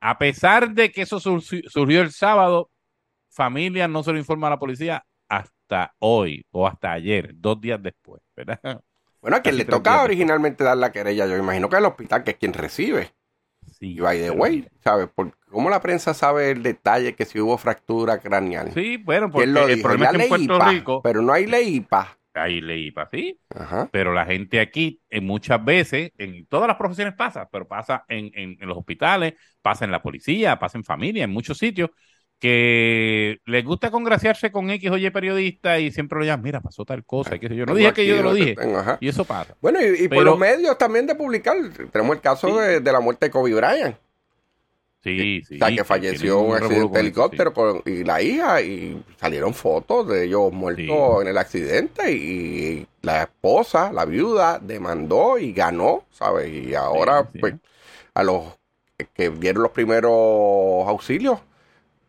a 0.00 0.18
pesar 0.18 0.72
de 0.74 0.92
que 0.92 1.02
eso 1.02 1.20
surgió 1.20 2.02
el 2.02 2.12
sábado, 2.12 2.70
familia 3.30 3.88
no 3.88 4.02
se 4.04 4.12
lo 4.12 4.18
informa 4.18 4.48
a 4.48 4.50
la 4.50 4.58
policía 4.58 5.04
hasta 5.28 5.94
hoy 6.00 6.44
o 6.52 6.66
hasta 6.66 6.92
ayer, 6.92 7.32
dos 7.36 7.60
días 7.60 7.82
después, 7.82 8.22
¿verdad? 8.36 8.82
Bueno, 9.20 9.36
a 9.36 9.42
quien 9.42 9.56
le 9.56 9.64
toca 9.64 10.02
originalmente 10.02 10.64
dar 10.64 10.76
la 10.76 10.92
querella, 10.92 11.26
yo 11.26 11.36
imagino 11.36 11.68
que 11.68 11.76
el 11.76 11.84
hospital, 11.84 12.24
que 12.24 12.32
es 12.32 12.36
quien 12.38 12.52
recibe. 12.54 13.14
Sí, 13.78 13.96
Y 13.96 14.00
by 14.02 14.18
the 14.20 14.30
way, 14.32 14.68
¿sabes? 14.84 15.08
Por- 15.14 15.36
¿Cómo 15.50 15.70
la 15.70 15.82
prensa 15.82 16.14
sabe 16.14 16.50
el 16.52 16.62
detalle 16.62 17.16
que 17.16 17.26
si 17.26 17.40
hubo 17.40 17.58
fractura 17.58 18.20
craneal? 18.20 18.74
Sí, 18.74 18.96
bueno, 18.98 19.30
porque 19.30 19.50
¿Quién 19.50 19.54
lo 19.54 19.68
el 19.68 19.80
dijo? 19.80 19.80
problema 19.80 20.06
es 20.06 20.10
que 20.10 20.16
en 20.18 20.24
Puerto 20.26 20.58
IPA, 20.58 20.60
Rico 20.60 21.02
pero 21.02 21.22
no 21.22 21.32
hay 21.34 21.46
ley 21.46 21.76
IPA. 21.76 22.19
Hay 22.34 22.60
ley 22.60 22.90
para 22.90 23.08
sí, 23.10 23.38
Ajá. 23.54 23.88
pero 23.92 24.12
la 24.12 24.24
gente 24.26 24.60
aquí 24.60 25.00
en 25.10 25.26
muchas 25.26 25.64
veces, 25.64 26.12
en 26.18 26.46
todas 26.46 26.68
las 26.68 26.76
profesiones 26.76 27.14
pasa, 27.14 27.48
pero 27.50 27.66
pasa 27.66 28.04
en, 28.08 28.30
en- 28.34 28.56
en 28.60 28.68
los 28.68 28.78
hospitales, 28.78 29.34
pasa 29.62 29.84
en 29.84 29.90
la 29.90 30.02
policía, 30.02 30.58
pasa 30.58 30.78
en 30.78 30.84
familia, 30.84 31.24
en 31.24 31.30
muchos 31.30 31.58
sitios, 31.58 31.90
que 32.38 33.38
les 33.44 33.64
gusta 33.64 33.90
congraciarse 33.90 34.50
con 34.50 34.70
X 34.70 34.90
o 34.90 34.96
Y 34.96 35.10
periodista 35.10 35.78
y 35.78 35.90
siempre 35.90 36.18
lo 36.18 36.24
llaman, 36.24 36.42
mira, 36.44 36.60
pasó 36.62 36.84
tal 36.86 37.04
cosa, 37.04 37.36
y 37.36 37.38
sé 37.40 37.54
yo. 37.54 37.66
No 37.66 37.74
dije 37.74 37.92
que 37.92 38.06
yo 38.06 38.22
lo 38.22 38.32
que 38.32 38.40
dije. 38.40 38.54
tengo. 38.54 38.82
Y 39.00 39.08
eso 39.08 39.24
pasa. 39.26 39.54
Bueno, 39.60 39.78
y, 39.82 40.04
y 40.04 40.08
por 40.08 40.24
los 40.24 40.38
medios 40.38 40.78
también 40.78 41.06
de 41.06 41.14
publicar. 41.14 41.56
Tenemos 41.92 42.16
el 42.16 42.22
caso 42.22 42.48
Sí. 42.48 42.54
de, 42.54 42.80
de 42.80 42.92
la 42.92 43.00
muerte 43.00 43.26
de 43.26 43.30
Kobe 43.30 43.54
Bryant. 43.54 43.96
Sí, 45.02 45.42
sí. 45.48 45.54
o 45.54 45.58
sea, 45.58 45.74
que 45.74 45.82
falleció 45.84 46.40
un 46.40 46.56
accidente 46.56 46.92
de 46.94 47.00
helicóptero 47.00 47.54
con- 47.54 47.82
y 47.86 48.04
la 48.04 48.20
hija 48.20 48.60
y 48.60 49.02
salieron 49.18 49.54
fotos 49.54 50.06
de 50.08 50.24
ellos 50.26 50.52
muertos 50.52 50.84
Sí. 50.84 51.22
en 51.22 51.28
el 51.28 51.38
accidente 51.38 52.12
y 52.12 52.86
la 53.00 53.22
esposa, 53.22 53.92
la 53.92 54.04
viuda, 54.04 54.58
demandó 54.58 55.38
y 55.38 55.52
ganó, 55.54 56.04
¿sabes? 56.10 56.52
Y 56.52 56.74
ahora, 56.74 57.26
sí. 57.32 57.38
pues, 57.38 57.54
a 58.12 58.22
los 58.22 58.44
que 59.14 59.30
dieron 59.30 59.62
los 59.62 59.72
primeros 59.72 60.12
auxilios 60.86 61.38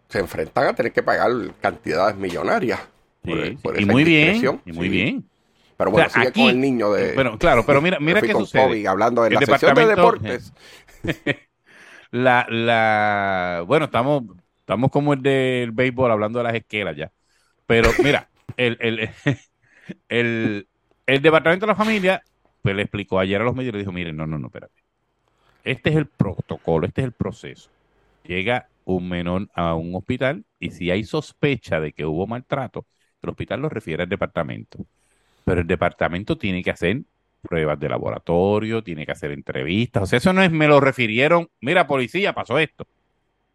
se 0.10 0.19
enfrentan 0.19 0.67
a 0.67 0.73
tener 0.75 0.91
que 0.91 1.01
pagar 1.01 1.32
cantidades 1.62 2.17
millonarias. 2.17 2.82
Por- 3.62 3.80
y 3.80 3.86
muy 3.86 4.04
bien, 4.04 4.60
y 4.65 4.71
muy 4.73 4.89
bien. 4.89 5.23
Pero 5.77 5.89
O 5.89 5.93
bueno, 5.93 6.10
sea, 6.10 6.21
sigue 6.23 6.27
aquí- 6.30 6.41
con 6.41 6.49
el 6.49 6.60
niño 6.60 6.91
de... 6.91 7.13
Pero 7.13 7.38
claro, 7.38 7.63
pero 7.65 7.82
mira, 7.82 7.99
mira 8.01 8.21
qué 8.21 8.34
sucede. 8.34 8.63
Kobe 8.65 8.88
hablando 8.88 9.21
de 9.23 9.30
El 9.30 9.34
la 9.36 9.41
sección 9.45 9.75
de 9.75 9.86
deportes. 9.88 10.51
La, 12.12 12.45
la, 12.50 13.63
bueno, 13.67 13.86
estamos, 13.86 14.24
estamos 14.60 14.91
como 14.91 15.13
el 15.13 15.21
del 15.21 15.71
béisbol 15.71 16.12
hablando 16.12 16.39
de 16.39 16.43
las 16.43 16.56
esquelas 16.56 16.95
ya. 16.97 17.12
Pero 17.67 17.91
mira, 18.04 18.30
el, 18.58 18.78
el, 18.82 19.10
el, 20.10 20.67
el 21.08 21.21
departamento 21.21 21.65
de 21.65 21.71
la 21.71 21.76
familia, 21.76 22.24
pues 22.62 22.76
le 22.76 22.84
explicó 22.84 23.19
ayer 23.19 23.41
a 23.41 23.45
los 23.45 23.56
medios 23.56 23.74
le 23.74 23.80
dijo, 23.80 23.91
miren, 23.91 24.17
no, 24.17 24.28
no, 24.28 24.39
no, 24.39 24.47
espérate. 24.47 24.84
Este 25.63 25.91
es 25.91 25.95
el 25.97 26.08
protocolo, 26.08 26.88
este 26.88 27.02
es 27.02 27.06
el 27.08 27.13
proceso. 27.13 27.71
Llega 28.24 28.69
un 28.86 29.10
menor 29.10 29.50
a 29.56 29.76
un 29.76 29.95
hospital 29.95 30.45
y 30.60 30.71
si 30.71 30.91
hay 30.91 31.04
sospecha 31.04 31.80
de 31.82 31.93
que 31.93 32.06
hubo 32.06 32.28
maltrato, 32.28 32.88
el 33.21 33.30
hospital 33.32 33.62
lo 33.62 33.69
refiere 33.69 34.04
al 34.04 34.10
departamento. 34.10 34.86
Pero 35.45 35.62
el 35.62 35.67
departamento 35.67 36.38
tiene 36.38 36.63
que 36.63 36.71
hacer 36.71 37.04
pruebas 37.41 37.80
de 37.80 37.89
laboratorio, 37.89 38.84
tiene 38.84 39.06
que 39.06 39.12
hacer 39.12 39.32
entrevistas. 39.32 40.04
O 40.04 40.06
sea, 40.06 40.17
eso 40.17 40.34
no 40.34 40.43
es, 40.43 40.51
me 40.51 40.67
lo 40.67 40.80
refirieron, 40.80 41.49
mira, 41.60 41.88
policía, 41.88 42.34
pasó 42.34 42.60
esto. 42.60 42.88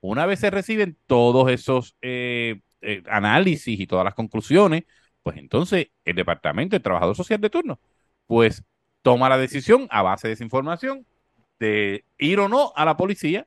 Una 0.01 0.27
vez 0.27 0.41
se 0.41 0.51
reciben 0.51 0.97
todos 1.07 1.51
esos 1.51 1.97
eh, 2.03 2.61
eh, 2.83 3.03
análisis 3.11 3.81
y 3.81 3.87
todas 3.87 4.05
las 4.05 4.15
conclusiones, 4.15 4.85
pues 5.23 5.39
entonces 5.39 5.89
el 6.05 6.17
departamento, 6.17 6.77
el 6.77 6.83
trabajador 6.83 7.17
social 7.17 7.41
de 7.41 7.51
turno, 7.51 7.81
pues 8.27 8.63
toma 9.03 9.29
la 9.29 9.39
decisión 9.39 9.89
a 9.91 10.03
base 10.03 10.29
de 10.29 10.35
esa 10.35 10.45
información 10.45 11.07
de 11.59 12.05
ir 12.19 12.39
o 12.41 12.49
no 12.49 12.73
a 12.77 12.85
la 12.85 12.97
policía, 12.97 13.47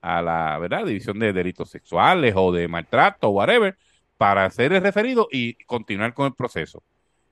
a 0.00 0.22
la 0.22 0.58
¿verdad? 0.58 0.86
división 0.86 1.18
de 1.18 1.32
delitos 1.32 1.70
sexuales 1.70 2.34
o 2.36 2.52
de 2.52 2.68
maltrato 2.68 3.28
o 3.28 3.30
whatever, 3.30 3.76
para 4.16 4.44
hacer 4.44 4.72
el 4.72 4.82
referido 4.82 5.28
y 5.30 5.54
continuar 5.64 6.14
con 6.14 6.26
el 6.26 6.34
proceso. 6.34 6.82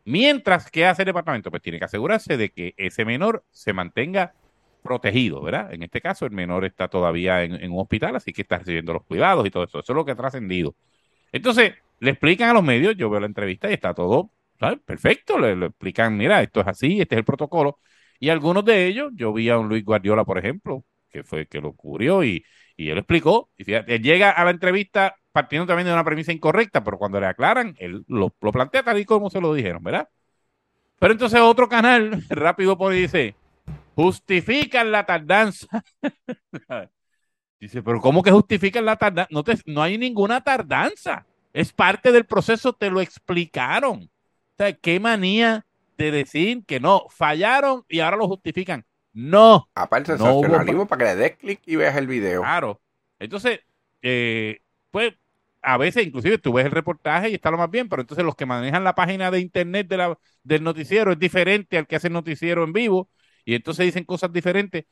Mientras, 0.08 0.70
¿qué 0.70 0.86
hace 0.86 1.02
el 1.02 1.06
departamento? 1.06 1.50
Pues 1.50 1.62
tiene 1.62 1.78
que 1.78 1.84
asegurarse 1.84 2.38
de 2.38 2.48
que 2.48 2.72
ese 2.78 3.04
menor 3.04 3.44
se 3.50 3.74
mantenga 3.74 4.32
protegido, 4.82 5.42
¿verdad? 5.42 5.70
En 5.74 5.82
este 5.82 6.00
caso, 6.00 6.24
el 6.24 6.30
menor 6.32 6.64
está 6.64 6.88
todavía 6.88 7.44
en, 7.44 7.70
un 7.70 7.78
hospital, 7.78 8.16
así 8.16 8.32
que 8.32 8.40
está 8.40 8.56
recibiendo 8.56 8.94
los 8.94 9.04
cuidados 9.04 9.46
y 9.46 9.50
todo 9.50 9.64
eso. 9.64 9.80
Eso 9.80 9.92
es 9.92 9.94
lo 9.96 10.06
que 10.06 10.12
ha 10.12 10.16
trascendido. 10.16 10.74
Entonces, 11.30 11.74
le 12.00 12.12
explican 12.12 12.48
a 12.48 12.54
los 12.54 12.64
medios, 12.64 12.96
yo 12.96 13.10
veo 13.10 13.20
la 13.20 13.26
entrevista 13.26 13.68
y 13.70 13.74
está 13.74 13.92
todo. 13.92 14.30
Perfecto. 14.86 15.38
Le, 15.38 15.66
explican, 15.66 16.16
mira, 16.16 16.42
esto 16.42 16.62
es 16.62 16.68
así, 16.68 17.02
este 17.02 17.16
es 17.16 17.18
el 17.18 17.24
protocolo. 17.26 17.78
Y 18.18 18.30
algunos 18.30 18.64
de 18.64 18.86
ellos, 18.86 19.12
yo 19.14 19.34
vi 19.34 19.50
a 19.50 19.58
un 19.58 19.68
Luis 19.68 19.84
Guardiola, 19.84 20.24
por 20.24 20.38
ejemplo, 20.38 20.86
que 21.10 21.22
fue 21.22 21.46
que 21.46 21.60
lo 21.60 21.74
cubrió 21.74 22.24
y, 22.24 22.42
y 22.78 22.88
él 22.88 22.96
explicó. 22.96 23.50
Y 23.58 23.64
fíjate, 23.64 23.96
él 23.96 24.02
llega 24.02 24.30
a 24.30 24.42
la 24.44 24.52
entrevista 24.52 25.16
partiendo 25.38 25.66
también 25.66 25.86
de 25.86 25.92
una 25.92 26.02
premisa 26.02 26.32
incorrecta, 26.32 26.82
pero 26.82 26.98
cuando 26.98 27.20
le 27.20 27.26
aclaran, 27.26 27.76
él 27.78 28.04
lo, 28.08 28.34
lo 28.40 28.50
plantea 28.50 28.82
tal 28.82 28.98
y 28.98 29.04
como 29.04 29.30
se 29.30 29.40
lo 29.40 29.54
dijeron, 29.54 29.84
¿verdad? 29.84 30.08
Pero 30.98 31.12
entonces 31.12 31.38
otro 31.40 31.68
canal 31.68 32.24
rápido 32.28 32.76
y 32.92 33.02
dice, 33.02 33.36
justifican 33.94 34.90
la 34.90 35.06
tardanza. 35.06 35.68
dice, 37.60 37.84
pero 37.84 38.00
¿cómo 38.00 38.24
que 38.24 38.32
justifican 38.32 38.84
la 38.84 38.96
tardanza? 38.96 39.28
No, 39.30 39.44
te, 39.44 39.56
no 39.66 39.80
hay 39.80 39.96
ninguna 39.96 40.42
tardanza. 40.42 41.24
Es 41.52 41.72
parte 41.72 42.10
del 42.10 42.24
proceso, 42.26 42.72
te 42.72 42.90
lo 42.90 43.00
explicaron. 43.00 44.10
O 44.10 44.56
sea, 44.56 44.72
qué 44.72 44.98
manía 44.98 45.64
de 45.96 46.10
decir 46.10 46.64
que 46.66 46.80
no, 46.80 47.06
fallaron 47.10 47.84
y 47.88 48.00
ahora 48.00 48.16
lo 48.16 48.26
justifican. 48.26 48.84
No, 49.12 49.68
Aparte 49.72 50.18
No 50.18 50.34
hubo- 50.34 50.86
para 50.88 50.98
que 50.98 51.10
le 51.10 51.22
des 51.22 51.36
clic 51.36 51.60
y 51.64 51.76
veas 51.76 51.96
el 51.96 52.08
video. 52.08 52.40
Claro. 52.42 52.80
Entonces, 53.20 53.60
eh, 54.02 54.60
pues 54.90 55.14
a 55.72 55.76
veces 55.76 56.06
inclusive 56.06 56.38
tú 56.38 56.54
ves 56.54 56.64
el 56.64 56.72
reportaje 56.72 57.28
y 57.28 57.34
está 57.34 57.50
lo 57.50 57.58
más 57.58 57.70
bien, 57.70 57.88
pero 57.90 58.00
entonces 58.00 58.24
los 58.24 58.34
que 58.34 58.46
manejan 58.46 58.84
la 58.84 58.94
página 58.94 59.30
de 59.30 59.40
internet 59.40 59.86
del 60.42 60.64
noticiero 60.64 61.12
es 61.12 61.18
diferente 61.18 61.76
al 61.76 61.86
que 61.86 61.96
hace 61.96 62.06
el 62.06 62.14
noticiero 62.14 62.64
en 62.64 62.72
vivo 62.72 63.10
y 63.44 63.54
entonces 63.54 63.84
dicen 63.84 64.04
cosas 64.04 64.32
diferentes. 64.32 64.86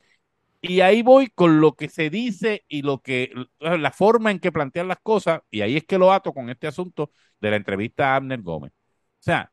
Y 0.61 0.81
ahí 0.81 1.01
voy 1.01 1.27
con 1.27 1.61
lo 1.61 1.75
que 1.75 1.89
se 1.89 2.09
dice 2.11 2.63
y 2.67 2.83
lo 2.83 3.01
que 3.01 3.31
la 3.59 3.91
forma 3.91 4.31
en 4.31 4.39
que 4.39 4.51
plantean 4.51 4.87
las 4.87 4.99
cosas 5.01 5.41
y 5.49 5.61
ahí 5.61 5.77
es 5.77 5.83
que 5.85 5.97
lo 5.97 6.13
ato 6.13 6.33
con 6.33 6.49
este 6.51 6.67
asunto 6.67 7.11
de 7.41 7.51
la 7.51 7.57
entrevista 7.57 8.13
a 8.13 8.17
Abner 8.17 8.41
Gómez. 8.41 8.71
O 8.73 8.75
sea, 9.23 9.51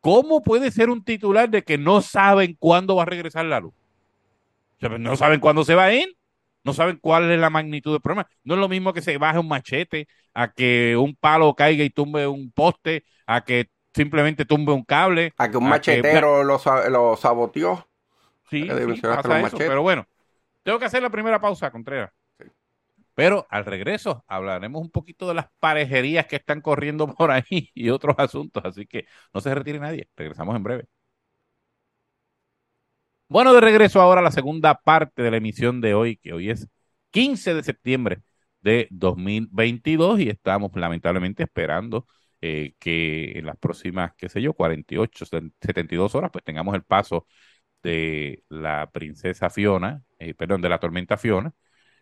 ¿cómo 0.00 0.42
puede 0.42 0.70
ser 0.70 0.90
un 0.90 1.04
titular 1.04 1.50
de 1.50 1.62
que 1.64 1.78
no 1.78 2.02
saben 2.02 2.56
cuándo 2.58 2.96
va 2.96 3.04
a 3.04 3.06
regresar 3.06 3.46
la 3.46 3.60
luz? 3.60 3.74
Sea, 4.78 4.90
no 4.98 5.16
saben 5.16 5.40
cuándo 5.40 5.64
se 5.64 5.74
va 5.74 5.84
a 5.86 5.94
ir, 5.94 6.16
no 6.64 6.72
saben 6.74 6.98
cuál 7.00 7.30
es 7.30 7.38
la 7.40 7.50
magnitud 7.50 7.92
del 7.92 8.00
problema. 8.00 8.28
No 8.44 8.54
es 8.54 8.60
lo 8.60 8.68
mismo 8.68 8.92
que 8.92 9.02
se 9.02 9.18
baje 9.18 9.38
un 9.38 9.48
machete, 9.48 10.08
a 10.34 10.52
que 10.52 10.96
un 10.96 11.16
palo 11.16 11.54
caiga 11.54 11.84
y 11.84 11.90
tumbe 11.90 12.26
un 12.26 12.52
poste, 12.52 13.04
a 13.26 13.42
que 13.44 13.70
simplemente 13.94 14.44
tumbe 14.44 14.72
un 14.72 14.84
cable. 14.84 15.32
A 15.42 15.44
que 15.50 15.56
un 15.60 15.66
a 15.66 15.70
machetero 15.72 16.44
lo, 16.44 16.56
sa- 16.60 16.88
lo 16.88 17.16
saboteó. 17.16 17.88
Sí, 18.50 18.72
que 18.74 18.80
sí, 18.82 19.02
pasa 19.08 19.40
eso, 19.40 19.62
pero 19.64 19.82
bueno, 19.82 20.06
tengo 20.64 20.78
que 20.78 20.86
hacer 20.86 21.02
la 21.02 21.10
primera 21.10 21.40
pausa, 21.40 21.70
Contreras. 21.72 22.12
Pero 23.14 23.46
al 23.50 23.64
regreso 23.66 24.24
hablaremos 24.28 24.80
un 24.82 24.90
poquito 24.90 25.28
de 25.28 25.34
las 25.34 25.46
parejerías 25.58 26.26
que 26.26 26.36
están 26.36 26.60
corriendo 26.60 27.14
por 27.14 27.30
ahí 27.30 27.44
y 27.74 27.90
otros 27.90 28.14
asuntos, 28.18 28.64
así 28.64 28.86
que 28.86 29.06
no 29.34 29.40
se 29.40 29.54
retire 29.54 29.78
nadie. 29.78 30.08
Regresamos 30.16 30.56
en 30.56 30.62
breve. 30.62 30.86
Bueno, 33.30 33.54
de 33.54 33.62
regreso 33.62 34.02
ahora 34.02 34.20
a 34.20 34.24
la 34.24 34.32
segunda 34.32 34.74
parte 34.82 35.22
de 35.22 35.30
la 35.32 35.38
emisión 35.38 35.80
de 35.80 35.94
hoy, 35.94 36.18
que 36.18 36.34
hoy 36.34 36.50
es 36.50 36.68
15 37.10 37.54
de 37.54 37.62
septiembre 37.62 38.22
de 38.60 38.88
2022 38.90 40.20
y 40.20 40.28
estamos 40.30 40.72
lamentablemente 40.74 41.44
esperando 41.44 42.06
eh, 42.42 42.74
que 42.80 43.38
en 43.38 43.46
las 43.46 43.56
próximas, 43.58 44.12
qué 44.18 44.28
sé 44.28 44.42
yo, 44.42 44.52
48, 44.54 45.26
72 45.26 46.14
horas, 46.16 46.30
pues 46.32 46.44
tengamos 46.44 46.74
el 46.74 46.82
paso 46.84 47.26
de 47.82 48.44
la 48.48 48.90
princesa 48.92 49.50
Fiona, 49.50 50.02
eh, 50.18 50.34
perdón, 50.34 50.62
de 50.62 50.70
la 50.70 50.80
tormenta 50.80 51.18
Fiona 51.18 51.52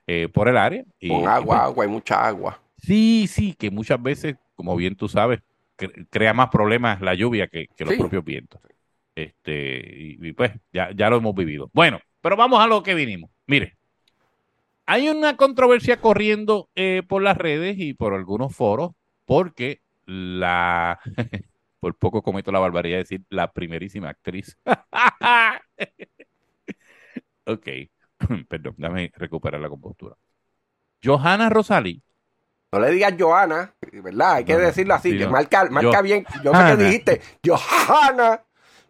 eh, 0.07 0.29
por 0.29 0.49
el 0.49 0.57
área. 0.59 0.85
Y, 1.01 1.09
Con 1.09 1.27
y, 1.27 1.29
agua, 1.29 1.65
pues, 1.65 1.65
agua, 1.65 1.85
hay 1.85 1.91
mucha 1.91 2.25
agua. 2.27 2.61
Sí, 2.79 3.27
sí, 3.29 3.55
que 3.55 3.71
muchas 3.71 4.01
veces, 4.03 4.37
como 4.55 4.77
bien 4.77 4.97
tú 4.97 5.09
sabes, 5.09 5.41
cre- 5.77 6.07
crea 6.11 6.33
más 6.35 6.49
problemas 6.51 7.01
la 7.01 7.15
lluvia 7.15 7.49
que, 7.49 7.69
que 7.77 7.85
los 7.85 7.95
Sí. 7.95 7.97
propios 7.97 8.25
vientos. 8.25 8.61
Este, 9.19 9.79
y, 9.97 10.29
y 10.29 10.33
pues 10.33 10.53
ya, 10.73 10.91
ya 10.95 11.11
lo 11.11 11.17
hemos 11.17 11.35
vivido. 11.35 11.71
Bueno, 11.73 11.99
pero 12.21 12.37
vamos 12.37 12.61
a 12.61 12.69
lo 12.69 12.85
que 12.85 12.95
vinimos. 12.95 13.31
Mire, 13.49 13.77
hay 14.87 15.09
una 15.09 15.37
controversia 15.37 16.01
corriendo 16.01 16.69
eh, 16.77 17.03
por 17.07 17.21
las 17.23 17.37
redes 17.37 17.77
y 17.79 17.95
por 17.95 18.15
algunos 18.15 18.55
foros, 18.55 18.93
porque 19.25 19.81
la, 20.07 21.01
por 21.81 21.97
poco 21.97 22.23
cometo 22.23 22.53
la 22.53 22.61
barbaridad 22.61 22.99
de 22.99 23.03
decir 23.03 23.23
la 23.29 23.51
primerísima 23.51 24.09
actriz. 24.09 24.57
ok, 27.45 27.67
perdón, 28.49 28.75
déjame 28.77 29.11
recuperar 29.17 29.61
la 29.61 29.69
compostura. 29.69 30.15
Johanna 31.03 31.49
Rosalí 31.49 32.01
No 32.73 32.79
le 32.81 32.91
digas 32.93 33.15
Johanna, 33.19 33.75
¿verdad? 33.93 34.35
Hay 34.35 34.45
que 34.45 34.53
No, 34.55 34.61
decirlo 34.61 34.95
así, 34.95 35.11
sí, 35.11 35.19
que 35.19 35.25
no. 35.25 35.31
marca, 35.31 35.69
marca 35.71 35.99
Yo- 35.99 36.03
bien. 36.03 36.25
Yo 36.45 36.53
sé 36.53 36.59
Johanna. 36.59 36.77
que 36.77 36.85
dijiste 36.85 37.21
Johanna. 37.45 38.43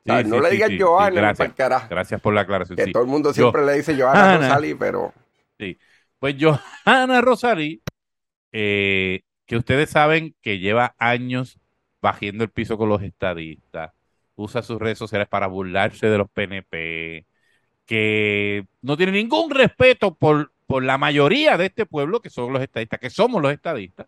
Sí, 0.09 0.23
¿sabes? 0.23 0.27
no 0.29 0.37
sí, 0.37 0.42
le 0.42 0.49
sí, 0.49 0.55
digas 0.57 0.68
sí, 0.71 0.77
sí, 0.77 0.83
Johanna, 0.83 1.21
gracias. 1.21 1.53
carajo. 1.55 1.87
Gracias 1.90 2.21
por 2.21 2.35
la 2.35 2.40
aclaración. 2.42 2.77
Que 2.77 2.85
sí. 2.85 2.92
todo 2.92 3.03
el 3.03 3.09
mundo 3.09 3.31
Yo- 3.31 3.35
siempre 3.35 3.64
le 3.66 3.73
dice 3.75 3.94
Johanna. 4.01 4.38
Rosalí, 4.38 4.75
pero 4.75 5.12
Pues 6.18 6.37
Johanna 6.40 7.21
Rosalí, 7.21 7.83
eh, 8.53 9.23
que 9.47 9.57
ustedes 9.57 9.90
saben 9.90 10.35
que 10.42 10.59
lleva 10.59 10.94
años 10.99 11.59
bajando 12.01 12.44
el 12.44 12.51
piso 12.51 12.77
con 12.79 12.88
los 12.88 13.03
estadistas, 13.03 13.92
usa 14.37 14.62
sus 14.62 14.79
redes 14.79 14.99
sociales 14.99 15.29
para 15.29 15.47
burlarse 15.47 16.07
de 16.09 16.18
los 16.18 16.31
PNP, 16.31 17.27
que 17.87 18.66
no 18.83 18.97
tiene 18.97 19.12
ningún 19.12 19.51
respeto 19.51 20.14
por 20.14 20.53
por 20.66 20.85
la 20.85 20.99
mayoría 20.99 21.57
de 21.57 21.64
este 21.64 21.87
pueblo, 21.87 22.21
que 22.21 22.29
son 22.29 22.53
los 22.53 22.61
estadistas, 22.62 23.01
que 23.01 23.09
somos 23.09 23.40
los 23.40 23.51
estadistas, 23.51 24.07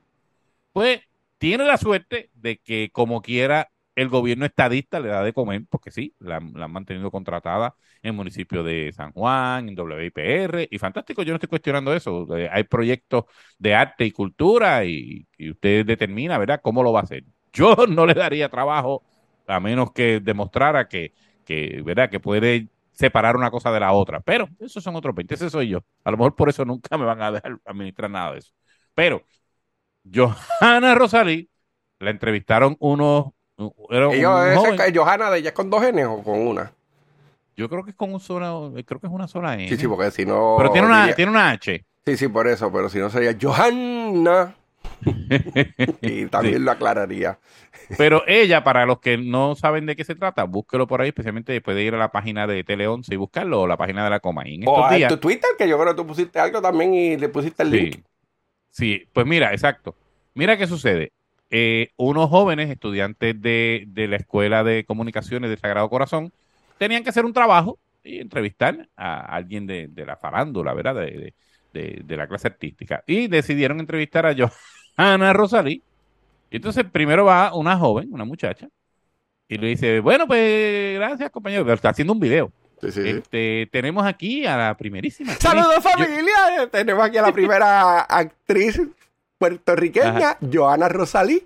pues 0.75 1.01
tiene 1.39 1.65
la 1.65 1.79
suerte 1.79 2.29
de 2.35 2.59
que 2.59 2.91
como 2.93 3.23
quiera 3.23 3.71
el 4.01 4.09
gobierno 4.09 4.47
estadista 4.47 4.99
le 4.99 5.09
da 5.09 5.23
de 5.23 5.35
comer, 5.35 5.65
porque 5.69 5.91
sí, 5.91 6.15
la, 6.21 6.37
han 6.37 6.73
mantenido 6.73 7.11
contratada 7.11 7.75
en 8.03 8.11
el 8.11 8.17
municipio 8.17 8.63
de 8.65 8.93
San 8.95 9.13
Juan, 9.13 9.69
en 9.69 9.79
WIPR, 9.79 10.69
y 10.71 10.79
fantástico, 10.79 11.23
yo 11.23 11.33
no 11.33 11.37
estoy 11.37 11.51
cuestionando 11.51 11.93
eso. 11.95 12.27
Eh, 12.35 12.49
hay 12.51 12.65
proyectos 12.65 13.25
de 13.59 13.75
arte 13.75 14.07
y 14.07 14.11
cultura 14.11 14.87
y, 14.87 15.27
usted 15.51 15.85
determina, 15.85 16.39
¿verdad?, 16.39 16.61
cómo 16.63 16.83
lo 16.83 16.93
va 16.93 17.01
a 17.01 17.03
hacer. 17.03 17.25
Yo 17.53 17.75
no 17.89 18.07
le 18.07 18.15
daría 18.15 18.49
trabajo 18.49 19.03
a 19.47 19.59
menos 19.59 19.93
que 19.93 20.21
demostrara 20.21 20.89
que, 20.89 21.13
que, 21.45 21.83
¿verdad?, 21.85 22.09
que 22.09 22.21
puede 22.21 22.69
separar 22.93 23.37
una 23.37 23.51
cosa 23.51 23.73
de 23.73 23.81
la 23.81 23.93
otra. 23.93 24.21
Pero 24.21 24.49
esos 24.61 24.83
son 24.85 24.97
otros 24.97 25.15
20, 25.15 25.35
ese 25.35 25.51
soy 25.51 25.69
yo. 25.69 25.85
A 26.05 26.11
lo 26.11 26.17
mejor 26.17 26.37
por 26.37 26.49
eso 26.49 26.65
nunca 26.65 26.97
me 26.97 27.05
van 27.05 27.21
a 27.23 27.33
dejar 27.33 27.59
administrar 27.65 28.11
nada 28.11 28.33
de 28.33 28.39
eso. 28.39 28.53
Pero 28.95 29.25
Johanna 30.05 30.95
Rosalí 30.95 31.51
la 31.99 32.11
entrevistaron 32.11 32.77
unos 32.81 33.33
ese, 33.91 34.95
Johanna 34.95 35.31
de 35.31 35.39
ella 35.39 35.49
es 35.51 35.55
con 35.55 35.71
dos 35.71 35.83
N 35.83 36.05
o 36.05 36.23
con 36.23 36.47
una. 36.47 36.73
Yo 37.57 37.69
creo 37.69 37.85
que 37.85 37.91
es 37.91 37.97
con 37.97 38.13
un 38.13 38.21
solo, 38.21 38.73
creo 38.87 39.01
que 39.01 39.07
es 39.07 39.13
una 39.13 39.29
sola 39.29 39.55
N. 39.55 39.69
Sí, 39.69 39.77
sí, 39.77 39.87
porque 39.87 40.11
si 40.11 40.25
no. 40.25 40.55
Pero 40.59 40.73
tiene 40.73 40.87
una, 40.87 41.15
tiene 41.15 41.31
una 41.31 41.51
H. 41.51 41.85
Sí, 42.07 42.17
sí, 42.17 42.29
por 42.29 42.49
eso, 42.49 42.73
pero 42.73 42.89
si 42.89 42.99
no 42.99 43.11
sería 43.11 43.37
Johanna. 43.41 44.55
y 46.01 46.27
también 46.27 46.65
lo 46.65 46.71
aclararía. 46.71 47.39
Pero 47.97 48.23
ella, 48.27 48.65
para 48.65 48.87
los 48.87 49.01
que 49.01 49.19
no 49.19 49.55
saben 49.55 49.87
de 49.87 49.97
qué 49.97 50.05
se 50.05 50.15
trata, 50.15 50.45
búsquelo 50.45 50.87
por 50.87 51.01
ahí, 51.01 51.09
especialmente 51.09 51.53
después 51.53 51.77
de 51.77 51.83
ir 51.83 51.95
a 51.95 51.99
la 51.99 52.13
página 52.13 52.47
de 52.47 52.65
Tele 52.65 52.87
11 52.87 53.13
y 53.13 53.17
buscarlo, 53.17 53.63
o 53.63 53.67
la 53.67 53.77
página 53.77 54.05
de 54.05 54.11
la 54.11 54.21
Coma. 54.21 54.43
o 54.67 54.91
en 54.93 55.09
tu 55.09 55.17
Twitter, 55.19 55.51
que 55.59 55.69
yo 55.69 55.79
creo 55.79 55.95
que 55.95 56.03
tú 56.03 56.07
pusiste 56.07 56.39
algo 56.39 56.63
también 56.63 56.95
y 56.95 57.17
le 57.17 57.29
pusiste 57.29 57.63
el 57.63 57.71
link. 57.71 58.05
Sí, 58.71 59.07
pues 59.13 59.27
mira, 59.27 59.53
exacto. 59.53 59.97
Mira 60.35 60.57
qué 60.57 60.67
sucede. 60.67 61.13
Eh, 61.53 61.91
unos 61.97 62.31
jóvenes 62.31 62.71
estudiantes 62.71 63.41
de, 63.41 63.89
la 64.09 64.17
Escuela 64.17 64.63
de 64.63 64.85
Comunicaciones 64.85 65.51
de 65.51 65.57
Sagrado 65.57 65.91
Corazón 65.91 66.33
tenían 66.79 67.03
que 67.03 67.11
hacer 67.11 67.25
un 67.25 67.33
trabajo 67.33 67.79
y 68.05 68.21
entrevistar 68.21 68.89
a 68.97 69.21
alguien 69.35 69.67
de, 69.67 69.91
la 70.07 70.17
farándula, 70.17 70.73
¿verdad? 70.75 70.95
De, 70.95 72.17
la 72.17 72.29
clase 72.29 72.49
artística. 72.49 73.03
Y 73.07 73.27
decidieron 73.27 73.81
entrevistar 73.81 74.27
a 74.27 74.35
Johanna 74.35 75.33
Rosalí. 75.33 75.83
Y 76.51 76.57
entonces 76.57 76.85
primero 76.85 77.25
va 77.25 77.55
una 77.55 77.77
joven, 77.77 78.09
una 78.13 78.25
muchacha, 78.25 78.69
y 79.49 79.59
le 79.59 79.69
dice, 79.69 80.01
bueno, 80.01 80.27
pues 80.27 80.95
gracias 80.95 81.31
compañero, 81.31 81.65
pero 81.65 81.75
está 81.75 81.91
haciendo 81.91 82.13
un 82.13 82.21
video. 82.21 82.53
Este, 82.83 83.69
tenemos 83.71 84.07
aquí 84.07 84.47
a 84.47 84.57
la 84.57 84.77
primerísima. 84.77 85.35
Saludos 85.35 85.83
familia, 85.83 86.69
tenemos 86.71 87.05
aquí 87.05 87.19
a 87.19 87.23
la 87.23 87.33
primera 87.33 88.01
actriz 88.01 88.81
puertorriqueña, 89.41 90.37
Joana 90.53 90.89
Rosalí. 90.91 91.43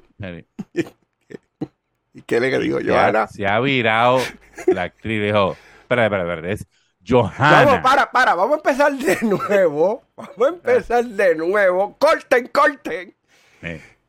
¿Y 2.13 2.23
qué 2.23 2.41
le 2.41 2.59
digo, 2.59 2.81
Joana? 2.85 3.29
Se 3.29 3.47
ha 3.47 3.61
virado 3.61 4.21
la 4.67 4.83
actriz, 4.83 5.23
dijo, 5.23 5.57
espera, 5.81 6.07
espera, 6.07 6.35
espera, 6.35 6.53
es 6.53 6.67
Johanna. 7.07 7.65
Vamos, 7.65 7.81
para, 7.81 8.11
para, 8.11 8.35
vamos 8.35 8.55
a 8.55 8.57
empezar 8.57 8.93
de 8.93 9.19
nuevo. 9.23 10.03
Vamos 10.17 10.41
a 10.41 10.49
empezar 10.49 11.05
de 11.05 11.37
nuevo. 11.37 11.97
Corten, 11.97 12.49
corten. 12.49 13.15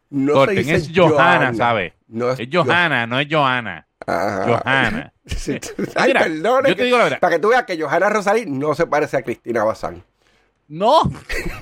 No 0.09 0.33
corten, 0.33 0.69
es 0.69 0.89
Johanna, 0.93 1.53
¿sabes? 1.53 1.93
No 2.07 2.31
es, 2.31 2.39
Johanna, 2.51 3.05
no 3.05 3.19
es 3.19 3.27
Johanna. 3.29 3.87
Johanna. 4.07 5.13
Ay, 5.95 6.13
perdón, 6.13 6.65
yo 6.67 6.75
te 6.75 6.83
digo 6.83 6.97
la 6.97 7.03
verdad. 7.03 7.19
Para 7.19 7.35
que 7.35 7.39
tú 7.39 7.49
veas 7.49 7.65
que 7.65 7.79
Johanna 7.79 8.09
Rosalí 8.09 8.45
no 8.47 8.73
se 8.73 8.87
parece 8.87 9.17
a 9.17 9.21
Cristina 9.21 9.63
Bazán. 9.63 10.03
No, 10.67 11.04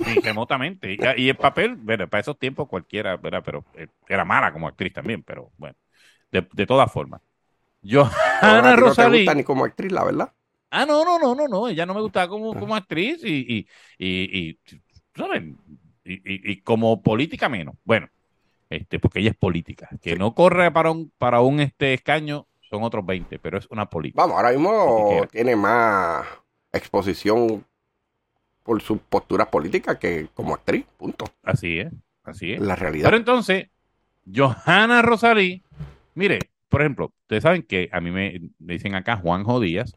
ni 0.05 0.15
remotamente. 0.15 0.97
Y, 1.17 1.29
el 1.29 1.35
papel, 1.35 1.75
bueno, 1.75 2.07
para 2.07 2.21
esos 2.21 2.37
tiempos 2.39 2.67
cualquiera, 2.67 3.17
¿verdad? 3.17 3.41
Pero 3.43 3.65
eh, 3.75 3.87
era 4.07 4.23
mala 4.23 4.53
como 4.53 4.67
actriz 4.67 4.93
también, 4.93 5.23
pero 5.23 5.51
bueno, 5.57 5.75
de, 6.31 6.47
de 6.53 6.65
todas 6.65 6.91
formas. 6.91 7.21
Johanna 7.83 8.75
Rosalí. 8.75 9.09
No 9.09 9.11
te 9.11 9.19
gusta 9.19 9.35
ni 9.35 9.43
como 9.43 9.65
actriz, 9.65 9.91
la 9.91 10.03
verdad. 10.03 10.31
Ah, 10.71 10.85
no, 10.85 11.03
no, 11.03 11.19
no, 11.19 11.35
no, 11.35 11.47
no. 11.47 11.67
Ella 11.67 11.85
no 11.85 11.93
me 11.93 12.01
gustaba 12.01 12.27
como, 12.27 12.57
como 12.57 12.75
actriz 12.75 13.23
y, 13.23 13.45
y, 13.47 13.67
y, 13.99 14.59
¿saben? 15.15 15.57
Y, 16.03 16.51
y, 16.51 16.61
como 16.61 17.01
política 17.01 17.47
menos. 17.47 17.75
Bueno, 17.83 18.09
este, 18.69 18.99
porque 18.99 19.19
ella 19.19 19.31
es 19.31 19.37
política. 19.37 19.89
Que 20.01 20.15
no 20.15 20.33
corre 20.33 20.71
para 20.71 20.91
un, 20.91 21.11
para 21.17 21.41
un 21.41 21.59
este 21.59 21.93
escaño 21.93 22.47
son 22.61 22.83
otros 22.83 23.05
20, 23.05 23.37
pero 23.37 23.59
es 23.59 23.67
una 23.69 23.87
política. 23.87 24.23
Vamos, 24.23 24.37
ahora 24.37 24.49
mismo 24.49 25.27
tiene 25.31 25.55
más 25.55 26.25
exposición 26.71 27.63
por 28.63 28.81
sus 28.81 28.99
posturas 28.99 29.47
políticas 29.47 29.97
que 29.97 30.27
como 30.33 30.55
actriz, 30.55 30.85
punto. 30.97 31.25
Así 31.43 31.79
es, 31.79 31.91
así 32.23 32.53
es. 32.53 32.61
La 32.61 32.75
realidad. 32.75 33.05
Pero 33.05 33.17
entonces, 33.17 33.67
Johanna 34.33 35.01
Rosalí, 35.01 35.63
mire, 36.15 36.39
por 36.69 36.81
ejemplo, 36.81 37.13
ustedes 37.21 37.43
saben 37.43 37.63
que 37.63 37.89
a 37.91 37.99
mí 37.99 38.11
me, 38.11 38.41
dicen 38.59 38.95
acá 38.95 39.17
Juanjo 39.17 39.59
Díaz, 39.59 39.95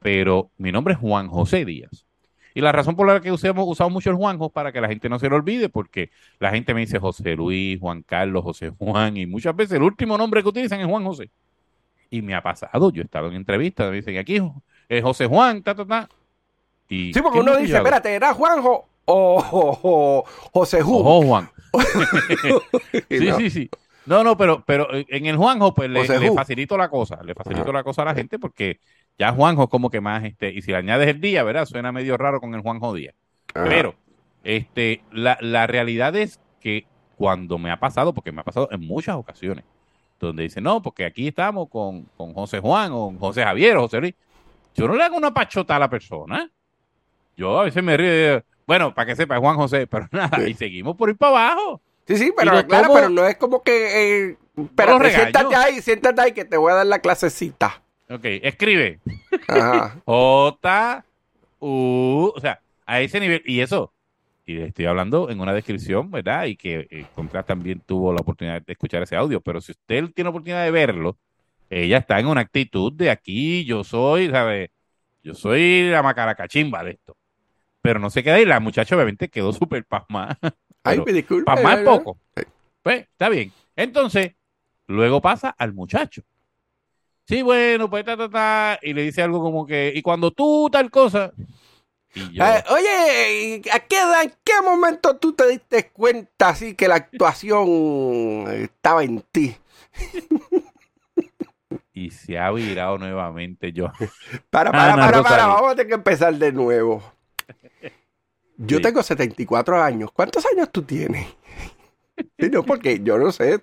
pero 0.00 0.50
mi 0.56 0.72
nombre 0.72 0.94
es 0.94 1.00
Juan 1.00 1.28
José 1.28 1.64
Díaz. 1.64 2.06
Y 2.54 2.60
la 2.60 2.72
razón 2.72 2.96
por 2.96 3.06
la 3.06 3.20
que 3.20 3.30
usamos, 3.30 3.68
usado 3.68 3.90
mucho 3.90 4.10
el 4.10 4.16
Juanjo 4.16 4.50
para 4.50 4.72
que 4.72 4.80
la 4.80 4.88
gente 4.88 5.08
no 5.08 5.18
se 5.18 5.28
lo 5.28 5.36
olvide, 5.36 5.68
porque 5.68 6.10
la 6.40 6.50
gente 6.50 6.74
me 6.74 6.80
dice 6.80 6.98
José 6.98 7.36
Luis, 7.36 7.78
Juan 7.78 8.02
Carlos, 8.02 8.42
José 8.42 8.70
Juan, 8.70 9.16
y 9.16 9.26
muchas 9.26 9.54
veces 9.54 9.76
el 9.76 9.82
último 9.82 10.18
nombre 10.18 10.42
que 10.42 10.48
utilizan 10.48 10.80
es 10.80 10.86
Juan 10.86 11.04
José. 11.04 11.30
Y 12.10 12.22
me 12.22 12.34
ha 12.34 12.42
pasado, 12.42 12.90
yo 12.90 13.02
he 13.02 13.04
estado 13.04 13.28
en 13.28 13.34
entrevistas, 13.34 13.90
me 13.90 13.96
dicen 13.96 14.16
aquí 14.16 14.40
es 14.88 15.02
José 15.02 15.26
Juan, 15.26 15.62
ta, 15.62 15.74
ta, 15.74 15.84
ta 15.86 16.08
sí, 16.88 17.20
porque 17.22 17.40
uno 17.40 17.56
dice, 17.56 17.76
espérate, 17.76 18.14
¿era 18.14 18.32
Juanjo 18.34 18.88
o, 19.04 20.24
José 20.52 20.82
Ju? 20.82 21.02
Juan. 21.22 21.50
sí, 23.08 23.32
sí, 23.36 23.50
sí. 23.50 23.70
No, 24.06 24.24
no, 24.24 24.38
pero, 24.38 24.64
pero 24.66 24.88
en 24.92 25.26
el 25.26 25.36
Juanjo, 25.36 25.74
pues 25.74 25.90
le, 25.90 26.04
facilito 26.32 26.78
la 26.78 26.88
cosa, 26.88 27.22
le 27.22 27.34
facilito 27.34 27.70
la 27.72 27.84
cosa 27.84 28.02
a 28.02 28.04
la 28.06 28.14
gente 28.14 28.38
porque 28.38 28.80
ya 29.18 29.32
Juanjo 29.32 29.64
es 29.64 29.68
como 29.68 29.90
que 29.90 30.00
más, 30.00 30.24
este, 30.24 30.50
y 30.50 30.62
si 30.62 30.70
le 30.70 30.78
añades 30.78 31.08
el 31.08 31.20
día, 31.20 31.42
¿verdad? 31.42 31.66
Suena 31.66 31.92
medio 31.92 32.16
raro 32.16 32.40
con 32.40 32.54
el 32.54 32.62
Juanjo 32.62 32.94
Día. 32.94 33.14
Pero, 33.52 33.94
este, 34.44 35.02
la, 35.12 35.36
la 35.42 35.66
realidad 35.66 36.16
es 36.16 36.40
que 36.60 36.86
cuando 37.16 37.58
me 37.58 37.70
ha 37.70 37.80
pasado, 37.80 38.14
porque 38.14 38.32
me 38.32 38.40
ha 38.40 38.44
pasado 38.44 38.68
en 38.70 38.80
muchas 38.80 39.16
ocasiones, 39.16 39.64
donde 40.20 40.44
dice, 40.44 40.60
no, 40.60 40.82
porque 40.82 41.04
aquí 41.04 41.28
estamos 41.28 41.68
con, 41.68 42.04
con 42.16 42.32
José 42.32 42.60
Juan 42.60 42.92
o 42.92 43.12
José 43.18 43.44
Javier 43.44 43.76
o 43.76 43.82
José 43.82 44.00
Luis, 44.00 44.14
yo 44.74 44.86
no 44.88 44.94
le 44.94 45.04
hago 45.04 45.16
una 45.16 45.34
pachota 45.34 45.76
a 45.76 45.78
la 45.78 45.90
persona. 45.90 46.50
Yo 47.38 47.60
a 47.60 47.64
veces 47.64 47.82
me 47.84 47.96
río. 47.96 48.42
Bueno, 48.66 48.92
para 48.92 49.06
que 49.06 49.16
sepa, 49.16 49.38
Juan 49.38 49.54
José, 49.54 49.86
pero 49.86 50.08
nada, 50.12 50.46
y 50.46 50.54
seguimos 50.54 50.96
por 50.96 51.08
ir 51.08 51.16
para 51.16 51.52
abajo. 51.52 51.80
Sí, 52.06 52.16
sí, 52.16 52.32
pero 52.36 52.66
claro, 52.66 52.90
pero 52.92 53.08
no 53.08 53.24
es 53.24 53.36
como 53.36 53.62
que. 53.62 54.30
Eh, 54.30 54.36
pero 54.74 54.98
siéntate 55.08 55.54
ahí, 55.54 55.80
siéntate 55.80 56.20
ahí 56.20 56.32
que 56.32 56.44
te 56.44 56.56
voy 56.56 56.72
a 56.72 56.76
dar 56.76 56.86
la 56.86 56.98
clasecita. 56.98 57.80
Ok, 58.10 58.24
escribe. 58.24 58.98
Ajá. 59.46 60.00
J, 60.04 61.04
U, 61.60 62.32
o 62.34 62.40
sea, 62.40 62.60
a 62.84 63.00
ese 63.00 63.20
nivel. 63.20 63.42
Y 63.44 63.60
eso, 63.60 63.92
y 64.44 64.60
estoy 64.60 64.86
hablando 64.86 65.30
en 65.30 65.38
una 65.40 65.52
descripción, 65.52 66.10
¿verdad? 66.10 66.46
Y 66.46 66.56
que 66.56 66.88
eh, 66.90 67.06
Contras 67.14 67.46
también 67.46 67.80
tuvo 67.86 68.12
la 68.12 68.20
oportunidad 68.20 68.62
de 68.62 68.72
escuchar 68.72 69.02
ese 69.02 69.14
audio, 69.14 69.40
pero 69.40 69.60
si 69.60 69.72
usted 69.72 70.10
tiene 70.12 70.26
la 70.26 70.30
oportunidad 70.30 70.64
de 70.64 70.70
verlo, 70.72 71.16
ella 71.70 71.98
está 71.98 72.18
en 72.18 72.26
una 72.26 72.40
actitud 72.40 72.92
de 72.92 73.10
aquí, 73.10 73.64
yo 73.64 73.84
soy, 73.84 74.28
¿sabes? 74.30 74.70
Yo 75.22 75.34
soy 75.34 75.90
la 75.90 76.02
macaracachimba 76.02 76.82
de 76.82 76.92
esto. 76.92 77.17
Pero 77.88 78.00
no 78.00 78.10
se 78.10 78.22
queda 78.22 78.34
ahí. 78.34 78.44
La 78.44 78.60
muchacha 78.60 78.94
obviamente 78.94 79.30
quedó 79.30 79.50
súper 79.50 79.82
pasmada. 79.86 80.38
Ay, 80.84 81.00
me 81.06 81.10
disculpe. 81.10 81.46
Pasmada 81.46 81.82
poco. 81.82 82.18
Pues, 82.82 83.00
está 83.00 83.30
bien. 83.30 83.50
Entonces, 83.74 84.34
luego 84.88 85.22
pasa 85.22 85.54
al 85.56 85.72
muchacho. 85.72 86.20
Sí, 87.24 87.40
bueno, 87.40 87.88
pues 87.88 88.04
ta, 88.04 88.14
ta, 88.14 88.28
ta. 88.28 88.78
Y 88.82 88.92
le 88.92 89.04
dice 89.04 89.22
algo 89.22 89.40
como 89.40 89.66
que, 89.66 89.90
y 89.94 90.02
cuando 90.02 90.32
tú 90.32 90.68
tal 90.70 90.90
cosa. 90.90 91.32
Eh, 92.14 92.64
oye, 92.68 93.62
¿a 93.72 93.80
qué, 93.80 93.96
¿en 94.22 94.34
qué 94.44 94.52
momento 94.62 95.16
tú 95.16 95.32
te 95.32 95.48
diste 95.48 95.88
cuenta 95.88 96.50
así 96.50 96.74
que 96.74 96.88
la 96.88 96.96
actuación 96.96 98.44
estaba 98.48 99.02
en 99.02 99.22
ti? 99.32 99.56
y 101.94 102.10
se 102.10 102.38
ha 102.38 102.50
virado 102.50 102.98
nuevamente 102.98 103.72
yo. 103.72 103.86
Para, 104.50 104.72
para, 104.72 104.94
para, 104.94 105.22
para, 105.22 105.46
vamos 105.46 105.72
a 105.72 105.74
tener 105.74 105.86
que 105.86 105.94
empezar 105.94 106.34
de 106.34 106.52
nuevo. 106.52 107.02
Yo 108.58 108.80
tengo 108.80 109.02
74 109.02 109.80
años. 109.80 110.10
¿Cuántos 110.12 110.44
años 110.46 110.68
tú 110.70 110.82
tienes? 110.82 111.26
no, 112.50 112.64
porque 112.64 113.00
yo 113.00 113.16
no 113.16 113.30
sé, 113.30 113.60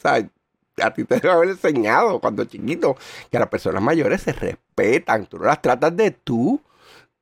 a 0.81 0.93
ti 0.93 1.03
te 1.03 1.15
debe 1.15 1.31
haber 1.31 1.49
enseñado 1.49 2.19
cuando 2.19 2.45
chiquito 2.45 2.95
que 3.29 3.37
las 3.37 3.49
personas 3.49 3.81
mayores 3.81 4.21
se 4.21 4.31
respetan, 4.31 5.25
tú 5.25 5.37
no 5.37 5.45
las 5.45 5.61
tratas 5.61 5.95
de 5.95 6.11
tú, 6.11 6.61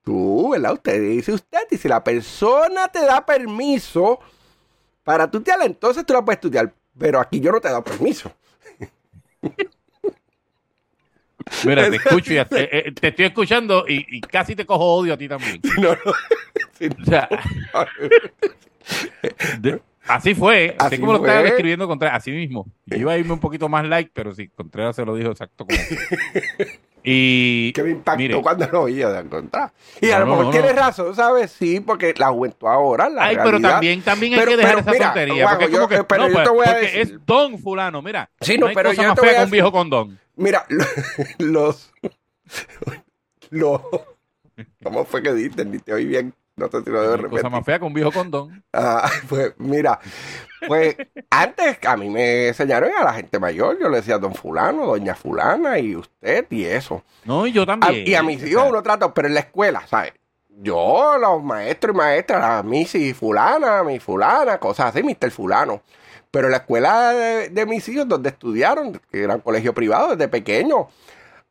tú, 0.03 0.51
¿verdad? 0.51 0.73
Usted 0.73 1.01
dice 1.01 1.33
usted, 1.33 1.67
y 1.71 1.77
si 1.77 1.87
la 1.87 2.03
persona 2.03 2.87
te 2.89 3.03
da 3.03 3.25
permiso 3.25 4.19
para 5.03 5.29
tu 5.29 5.39
estudiar, 5.39 5.61
entonces 5.63 6.05
tú 6.05 6.13
la 6.13 6.23
puedes 6.23 6.37
estudiar, 6.37 6.73
pero 6.97 7.19
aquí 7.19 7.39
yo 7.39 7.51
no 7.51 7.59
te 7.59 7.69
he 7.69 7.71
dado 7.71 7.83
permiso. 7.83 8.31
Mira, 11.65 11.89
te 11.89 11.95
escucho 11.97 12.33
y 12.33 12.37
eh, 12.37 12.45
eh, 12.51 12.91
te, 12.99 13.07
estoy 13.09 13.25
escuchando 13.25 13.85
y, 13.87 14.21
casi 14.21 14.55
te 14.55 14.65
cojo 14.65 14.83
odio 14.95 15.13
a 15.13 15.17
ti 15.17 15.27
también. 15.27 15.59
No, 15.79 15.89
no. 16.05 16.11
O 16.11 17.05
sea, 17.05 17.29
de- 19.59 19.81
así 20.07 20.35
fue, 20.35 20.75
así, 20.77 20.95
Así 20.95 20.99
como 20.99 21.13
lo 21.13 21.19
estaba 21.19 21.39
fue. 21.39 21.49
describiendo 21.49 21.87
Contreras, 21.87 22.17
así 22.17 22.31
mismo. 22.31 22.67
Yo 22.85 22.97
iba 22.97 23.13
a 23.13 23.17
irme 23.17 23.33
un 23.33 23.39
poquito 23.39 23.69
más 23.69 23.85
like, 23.87 24.11
pero 24.13 24.33
sí, 24.33 24.49
Contreras 24.49 24.95
se 24.95 25.05
lo 25.05 25.15
dijo 25.15 25.31
exacto 25.31 25.65
como. 25.65 25.79
Y 27.05 27.73
que 27.73 27.83
me 27.83 27.89
impactó 27.91 28.17
mire, 28.17 28.41
cuando 28.41 28.65
lo 28.71 28.83
oía 28.83 29.09
de 29.09 29.19
encontrar. 29.19 29.73
Y 29.99 30.09
a 30.11 30.19
No, 30.19 30.19
lo 30.19 30.25
no, 30.25 30.31
mejor 30.31 30.45
no, 30.45 30.51
tienes 30.51 30.73
no. 30.73 30.79
razón, 30.83 31.13
¿sabes? 31.13 31.51
Sí, 31.51 31.81
porque 31.81 32.13
la 32.17 32.29
juventud 32.29 32.65
ahora, 32.65 33.09
la 33.09 33.25
Ay, 33.25 33.35
pero 33.35 33.49
realidad- 33.49 33.71
también, 33.71 34.01
también 34.03 34.33
hay 34.35 34.39
Pero- 34.39 34.51
que 34.51 34.57
dejar 34.57 34.71
pero 34.75 34.79
esa 34.83 34.91
mira, 34.91 35.05
tontería. 35.07 35.33
Juanjo, 35.43 35.49
porque 35.59 35.65
es 35.65 35.71
yo- 35.71 35.77
como 35.79 35.89
que, 35.89 35.95
eh, 35.97 36.03
pero 36.07 36.21
no, 36.21 36.27
yo 36.29 36.33
pues, 36.35 36.43
te 36.45 36.49
voy 36.53 36.65
a 36.65 36.77
decir- 36.77 36.99
es 37.01 37.25
don 37.25 37.59
fulano, 37.59 38.01
mira. 38.01 38.29
Sí, 38.39 38.57
no, 38.57 38.67
hay 38.67 38.73
pero 38.75 38.91
cosa 38.91 39.01
yo 39.01 39.07
más 39.09 39.15
te 39.15 39.21
voy 39.21 39.29
fea 39.31 39.37
a 39.37 39.41
que 39.41 39.45
un 39.45 39.51
viejo 39.51 39.67
decir- 39.67 39.77
con 39.79 39.89
don. 39.89 40.19
Mira, 40.35 40.65
los. 41.39 41.91
los. 43.49 43.81
¿Cómo 44.83 45.05
fue 45.05 45.21
que 45.23 45.33
diste? 45.33 45.65
Ni 45.65 45.79
te 45.79 45.93
oí 45.93 46.05
bien. 46.05 46.33
No 46.55 46.67
sé 46.69 46.83
si 46.83 46.89
lo 46.91 47.01
debo 47.01 47.17
No 47.17 47.23
hay 47.23 47.29
cosa 47.31 47.49
más 47.49 47.65
fea 47.65 47.79
que 47.79 47.85
un 47.85 47.93
viejo 47.95 48.11
con 48.11 48.29
don. 48.29 48.63
Ah, 48.73 49.09
pues 49.29 49.53
mira, 49.57 49.99
pues 50.67 50.95
antes 51.31 51.79
a 51.83 51.97
mí 51.97 52.09
me 52.11 52.49
enseñaron 52.49 52.91
a 52.95 53.03
la 53.03 53.13
gente 53.13 53.39
mayor. 53.39 53.79
Yo 53.79 53.89
le 53.89 53.97
decía 53.97 54.19
don 54.19 54.35
Fulano, 54.35 54.85
doña 54.85 55.15
Fulana 55.15 55.79
y 55.79 55.95
usted 55.95 56.45
y 56.51 56.65
eso. 56.65 57.03
No, 57.25 57.47
y 57.47 57.51
yo 57.51 57.63
A- 57.63 57.65
también. 57.65 58.07
y 58.07 58.13
a 58.13 58.21
mis 58.21 58.43
hijos 58.45 58.65
uno 58.69 58.83
trata, 58.83 59.11
pero 59.15 59.27
en 59.27 59.33
la 59.33 59.39
escuela, 59.39 59.87
¿sabes? 59.87 60.13
Yo, 60.61 61.17
los 61.19 61.43
maestros 61.43 61.95
y 61.95 61.97
maestras, 61.97 62.39
la 62.41 62.61
Missy 62.61 63.13
Fulana, 63.15 63.83
mi 63.83 63.99
Fulana, 63.99 64.59
cosas 64.59 64.95
así, 64.95 65.01
Mr. 65.03 65.31
Fulano. 65.31 65.81
Pero 66.33 66.47
en 66.47 66.51
la 66.53 66.57
escuela 66.57 67.13
de, 67.13 67.49
de 67.49 67.65
mis 67.67 67.87
hijos, 67.89 68.07
donde 68.07 68.29
estudiaron, 68.29 68.99
que 69.11 69.23
era 69.23 69.35
un 69.35 69.41
colegio 69.41 69.71
privado 69.75 70.15
desde 70.15 70.27
pequeño, 70.27 70.87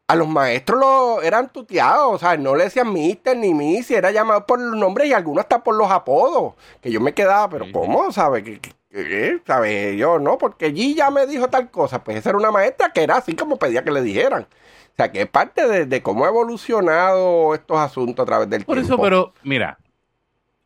a 0.09 0.17
los 0.17 0.27
maestros 0.27 0.81
lo, 0.81 1.23
eran 1.23 1.51
tuteados, 1.53 2.13
o 2.13 2.19
sea, 2.19 2.37
no 2.37 2.57
le 2.57 2.65
decían 2.65 2.93
Mister 2.93 3.37
ni 3.37 3.55
Missy, 3.55 3.95
era 3.95 4.11
llamado 4.11 4.45
por 4.45 4.59
los 4.61 4.77
nombres 4.77 5.09
y 5.09 5.13
algunos 5.13 5.43
hasta 5.45 5.63
por 5.63 5.77
los 5.77 5.89
apodos. 5.89 6.55
Que 6.81 6.91
yo 6.91 7.01
me 7.01 7.15
quedaba, 7.15 7.49
pero 7.49 7.67
Sí. 7.67 7.71
¿cómo? 7.73 8.11
¿Sabes? 8.11 8.43
¿Qué, 8.43 8.59
qué- 8.61 8.73
qué? 8.91 9.41
¿Sabe? 9.47 9.97
Yo 9.97 10.19
no, 10.19 10.37
porque 10.37 10.67
allí 10.67 10.97
ya 10.97 11.11
me 11.13 11.27
dijo 11.29 11.47
tal 11.49 11.71
cosa. 11.71 12.03
Pues 12.03 12.17
esa 12.17 12.31
era 12.31 12.39
una 12.39 12.51
maestra 12.51 12.91
que 12.93 13.05
era 13.05 13.19
así 13.19 13.37
como 13.37 13.59
pedía 13.59 13.85
que 13.85 13.93
le 13.93 14.03
dijeran. 14.03 14.43
O 14.43 14.95
sea, 14.97 15.13
que 15.13 15.23
es 15.23 15.29
parte 15.29 15.67
de, 15.69 15.87
de 15.87 16.03
cómo 16.03 16.25
ha 16.25 16.29
evolucionado 16.29 17.55
estos 17.55 17.79
asuntos 17.79 18.25
a 18.25 18.27
través 18.27 18.51
del 18.51 18.65
Por 18.65 18.75
tiempo. 18.77 18.95
eso, 18.95 19.01
pero 19.01 19.33
mira, 19.45 19.79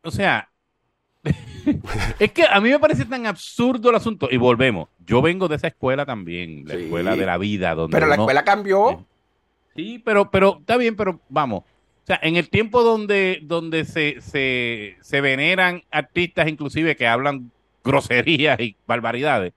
o 0.03 0.09
sea, 0.11 0.46
es 2.19 2.31
que 2.31 2.43
a 2.49 2.59
mí 2.61 2.69
me 2.69 2.79
parece 2.79 3.05
tan 3.05 3.25
absurdo 3.25 3.89
el 3.89 3.95
asunto. 3.95 4.27
Y 4.31 4.37
volvemos, 4.37 4.89
yo 5.05 5.21
vengo 5.21 5.47
de 5.47 5.55
esa 5.57 5.67
escuela 5.67 6.05
también, 6.05 6.63
la 6.65 6.75
Sí. 6.75 6.83
escuela 6.83 7.15
de 7.15 7.25
la 7.25 7.37
vida, 7.37 7.75
donde 7.75 7.95
Pero 7.95 8.07
la 8.07 8.15
escuela 8.15 8.43
cambió. 8.43 9.05
Sí, 9.75 9.99
pero, 10.03 10.31
pero 10.31 10.57
está 10.59 10.77
bien, 10.77 10.95
pero 10.95 11.19
vamos. 11.29 11.61
O 11.61 12.05
sea, 12.07 12.19
en 12.23 12.35
el 12.37 12.49
tiempo 12.49 12.83
donde, 12.83 13.39
donde 13.43 13.83
se, 13.85 14.21
se, 14.21 14.95
se 15.01 15.21
veneran 15.21 15.83
artistas 15.91 16.47
inclusive 16.47 16.95
que 16.95 17.05
hablan 17.05 17.51
groserías 17.83 18.59
y 18.59 18.75
barbaridades, 18.87 19.53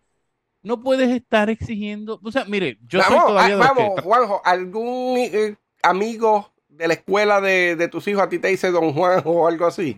no 0.63 0.81
puedes 0.83 1.09
estar 1.11 1.49
exigiendo. 1.49 2.21
O 2.23 2.31
sea, 2.33 2.45
mire, 2.45 2.77
yo 2.87 3.01
soy 3.03 3.15
vamos, 3.15 3.29
todavía 3.31 3.55
ah, 3.55 3.59
de 3.59 3.63
que- 3.75 3.83
vamos 3.83 4.01
Juanjo, 4.03 4.43
¿algún 4.45 5.19
eh, 5.19 5.57
amigo 5.83 6.53
de 6.69 6.89
la 6.89 6.95
escuela 6.95 7.41
de, 7.41 7.77
de 7.77 7.89
tus 7.89 8.07
hijos 8.09 8.23
a 8.23 8.29
ti 8.29 8.39
te 8.39 8.49
dice 8.49 8.71
don 8.71 8.93
Juanjo 8.93 9.31
o 9.31 9.49
algo 9.49 9.67
así? 9.67 9.97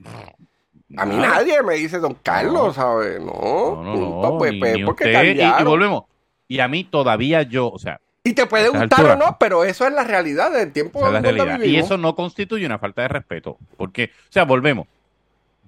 A 0.96 1.06
mí 1.06 1.16
Nada. 1.16 1.36
nadie 1.36 1.62
me 1.62 1.74
dice 1.74 1.98
don 1.98 2.14
Carlos. 2.22 2.74
¿sabes? 2.74 3.18
No, 3.20 3.82
No, 3.82 4.22
no, 4.22 4.38
pues, 4.38 4.52
pues, 4.58 4.76
porque 4.84 5.04
usted, 5.04 5.36
y- 5.36 5.40
y, 5.40 5.64
volvemos. 5.64 6.04
Y 6.48 6.60
a 6.60 6.68
mí 6.68 6.84
todavía 6.84 7.42
yo, 7.42 7.70
o 7.70 7.78
sea, 7.78 8.00
Y 8.24 8.34
te 8.34 8.46
puede 8.46 8.68
gustar 8.68 9.04
o 9.04 9.16
no, 9.16 9.36
pero 9.40 9.64
eso 9.64 9.86
es 9.86 9.92
la 9.92 10.04
realidad 10.04 10.52
del 10.52 10.72
tiempo 10.72 10.98
esa 11.00 11.08
es 11.08 11.12
la 11.14 11.20
realidad. 11.44 11.60
Y 11.66 11.76
eso 11.76 11.96
no 11.96 12.14
constituye 12.14 12.64
una 12.66 12.78
falta 12.78 13.02
de 13.02 13.08
respeto. 13.08 13.56
Porque, 13.76 14.04
o 14.28 14.32
sea, 14.32 14.44
volvemos. 14.44 14.86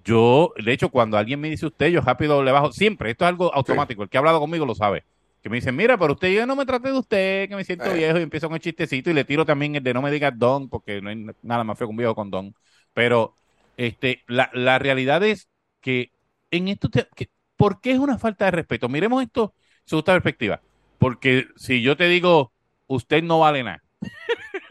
Yo, 0.04 0.52
de 0.62 0.72
hecho, 0.72 0.90
cuando 0.90 1.16
alguien 1.16 1.40
me 1.40 1.48
dice 1.48 1.66
usted, 1.66 1.88
yo 1.88 2.00
rápido 2.02 2.42
le 2.42 2.52
bajo. 2.52 2.70
Siempre, 2.72 3.10
esto 3.10 3.24
es 3.24 3.28
algo 3.30 3.52
automático. 3.54 4.02
El 4.02 4.08
que 4.10 4.18
ha 4.18 4.20
hablado 4.20 4.38
conmigo 4.38 4.66
lo 4.66 4.74
sabe. 4.74 5.02
Que 5.42 5.48
me 5.48 5.56
dicen, 5.56 5.74
mira, 5.76 5.96
pero 5.98 6.12
usted 6.12 6.28
yo 6.32 6.46
no 6.46 6.56
me 6.56 6.66
trate 6.66 6.88
de 6.92 6.98
usted, 6.98 7.48
que 7.48 7.56
me 7.56 7.64
siento 7.64 7.86
Eh. 7.86 7.94
viejo 7.94 8.18
y 8.18 8.22
empiezo 8.22 8.48
con 8.48 8.54
el 8.56 8.60
chistecito 8.62 9.10
y 9.10 9.14
le 9.14 9.24
tiro 9.24 9.44
también 9.44 9.74
el 9.76 9.82
de 9.82 9.94
no 9.94 10.02
me 10.02 10.10
digas 10.10 10.32
don, 10.36 10.68
porque 10.68 11.00
no 11.00 11.08
hay 11.10 11.26
nada 11.42 11.64
más 11.64 11.78
feo 11.78 11.86
que 11.86 11.90
un 11.92 11.96
viejo 11.96 12.14
con 12.14 12.30
don. 12.30 12.54
Pero 12.92 13.34
este, 13.76 14.22
la, 14.28 14.50
la 14.54 14.78
realidad 14.78 15.22
es 15.24 15.48
que 15.80 16.12
en 16.50 16.68
esto, 16.68 16.88
te- 16.90 17.08
que- 17.16 17.28
¿por 17.56 17.80
qué 17.80 17.92
es 17.92 17.98
una 17.98 18.18
falta 18.18 18.44
de 18.46 18.50
respeto? 18.52 18.88
Miremos 18.88 19.22
esto 19.22 19.54
desde 19.84 19.98
esta 19.98 20.12
perspectiva. 20.14 20.62
Porque 20.98 21.46
si 21.56 21.82
yo 21.82 21.96
te 21.96 22.08
digo, 22.08 22.52
usted 22.86 23.22
no 23.22 23.40
vale 23.40 23.62
nada. 23.64 23.82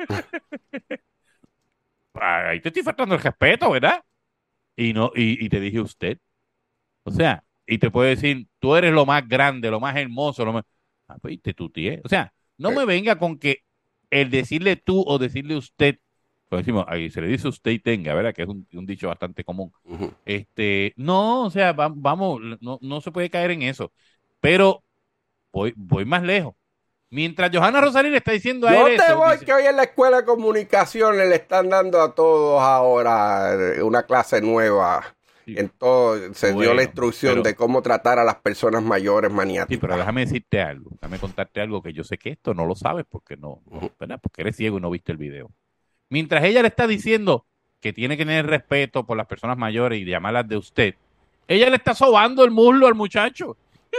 Ahí 2.14 2.62
te 2.62 2.70
estoy 2.70 2.84
faltando 2.84 3.16
el 3.16 3.22
respeto, 3.22 3.72
¿verdad? 3.72 4.04
Y 4.78 4.94
no, 4.94 5.12
y, 5.16 5.44
y 5.46 5.50
te 5.50 5.60
dije 5.60 5.82
usted. 5.82 6.18
O 7.04 7.12
sea, 7.12 7.44
y 7.68 7.78
te 7.80 7.92
puedo 7.92 8.08
decir, 8.10 8.48
tú 8.60 8.76
eres 8.76 8.94
lo 8.94 9.06
más 9.06 9.28
grande, 9.28 9.70
lo 9.72 9.80
más 9.82 9.96
hermoso, 9.98 10.46
lo 10.46 10.54
más. 10.54 10.64
Ah, 11.08 11.18
pues 11.22 11.42
te 11.42 11.54
tutié. 11.54 12.02
O 12.06 12.10
sea, 12.10 12.34
no 12.58 12.72
me 12.74 12.86
venga 12.86 13.18
con 13.20 13.38
que 13.40 13.60
el 14.12 14.30
decirle 14.32 14.76
tú 14.78 15.04
o 15.08 15.20
decirle 15.20 15.58
usted, 15.58 16.00
decimos, 16.58 16.86
ahí 16.88 17.10
se 17.10 17.22
le 17.22 17.28
dice 17.28 17.48
usted 17.48 17.72
y 17.72 17.80
tenga, 17.80 18.14
¿verdad? 18.14 18.34
Que 18.34 18.44
es 18.44 18.48
un, 18.48 18.68
un 18.74 18.86
dicho 18.86 19.08
bastante 19.08 19.44
común. 19.44 19.72
Este, 20.26 20.94
no, 20.98 21.44
o 21.46 21.50
sea, 21.50 21.72
va- 21.74 21.92
vamos, 21.94 22.42
no, 22.62 22.80
no 22.82 23.02
se 23.02 23.12
puede 23.12 23.30
caer 23.30 23.52
en 23.52 23.64
eso. 23.64 23.92
Pero 24.40 24.84
voy, 25.52 25.74
voy 25.76 26.06
más 26.06 26.24
lejos. 26.24 26.54
Mientras 27.10 27.52
Johanna 27.54 27.80
Rosalí 27.80 28.10
le 28.10 28.18
está 28.18 28.32
diciendo 28.32 28.68
a 28.68 28.74
Yo 28.74 28.88
él 28.88 28.98
te 28.98 29.04
eso, 29.04 29.18
voy 29.18 29.34
dice- 29.34 29.46
que 29.46 29.54
hoy 29.54 29.66
en 29.68 29.76
la 29.76 29.84
escuela 29.84 30.18
de 30.22 30.26
comunicaciones 30.26 31.30
le 31.30 31.36
están 31.36 31.70
dando 31.70 32.02
a 32.02 32.14
todos 32.16 32.60
ahora 32.62 33.54
eh, 33.54 33.84
una 33.84 34.04
clase 34.04 34.42
nueva. 34.42 35.04
Sí. 35.46 35.56
En 35.58 35.68
todo 35.68 36.34
se 36.34 36.54
dio 36.54 36.74
la 36.74 36.84
instrucción 36.84 37.34
pero- 37.34 37.44
de 37.44 37.56
cómo 37.56 37.82
tratar 37.82 38.18
a 38.18 38.24
las 38.24 38.36
personas 38.36 38.82
mayores 38.82 39.30
Sí, 39.30 39.36
maniáticas. 39.36 39.82
pero 39.82 39.98
déjame 39.98 40.22
decirte 40.22 40.62
algo, 40.62 40.92
déjame 40.94 41.20
contarte 41.20 41.60
algo 41.60 41.84
que 41.84 41.92
yo 41.92 42.06
sé 42.06 42.18
que 42.18 42.30
esto 42.30 42.54
no 42.54 42.66
lo 42.66 42.76
sabes 42.76 43.06
porque 43.10 43.36
no, 43.36 43.62
no, 43.70 43.78
Ujú. 43.78 43.92
¿verdad? 44.00 44.20
Porque 44.24 44.42
eres 44.42 44.56
ciego 44.56 44.78
y 44.78 44.82
no 44.82 44.90
viste 44.90 45.12
el 45.12 45.18
video. 45.18 45.52
Mientras 46.14 46.44
ella 46.44 46.62
le 46.62 46.68
está 46.68 46.86
diciendo 46.86 47.44
que 47.82 47.92
tiene 47.92 48.16
que 48.16 48.24
tener 48.24 48.46
respeto 48.46 49.04
por 49.04 49.18
las 49.18 49.26
personas 49.26 49.58
mayores 49.58 50.00
y 50.00 50.06
llamarlas 50.06 50.48
de 50.48 50.58
usted, 50.58 50.94
ella 51.48 51.72
le 51.72 51.78
está 51.78 51.96
sobando 51.96 52.44
el 52.46 52.52
muslo 52.52 52.86
al 52.86 52.94
muchacho. 52.94 53.58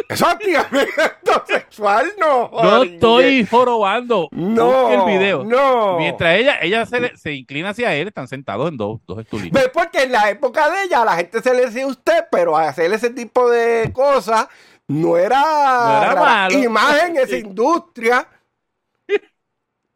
Eso 0.09 0.27
es 0.29 0.33
hostigamiento 0.35 1.45
sexual, 1.49 2.07
no. 2.21 2.51
No 2.53 2.83
estoy 2.85 3.45
jorobando. 3.47 4.29
No, 4.31 4.91
el 4.91 5.19
video. 5.19 5.43
no. 5.45 5.99
Mientras 5.99 6.37
ella, 6.39 6.59
ella 6.63 6.87
se, 6.87 7.01
le- 7.01 7.17
se 7.17 7.33
inclina 7.33 7.71
hacia 7.71 7.93
él, 7.97 8.07
están 8.07 8.29
sentados 8.29 8.69
en 8.71 8.77
dos, 8.77 9.01
dos 9.09 9.19
estulitos. 9.19 9.61
Porque 9.73 10.05
en 10.05 10.13
la 10.13 10.31
época 10.31 10.71
de 10.71 10.85
ella 10.85 11.03
a 11.03 11.05
la 11.05 11.17
gente 11.17 11.43
se 11.43 11.53
le 11.53 11.67
decía 11.67 11.85
usted, 11.89 12.27
pero 12.31 12.57
hacer 12.57 12.93
ese 12.93 13.11
tipo 13.11 13.51
de 13.51 13.91
cosas 13.93 14.47
no 14.87 15.17
era, 15.17 15.41
No 15.41 16.03
era 16.05 16.15
malo. 16.15 16.59
Y 16.59 16.69
más 16.69 17.03
en 17.05 17.17
esa 17.17 17.37
industria. 17.39 18.29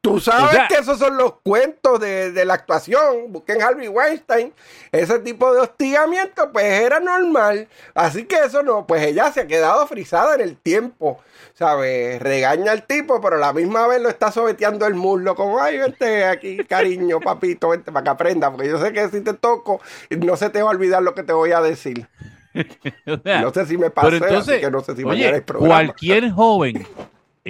Tú 0.00 0.20
sabes 0.20 0.44
O 0.44 0.50
sea- 0.52 0.68
que 0.68 0.76
esos 0.76 0.98
son 0.98 1.16
los 1.16 1.34
cuentos 1.42 1.98
de, 1.98 2.30
de 2.30 2.44
la 2.44 2.54
actuación. 2.54 3.32
Busquen 3.32 3.60
Harvey 3.60 3.88
Weinstein. 3.88 4.52
Ese 4.92 5.18
tipo 5.18 5.52
de 5.52 5.60
hostigamiento, 5.60 6.52
pues 6.52 6.64
era 6.64 7.00
normal. 7.00 7.66
Así 7.94 8.24
que 8.24 8.36
eso 8.36 8.62
no, 8.62 8.86
pues 8.86 9.02
ella 9.04 9.32
se 9.32 9.40
ha 9.40 9.46
quedado 9.48 9.86
frisada 9.88 10.36
en 10.36 10.40
el 10.42 10.56
tiempo. 10.56 11.20
¿Sabes? 11.54 12.22
Regaña 12.22 12.70
al 12.70 12.84
tipo, 12.86 13.20
pero 13.20 13.34
a 13.34 13.40
la 13.40 13.52
misma 13.52 13.88
vez 13.88 14.00
lo 14.00 14.08
está 14.08 14.30
sobeteando 14.30 14.86
el 14.86 14.94
muslo. 14.94 15.34
Como, 15.34 15.58
ay, 15.60 15.78
vente 15.78 16.24
aquí, 16.24 16.58
cariño, 16.58 17.18
papito, 17.18 17.70
vente 17.70 17.90
para 17.90 18.04
que 18.04 18.10
aprenda. 18.10 18.52
Porque 18.52 18.68
yo 18.68 18.78
sé 18.80 18.92
que 18.92 19.08
si 19.08 19.20
te 19.22 19.34
toco, 19.34 19.80
no 20.10 20.36
se 20.36 20.50
te 20.50 20.62
va 20.62 20.68
a 20.70 20.72
olvidar 20.74 21.02
lo 21.02 21.14
que 21.14 21.24
te 21.24 21.32
voy 21.32 21.50
a 21.50 21.60
decir. 21.60 22.06
O 23.06 23.18
sea, 23.22 23.40
No 23.42 23.52
sé 23.52 23.66
si 23.66 23.76
me 23.76 23.90
pasé, 23.90 24.10
pero 24.10 24.26
entonces, 24.26 24.54
así 24.54 24.60
que 24.64 24.70
no 24.70 24.80
sé 24.80 24.92
si 24.96 25.02
oye, 25.04 25.06
mañana 25.06 25.34
hay 25.36 25.40
programa. 25.42 25.74
cualquier 25.74 26.30
joven, 26.30 26.86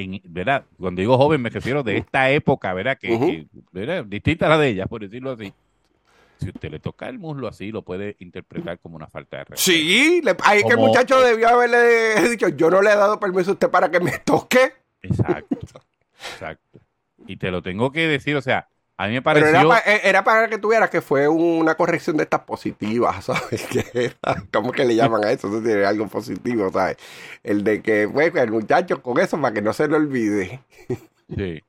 en, 0.03 0.21
¿verdad? 0.25 0.65
Cuando 0.79 1.01
digo 1.01 1.17
joven 1.17 1.43
me 1.43 1.51
refiero 1.51 1.83
de 1.83 1.99
esta 1.99 2.31
época, 2.31 2.73
¿verdad? 2.73 2.99
Que, 2.99 3.13
Ujú. 3.13 3.27
que, 3.27 3.47
¿verdad? 3.73 4.05
distinta 4.05 4.47
a 4.47 4.51
la 4.51 4.59
de 4.59 4.69
ella, 4.69 4.87
por 4.87 5.01
decirlo 5.01 5.33
así. 5.33 5.53
Si 6.39 6.49
usted 6.51 6.71
le 6.71 6.79
toca 6.79 7.09
el 7.09 7.19
muslo 7.19 7.49
así, 7.49 7.73
lo 7.73 7.83
puede 7.83 8.15
interpretar 8.21 8.79
como 8.79 8.95
una 8.95 9.09
falta 9.09 9.39
de 9.39 9.45
respeto. 9.45 9.61
Sí, 9.61 10.21
le, 10.23 10.37
ahí 10.45 10.63
que 10.63 10.75
el 10.75 10.79
muchacho 10.79 11.21
debió 11.21 11.49
haberle 11.49 12.29
dicho, 12.31 12.49
yo 12.49 12.71
no 12.71 12.81
le 12.81 12.91
he 12.93 12.97
dado 12.97 13.19
permiso 13.19 13.51
a 13.51 13.55
usted 13.55 13.69
para 13.69 13.91
que 13.91 13.99
me 13.99 14.19
toque. 14.19 14.73
Exacto, 15.03 15.59
exacto. 16.33 16.79
Y 17.27 17.37
te 17.37 17.51
lo 17.51 17.61
tengo 17.61 17.91
que 17.91 18.07
decir, 18.07 18.37
o 18.37 18.41
sea, 18.41 18.69
a 18.99 19.07
mí 19.09 19.15
me 19.15 19.23
Pero 19.31 19.47
pareció... 19.47 19.49
era, 19.49 19.67
pa- 19.67 19.81
eh, 19.81 20.01
era 20.05 20.25
para 20.25 20.49
que 20.49 20.59
tuvieras 20.59 20.91
que 20.91 21.03
fue 21.03 21.29
una 21.29 21.75
corrección 21.77 22.17
de 22.17 22.25
estas 22.25 22.41
positivas, 22.41 23.25
¿sabes? 23.27 23.67
Que 23.67 23.85
era- 23.95 24.47
¿Cómo 24.53 24.73
que 24.73 24.85
le 24.85 24.97
llaman 24.97 25.25
a 25.25 25.31
eso? 25.33 25.49
Eso 25.49 25.63
tiene 25.63 25.85
algo 25.85 26.09
positivo, 26.09 26.71
¿sabes? 26.73 26.97
El 27.43 27.63
de 27.65 27.83
que, 27.83 28.09
pues, 28.09 28.35
el 28.35 28.51
muchacho 28.51 29.03
con 29.03 29.19
eso 29.19 29.41
para 29.41 29.55
que 29.55 29.63
no 29.63 29.73
se 29.73 29.89
le 29.89 29.97
olvide. 29.97 30.61
Sí. 31.29 31.61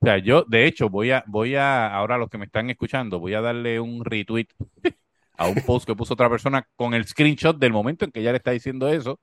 O 0.00 0.06
sea, 0.06 0.18
yo, 0.18 0.44
de 0.48 0.66
hecho, 0.66 0.90
voy 0.90 1.10
a, 1.12 1.24
voy 1.26 1.56
a, 1.56 1.88
ahora 1.94 2.18
los 2.18 2.30
que 2.30 2.38
me 2.38 2.46
están 2.46 2.70
escuchando, 2.70 3.20
voy 3.20 3.34
a 3.34 3.40
darle 3.42 3.80
un 3.80 4.04
retweet 4.04 4.48
a 5.38 5.48
un 5.48 5.62
post 5.62 5.86
que 5.86 5.96
puso 5.96 6.14
otra 6.14 6.30
persona 6.30 6.66
con 6.76 6.94
el 6.94 7.06
screenshot 7.06 7.58
del 7.58 7.72
momento 7.72 8.04
en 8.04 8.12
que 8.12 8.20
ella 8.20 8.32
le 8.32 8.38
está 8.38 8.52
diciendo 8.52 8.88
eso. 8.88 9.20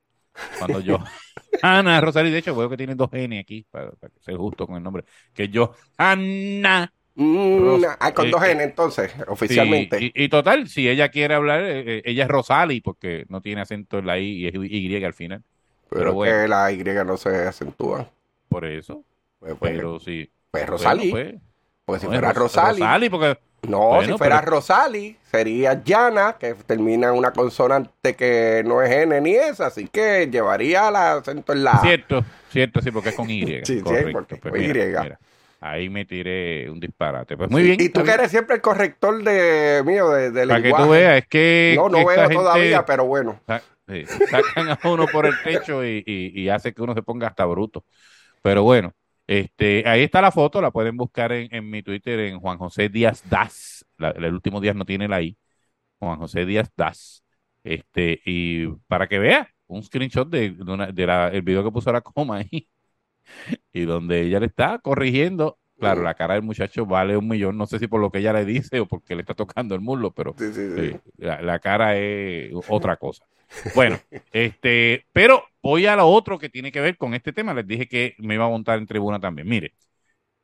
Cuando 0.58 0.80
yo, 0.82 1.00
Ana 1.62 2.02
Rosalí, 2.02 2.32
de 2.32 2.40
hecho, 2.40 2.56
veo 2.56 2.70
que 2.70 2.78
tiene 2.78 2.96
dos 2.96 3.10
N 3.14 3.40
aquí, 3.40 3.66
para, 3.72 3.92
para 3.94 4.14
ser 4.22 4.38
justo 4.38 4.68
con 4.68 4.78
el 4.78 4.84
nombre, 4.84 5.06
que 5.34 5.50
yo, 5.50 5.76
Ana 5.98 6.94
Mm, 7.20 7.84
ah, 8.00 8.14
con 8.14 8.30
dos 8.30 8.44
N 8.44 8.64
entonces, 8.64 9.12
oficialmente. 9.28 9.98
Sí, 9.98 10.12
y, 10.14 10.26
y, 10.26 10.30
total, 10.30 10.68
si 10.68 10.88
ella 10.88 11.10
quiere 11.10 11.34
hablar, 11.34 11.62
eh, 11.64 12.04
ella 12.06 12.26
es 12.26 12.30
Rosali, 12.30 12.80
porque 12.80 13.26
no 13.30 13.42
tiene 13.42 13.62
acento 13.62 13.98
en 13.98 14.06
la 14.06 14.20
I 14.20 14.26
y 14.26 14.48
es 14.48 14.54
Y 14.56 15.04
al 15.04 15.16
final. 15.16 15.42
Pero, 15.90 16.00
pero 16.02 16.14
bueno, 16.14 16.42
que 16.44 16.48
la 16.48 16.72
Y 16.72 16.84
no 16.84 17.18
se 17.18 17.30
acentúa. 17.48 18.08
Por 18.50 18.66
eso. 18.66 19.04
Pues, 19.40 19.56
pues, 19.58 19.74
pero 19.74 20.00
sí. 20.00 20.30
Pues 20.52 20.68
Rosali. 20.68 21.10
Pues, 21.10 21.36
porque 21.86 22.02
si 22.02 22.06
fuera 22.06 22.34
Rosali. 22.34 22.80
Rosali 22.82 23.10
porque, 23.10 23.40
no, 23.68 23.80
bueno, 23.80 24.12
si 24.14 24.18
fuera 24.20 24.40
pero- 24.42 24.52
Rosali, 24.52 25.18
sería 25.24 25.82
Yana, 25.84 26.38
que 26.40 26.54
termina 26.54 27.08
en 27.08 27.16
una 27.16 27.32
consonante 27.32 28.16
que 28.16 28.62
no 28.64 28.84
es 28.84 28.92
N 28.92 29.20
ni 29.22 29.34
S, 29.34 29.64
así 29.64 29.88
que 29.88 30.28
llevaría 30.32 30.90
el 30.90 30.96
acento 30.96 31.54
en 31.54 31.64
la. 31.64 31.80
Cierto, 31.82 32.24
cierto, 32.52 32.80
sí, 32.82 32.92
porque 32.92 33.10
es 33.10 33.16
con 33.16 33.28
Y. 33.28 33.60
sí, 33.64 33.82
correcto. 33.82 34.12
porque 34.12 34.36
Pues 34.36 34.52
con 34.52 34.62
mira, 34.62 34.84
Y. 34.84 34.88
mira, 34.90 35.20
ahí 35.60 35.90
me 35.90 36.06
tiré 36.06 36.70
un 36.70 36.80
disparate. 36.80 37.36
Pues 37.38 37.50
muy 37.50 37.64
bien. 37.64 37.78
Y 37.80 37.90
tú 37.90 38.04
que 38.04 38.12
eres 38.12 38.32
siempre 38.32 38.56
el 38.56 38.62
corrector 38.62 39.24
de 39.24 39.82
mío 39.86 40.10
de, 40.10 40.32
de 40.32 40.48
Para 40.48 40.58
que 40.60 40.64
lenguaje. 40.64 40.86
tú 40.86 40.90
veas, 40.92 41.18
es 41.18 41.28
que. 41.28 41.74
No, 41.78 41.90
no 41.90 41.98
esta 41.98 42.12
veo 42.12 42.22
gente 42.22 42.36
todavía, 42.36 42.86
pero 42.86 43.06
bueno. 43.06 43.40
sí, 43.88 44.06
sacan 44.30 44.70
a 44.70 44.80
uno 44.90 45.06
por 45.12 45.26
el 45.26 45.34
techo 45.44 45.84
y, 45.86 46.04
y- 46.06 46.42
y 46.42 46.50
hace 46.50 46.74
que 46.74 46.82
uno 46.82 46.94
se 46.94 47.02
ponga 47.04 47.28
hasta 47.28 47.46
bruto. 47.46 47.84
Pero 48.42 48.64
bueno, 48.64 48.94
este, 49.26 49.84
ahí 49.88 50.04
está 50.04 50.22
la 50.22 50.32
foto, 50.32 50.62
la 50.62 50.72
pueden 50.72 50.96
buscar 50.98 51.32
en, 51.32 51.54
en 51.54 51.70
mi 51.70 51.84
Twitter 51.84 52.20
en 52.20 52.40
Juan 52.40 52.58
José 52.58 52.90
Díaz 52.90 53.24
Das. 53.30 53.86
La- 53.98 54.12
el 54.12 54.34
último 54.34 54.62
Díaz 54.62 54.76
no 54.76 54.86
tiene 54.86 55.08
la 55.08 55.22
I. 55.22 55.38
Juan 56.00 56.18
José 56.20 56.46
Díaz 56.46 56.72
Das. 56.76 57.24
Este, 57.64 58.22
y 58.26 58.68
para 58.88 59.08
que 59.08 59.20
vea 59.20 59.50
un 59.66 59.84
screenshot 59.84 60.30
de, 60.30 60.52
de 60.52 60.72
una- 60.72 60.88
de 60.88 61.06
la- 61.06 61.28
el 61.30 61.42
video 61.42 61.64
que 61.64 61.72
puso 61.72 61.92
la 61.92 62.00
coma 62.02 62.38
ahí. 62.38 62.68
Y 63.74 63.86
donde 63.86 64.22
ella 64.22 64.40
le 64.40 64.48
está 64.48 64.80
corrigiendo. 64.80 65.58
Claro, 65.80 66.02
la 66.02 66.16
cara 66.16 66.34
del 66.34 66.44
muchacho 66.44 66.86
vale 66.88 67.16
un 67.16 67.28
millón. 67.28 67.56
No 67.58 67.68
sé 67.68 67.78
si 67.78 67.88
por 67.88 68.02
lo 68.02 68.12
que 68.12 68.18
ella 68.20 68.34
le 68.34 68.46
dice 68.46 68.80
o 68.80 68.88
porque 68.88 69.14
le 69.16 69.22
está 69.22 69.36
tocando 69.36 69.76
el 69.76 69.82
muslo, 69.82 70.12
pero 70.12 70.36
Sí, 70.38 70.46
sí, 70.54 70.54
sí. 70.54 70.76
Sí, 70.76 71.00
la, 71.18 71.42
la 71.42 71.60
cara 71.60 71.96
es 71.98 72.52
otra 72.68 72.98
cosa. 72.98 73.26
Bueno, 73.76 74.00
este, 74.32 75.06
pero 75.14 75.44
voy 75.62 75.86
a 75.86 75.96
lo 75.96 76.08
otro 76.08 76.40
que 76.40 76.50
tiene 76.50 76.72
que 76.72 76.82
ver 76.82 76.98
con 76.98 77.14
este 77.14 77.32
tema. 77.32 77.54
Les 77.54 77.68
dije 77.68 77.88
que 77.88 78.16
me 78.18 78.34
iba 78.36 78.46
a 78.46 78.50
montar 78.50 78.80
en 78.80 78.88
tribuna 78.88 79.20
también. 79.20 79.48
Mire, 79.48 79.74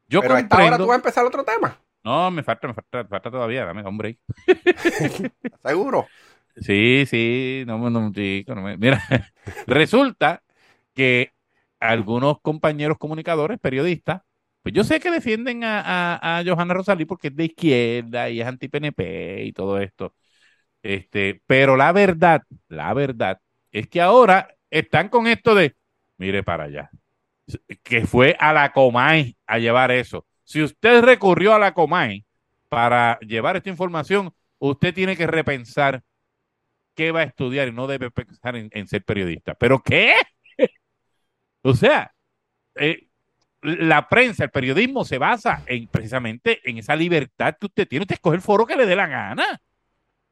yo 0.07 0.21
Pero 0.21 0.35
a 0.35 0.39
esta 0.39 0.55
hora 0.55 0.65
comprendo. 0.69 0.83
tú 0.83 0.89
vas 0.89 0.95
a 0.95 0.99
empezar 0.99 1.25
otro 1.25 1.43
tema, 1.43 1.79
No, 2.03 2.29
me 2.31 2.43
falta, 2.43 2.67
me 2.67 2.73
falta, 2.73 3.03
me 3.03 3.09
falta 3.09 3.31
todavía. 3.31 3.65
Dame 3.65 3.83
un 3.87 3.97
break. 3.97 4.19
seguro. 5.63 6.07
Sí, 6.57 7.05
sí, 7.07 7.63
no, 7.65 7.89
no, 7.89 8.11
chico, 8.13 8.53
no 8.53 8.61
me- 8.61 8.77
Mira, 8.77 9.01
resulta 9.67 10.43
que 10.93 11.32
algunos 11.89 12.39
compañeros 12.41 12.97
comunicadores, 12.97 13.59
periodistas, 13.59 14.21
pues 14.61 14.73
yo 14.75 14.83
sé 14.83 14.99
que 14.99 15.11
defienden 15.11 15.63
a, 15.63 15.81
a, 15.81 16.39
a 16.39 16.43
Johanna 16.45 16.73
Rosalí 16.73 17.05
porque 17.05 17.27
es 17.29 17.35
de 17.35 17.45
izquierda 17.45 18.29
y 18.29 18.41
es 18.41 18.47
anti-PNP 18.47 19.43
y 19.45 19.53
todo 19.53 19.79
esto. 19.79 20.15
Este, 20.83 21.41
pero 21.47 21.77
la 21.77 21.91
verdad, 21.93 22.41
la 22.69 22.93
verdad 22.93 23.39
es 23.71 23.87
que 23.89 24.01
ahora 24.01 24.49
están 24.69 25.09
con 25.09 25.27
esto 25.27 25.55
de, 25.55 25.75
mire 26.17 26.43
para 26.43 26.65
allá, 26.65 26.89
que 27.83 28.05
fue 28.05 28.35
a 28.39 28.53
la 28.53 28.71
Comay 28.73 29.35
a 29.47 29.59
llevar 29.59 29.91
eso. 29.91 30.25
Si 30.43 30.61
usted 30.61 31.01
recurrió 31.03 31.53
a 31.53 31.59
la 31.59 31.73
Comay 31.73 32.25
para 32.69 33.19
llevar 33.21 33.57
esta 33.57 33.69
información, 33.69 34.33
usted 34.59 34.93
tiene 34.93 35.15
que 35.17 35.27
repensar 35.27 36.01
qué 36.95 37.11
va 37.11 37.21
a 37.21 37.23
estudiar 37.23 37.67
y 37.67 37.71
no 37.71 37.87
debe 37.87 38.11
pensar 38.11 38.55
en, 38.55 38.69
en 38.73 38.87
ser 38.87 39.03
periodista. 39.03 39.55
¿Pero 39.55 39.81
qué? 39.81 40.15
O 41.63 41.75
sea, 41.75 42.13
eh, 42.75 43.07
la 43.63 44.09
prensa, 44.09 44.45
el 44.45 44.51
periodismo 44.51 45.05
se 45.05 45.17
basa 45.19 45.63
en 45.67 45.87
precisamente 45.87 46.61
en 46.69 46.79
esa 46.79 46.95
libertad 46.95 47.55
que 47.59 47.67
usted 47.67 47.87
tiene. 47.87 48.03
Usted 48.03 48.15
escoge 48.15 48.37
el 48.37 48.41
foro 48.41 48.65
que 48.67 48.75
le 48.77 48.85
dé 48.87 48.95
la 48.95 49.07
gana. 49.07 49.61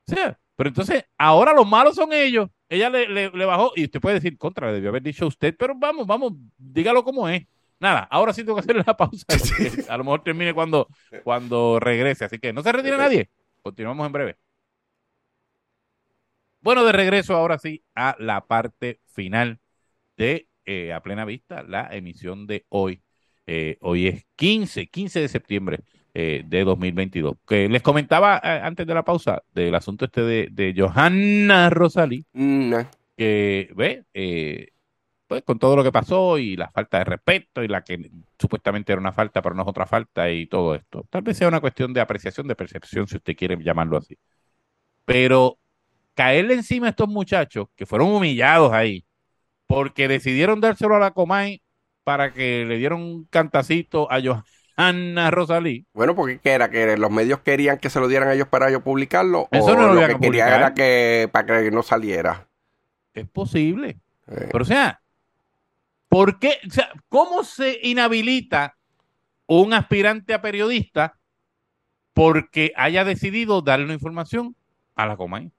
O 0.08 0.12
sea, 0.16 0.40
pero 0.56 0.70
entonces 0.70 1.06
ahora 1.18 1.54
los 1.54 1.68
malos 1.68 1.96
son 1.96 2.14
ellos. 2.14 2.50
Ella 2.70 2.90
le, 2.90 3.08
le- 3.10 3.30
le 3.32 3.46
bajó 3.46 3.72
y 3.76 3.86
usted 3.86 4.00
puede 4.02 4.16
decir 4.16 4.38
contra, 4.38 4.68
le 4.68 4.74
debió 4.76 4.90
haber 4.90 5.04
dicho 5.04 5.26
a 5.26 5.28
usted, 5.30 5.56
pero 5.58 5.74
vamos, 5.78 6.08
vamos, 6.08 6.34
dígalo 6.58 7.04
como 7.04 7.28
es. 7.30 7.44
Nada, 7.80 8.02
ahora 8.12 8.34
sí 8.34 8.44
tengo 8.44 8.56
que 8.56 8.62
hacerle 8.62 8.84
la 8.86 8.96
pausa. 8.98 9.26
a 9.90 9.98
lo 9.98 10.04
mejor 10.04 10.24
termine 10.24 10.54
cuando, 10.54 10.88
cuando 11.24 11.80
regrese. 11.80 12.26
Así 12.26 12.40
que 12.40 12.54
no 12.54 12.64
se 12.64 12.72
retire 12.72 12.98
nadie. 12.98 13.30
Continuamos 13.64 14.06
en 14.08 14.12
breve. 14.14 14.38
Bueno, 16.62 16.84
de 16.86 16.92
regreso 16.92 17.36
ahora 17.36 17.58
sí 17.58 17.84
a 17.96 18.16
la 18.20 18.46
parte 18.46 19.00
final 19.08 19.60
de 20.18 20.50
eh, 20.66 20.94
A 20.94 21.02
Plena 21.02 21.26
Vista, 21.26 21.64
la 21.64 21.88
emisión 21.92 22.48
de 22.48 22.66
hoy. 22.70 23.02
Eh, 23.48 23.78
hoy 23.82 24.08
es 24.08 24.26
15, 24.36 24.88
15 24.88 25.20
de 25.22 25.28
septiembre 25.28 25.80
eh, 26.14 26.44
de 26.46 26.64
2022. 26.64 27.36
Que 27.48 27.68
les 27.70 27.82
comentaba 27.82 28.40
eh, 28.44 28.62
antes 28.64 28.86
de 28.88 28.94
la 28.94 29.04
pausa 29.04 29.42
del 29.54 29.76
asunto 29.76 30.06
este 30.06 30.22
de, 30.22 30.48
de 30.52 30.74
Johanna 30.78 31.70
Rosalí, 31.70 32.26
Mm, 32.34 32.70
no. 32.70 32.88
que 33.18 33.70
ve, 33.76 34.06
eh, 34.14 34.68
pues 35.28 35.44
con 35.44 35.60
todo 35.60 35.76
lo 35.78 35.84
que 35.84 35.92
pasó 35.92 36.38
y 36.38 36.56
la 36.58 36.70
falta 36.72 37.00
de 37.00 37.06
respeto 37.06 37.64
y 37.64 37.68
la 37.68 37.84
que 37.84 38.12
supuestamente 38.40 38.92
era 38.92 39.00
una 39.02 39.14
falta 39.14 39.42
pero 39.42 39.56
no 39.56 39.62
es 39.64 39.68
otra 39.70 39.86
falta 39.86 40.30
y 40.32 40.48
todo 40.48 40.76
esto. 40.76 41.06
Tal 41.10 41.22
vez 41.22 41.38
sea 41.38 41.48
una 41.48 41.62
cuestión 41.62 41.94
de 41.94 42.02
apreciación, 42.02 42.48
de 42.48 42.56
percepción, 42.56 43.08
si 43.08 43.18
usted 43.18 43.36
quiere 43.36 43.58
llamarlo 43.64 43.98
así. 43.98 44.18
Pero 45.06 45.60
caerle 46.16 46.56
encima 46.56 46.88
a 46.88 46.90
estos 46.92 47.08
muchachos 47.10 47.68
que 47.76 47.86
fueron 47.86 48.10
humillados 48.10 48.72
ahí 48.74 49.06
porque 49.72 50.10
decidieron 50.10 50.60
dárselo 50.60 50.98
a 50.98 51.00
la 51.00 51.12
Comay 51.12 51.62
para 52.04 52.34
que 52.34 52.66
le 52.66 52.78
dieran 52.78 53.00
un 53.00 53.24
cantacito 53.30 54.12
a 54.12 54.20
Johanna 54.22 55.32
Rosalí. 55.32 55.86
Bueno, 55.94 56.14
porque 56.14 56.40
¿qué 56.40 56.52
era? 56.52 56.70
¿Que 56.70 56.98
los 56.98 57.10
medios 57.10 57.40
querían 57.40 57.78
que 57.78 57.90
se 57.90 58.02
lo 58.02 58.10
dieran 58.10 58.28
a 58.28 58.34
ellos 58.34 58.50
para 58.50 58.68
ellos 58.68 58.82
publicarlo? 58.84 59.48
Eso 59.50 59.68
¿O 59.68 59.76
no 59.76 59.88
lo 59.88 59.94
lo 59.94 60.08
que 60.08 60.20
querían 60.20 60.50
era 60.50 60.74
que 60.74 61.30
para 61.32 61.62
que 61.64 61.72
no 61.72 61.84
saliera? 61.84 62.50
Es 63.14 63.30
posible. 63.30 63.98
Eh, 64.28 64.50
Pero 64.52 64.62
o 64.62 64.68
sea, 64.68 65.02
¿por 66.10 66.38
qué? 66.38 66.58
O 66.68 66.70
sea, 66.70 66.92
¿cómo 67.08 67.46
se 67.46 67.80
inhabilita 67.82 68.76
un 69.48 69.74
aspirante 69.74 70.34
a 70.34 70.42
periodista 70.42 71.18
porque 72.14 72.74
haya 72.76 73.06
decidido 73.06 73.62
darle 73.62 73.86
una 73.86 73.94
información 73.94 74.54
a 74.96 75.06
la 75.06 75.16
Comay? 75.16 75.50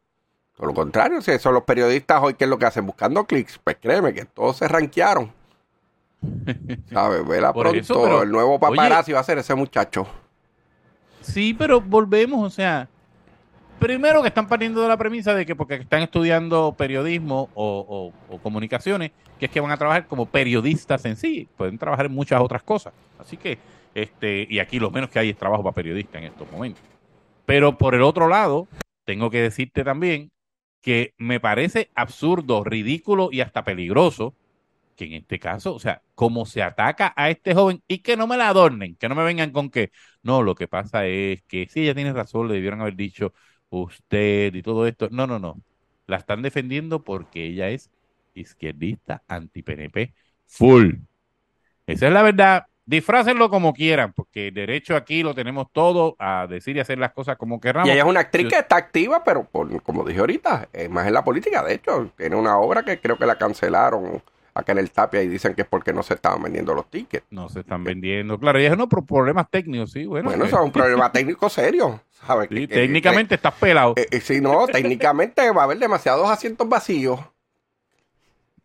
Por 0.62 0.68
lo 0.68 0.74
contrario, 0.76 1.20
si 1.20 1.36
son 1.40 1.54
los 1.54 1.64
periodistas 1.64 2.22
hoy, 2.22 2.34
¿qué 2.34 2.44
es 2.44 2.50
lo 2.50 2.56
que 2.56 2.66
hacen? 2.66 2.86
Buscando 2.86 3.24
clics. 3.24 3.58
Pues 3.64 3.78
créeme 3.82 4.14
que 4.14 4.26
todos 4.26 4.58
se 4.58 4.68
rankearon. 4.68 5.32
¿Sabes? 6.92 7.26
Vela 7.26 7.52
pronto. 7.52 7.76
eso, 7.76 8.00
pero, 8.00 8.22
el 8.22 8.30
nuevo 8.30 8.60
paparazzi 8.60 9.10
va 9.10 9.18
a 9.18 9.24
ser 9.24 9.38
ese 9.38 9.56
muchacho. 9.56 10.06
Sí, 11.20 11.52
pero 11.52 11.80
volvemos, 11.80 12.46
o 12.46 12.48
sea, 12.48 12.88
primero 13.80 14.22
que 14.22 14.28
están 14.28 14.46
partiendo 14.46 14.82
de 14.82 14.86
la 14.88 14.96
premisa 14.96 15.34
de 15.34 15.44
que 15.44 15.56
porque 15.56 15.74
están 15.74 16.02
estudiando 16.02 16.76
periodismo 16.78 17.48
o, 17.54 18.12
o- 18.30 18.32
o 18.32 18.38
comunicaciones, 18.38 19.10
que 19.40 19.46
es 19.46 19.50
que 19.50 19.60
van 19.60 19.72
a 19.72 19.76
trabajar 19.76 20.06
como 20.06 20.26
periodistas 20.26 21.04
en 21.06 21.16
sí, 21.16 21.48
pueden 21.56 21.76
trabajar 21.76 22.06
en 22.06 22.12
muchas 22.12 22.40
otras 22.40 22.62
cosas. 22.62 22.92
Así 23.18 23.36
que, 23.36 23.58
este, 23.96 24.46
y 24.48 24.60
aquí 24.60 24.78
lo 24.78 24.92
menos 24.92 25.10
que 25.10 25.18
hay 25.18 25.30
es 25.30 25.36
trabajo 25.36 25.64
para 25.64 25.74
periodistas 25.74 26.22
en 26.22 26.28
estos 26.28 26.48
momentos. 26.52 26.84
Pero 27.46 27.76
por 27.76 27.96
el 27.96 28.02
otro 28.02 28.28
lado, 28.28 28.68
tengo 29.04 29.28
que 29.28 29.42
decirte 29.42 29.82
también 29.82 30.30
que 30.82 31.14
me 31.18 31.40
parece 31.40 31.90
absurdo, 31.94 32.64
ridículo 32.64 33.30
y 33.32 33.40
hasta 33.40 33.64
peligroso 33.64 34.34
que 34.96 35.06
en 35.06 35.14
este 35.14 35.38
caso, 35.38 35.74
o 35.74 35.78
sea, 35.78 36.02
como 36.14 36.46
se 36.46 36.62
ataca 36.62 37.12
a 37.16 37.30
este 37.30 37.54
joven 37.54 37.82
y 37.88 37.98
que 37.98 38.16
no 38.16 38.26
me 38.26 38.36
la 38.36 38.48
adornen, 38.48 38.96
que 38.96 39.08
no 39.08 39.14
me 39.14 39.24
vengan 39.24 39.50
con 39.50 39.70
que, 39.70 39.90
no, 40.22 40.42
lo 40.42 40.54
que 40.54 40.68
pasa 40.68 41.06
es 41.06 41.42
que 41.44 41.66
sí, 41.68 41.82
ella 41.82 41.94
tiene 41.94 42.12
razón, 42.12 42.48
le 42.48 42.54
debieron 42.54 42.80
haber 42.80 42.96
dicho 42.96 43.32
usted 43.70 44.54
y 44.54 44.62
todo 44.62 44.86
esto. 44.86 45.08
No, 45.10 45.26
no, 45.26 45.38
no. 45.38 45.62
La 46.06 46.16
están 46.18 46.42
defendiendo 46.42 47.02
porque 47.04 47.46
ella 47.46 47.70
es 47.70 47.90
izquierdista, 48.34 49.22
anti-PNP, 49.28 50.14
full. 50.46 50.94
Esa 51.86 52.06
es 52.08 52.12
la 52.12 52.22
verdad. 52.22 52.66
Disfrácenlo 52.84 53.48
como 53.48 53.72
quieran, 53.74 54.12
porque 54.12 54.48
el 54.48 54.54
derecho 54.54 54.96
aquí 54.96 55.22
lo 55.22 55.34
tenemos 55.34 55.68
todo 55.72 56.16
a 56.18 56.46
decir 56.48 56.76
y 56.76 56.80
hacer 56.80 56.98
las 56.98 57.12
cosas 57.12 57.36
como 57.36 57.60
queramos. 57.60 57.88
Y 57.88 57.92
ella 57.92 58.02
es 58.02 58.08
una 58.08 58.20
actriz 58.20 58.44
Yo- 58.44 58.50
que 58.50 58.58
está 58.58 58.76
activa, 58.76 59.22
pero 59.24 59.44
por- 59.44 59.82
como 59.82 60.04
dije 60.04 60.18
ahorita, 60.20 60.68
es 60.72 60.90
más 60.90 61.06
en 61.06 61.14
la 61.14 61.22
política. 61.24 61.62
De 61.62 61.74
hecho, 61.74 62.10
tiene 62.16 62.34
una 62.36 62.58
obra 62.58 62.82
que 62.84 62.98
creo 63.00 63.16
que 63.16 63.26
la 63.26 63.36
cancelaron 63.36 64.20
acá 64.54 64.72
en 64.72 64.78
el 64.78 64.90
Tapia 64.90 65.22
y 65.22 65.28
dicen 65.28 65.54
que 65.54 65.62
es 65.62 65.68
porque 65.68 65.92
no 65.92 66.02
se 66.02 66.14
estaban 66.14 66.42
vendiendo 66.42 66.74
los 66.74 66.90
tickets. 66.90 67.24
No 67.30 67.48
se 67.48 67.60
están 67.60 67.84
vendiendo. 67.84 68.38
Claro, 68.38 68.60
y 68.60 68.64
es 68.66 68.76
no 68.76 68.88
por 68.88 69.06
problemas 69.06 69.48
técnicos, 69.48 69.92
sí. 69.92 70.04
Bueno, 70.04 70.28
Bueno, 70.28 70.44
eso 70.44 70.56
es 70.58 70.62
un 70.64 70.72
problema 70.72 71.10
técnico 71.12 71.48
serio. 71.48 72.00
¿sabes? 72.26 72.48
sí, 72.50 72.54
Que- 72.54 72.68
que- 72.68 72.74
técnicamente 72.74 73.34
estás 73.36 73.54
pelado. 73.54 73.94
Eh, 73.96 74.06
eh, 74.10 74.20
sí, 74.20 74.40
no, 74.40 74.66
técnicamente 75.00 75.48
va 75.52 75.62
a 75.62 75.64
haber 75.64 75.78
demasiados 75.78 76.28
asientos 76.28 76.68
vacíos. 76.68 77.20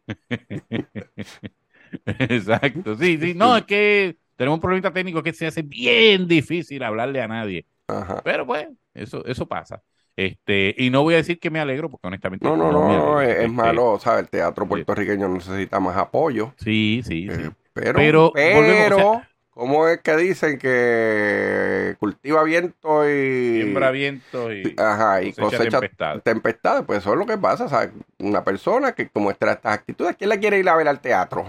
Exacto, 2.05 2.95
sí, 2.95 3.17
sí. 3.19 3.33
No, 3.33 3.57
es 3.57 3.63
que 3.65 4.17
tenemos 4.35 4.57
un 4.57 4.61
problema 4.61 4.91
técnico 4.93 5.23
que 5.23 5.33
se 5.33 5.47
hace 5.47 5.61
bien 5.61 6.27
difícil 6.27 6.83
hablarle 6.83 7.21
a 7.21 7.27
nadie. 7.27 7.65
Ajá. 7.87 8.21
Pero 8.23 8.45
pues, 8.45 8.67
eso, 8.93 9.25
eso 9.25 9.47
pasa. 9.47 9.81
Este, 10.15 10.73
y 10.77 10.89
no 10.89 11.03
voy 11.03 11.13
a 11.13 11.17
decir 11.17 11.39
que 11.39 11.51
me 11.51 11.59
alegro, 11.59 11.89
porque 11.91 12.07
honestamente 12.07 12.45
No, 12.45 12.57
no, 12.57 12.71
no, 12.71 13.17
alegro. 13.17 13.21
es, 13.21 13.29
es 13.29 13.35
Este, 13.35 13.47
malo, 13.49 13.99
¿sabes? 13.99 14.21
El 14.23 14.29
teatro 14.29 14.67
puertorriqueño 14.67 15.27
necesita 15.29 15.79
más 15.79 15.95
apoyo. 15.97 16.53
Sí, 16.57 17.01
sí, 17.05 17.29
sí. 17.31 17.43
eh, 17.43 17.51
pero, 17.73 17.93
Pero, 17.93 18.31
pero, 18.33 18.61
volvemos, 18.61 18.91
o 18.91 18.95
sea, 18.95 19.29
¿Cómo 19.51 19.87
es 19.87 20.01
que 20.01 20.15
dicen 20.17 20.59
que 20.59 21.95
cultiva 21.99 22.43
viento 22.43 23.09
y. 23.09 23.55
Siembra 23.55 23.89
viento 23.91 24.53
y, 24.53 24.75
Ajá, 24.77 25.23
y 25.23 25.33
cosecha 25.33 25.41
cosecha 25.57 25.79
tempestades. 25.79 26.23
tempestades? 26.23 26.83
Pues 26.85 26.99
eso 26.99 27.13
es 27.13 27.19
lo 27.19 27.25
que 27.25 27.37
pasa. 27.37 27.67
¿sabes? 27.67 27.91
Una 28.19 28.43
persona 28.43 28.93
que 28.93 29.09
muestra 29.15 29.53
estas 29.53 29.73
actitudes, 29.73 30.15
¿quién 30.15 30.29
la 30.29 30.37
quiere 30.39 30.59
ir 30.59 30.69
a 30.69 30.75
ver 30.75 30.87
al 30.87 31.01
teatro? 31.01 31.45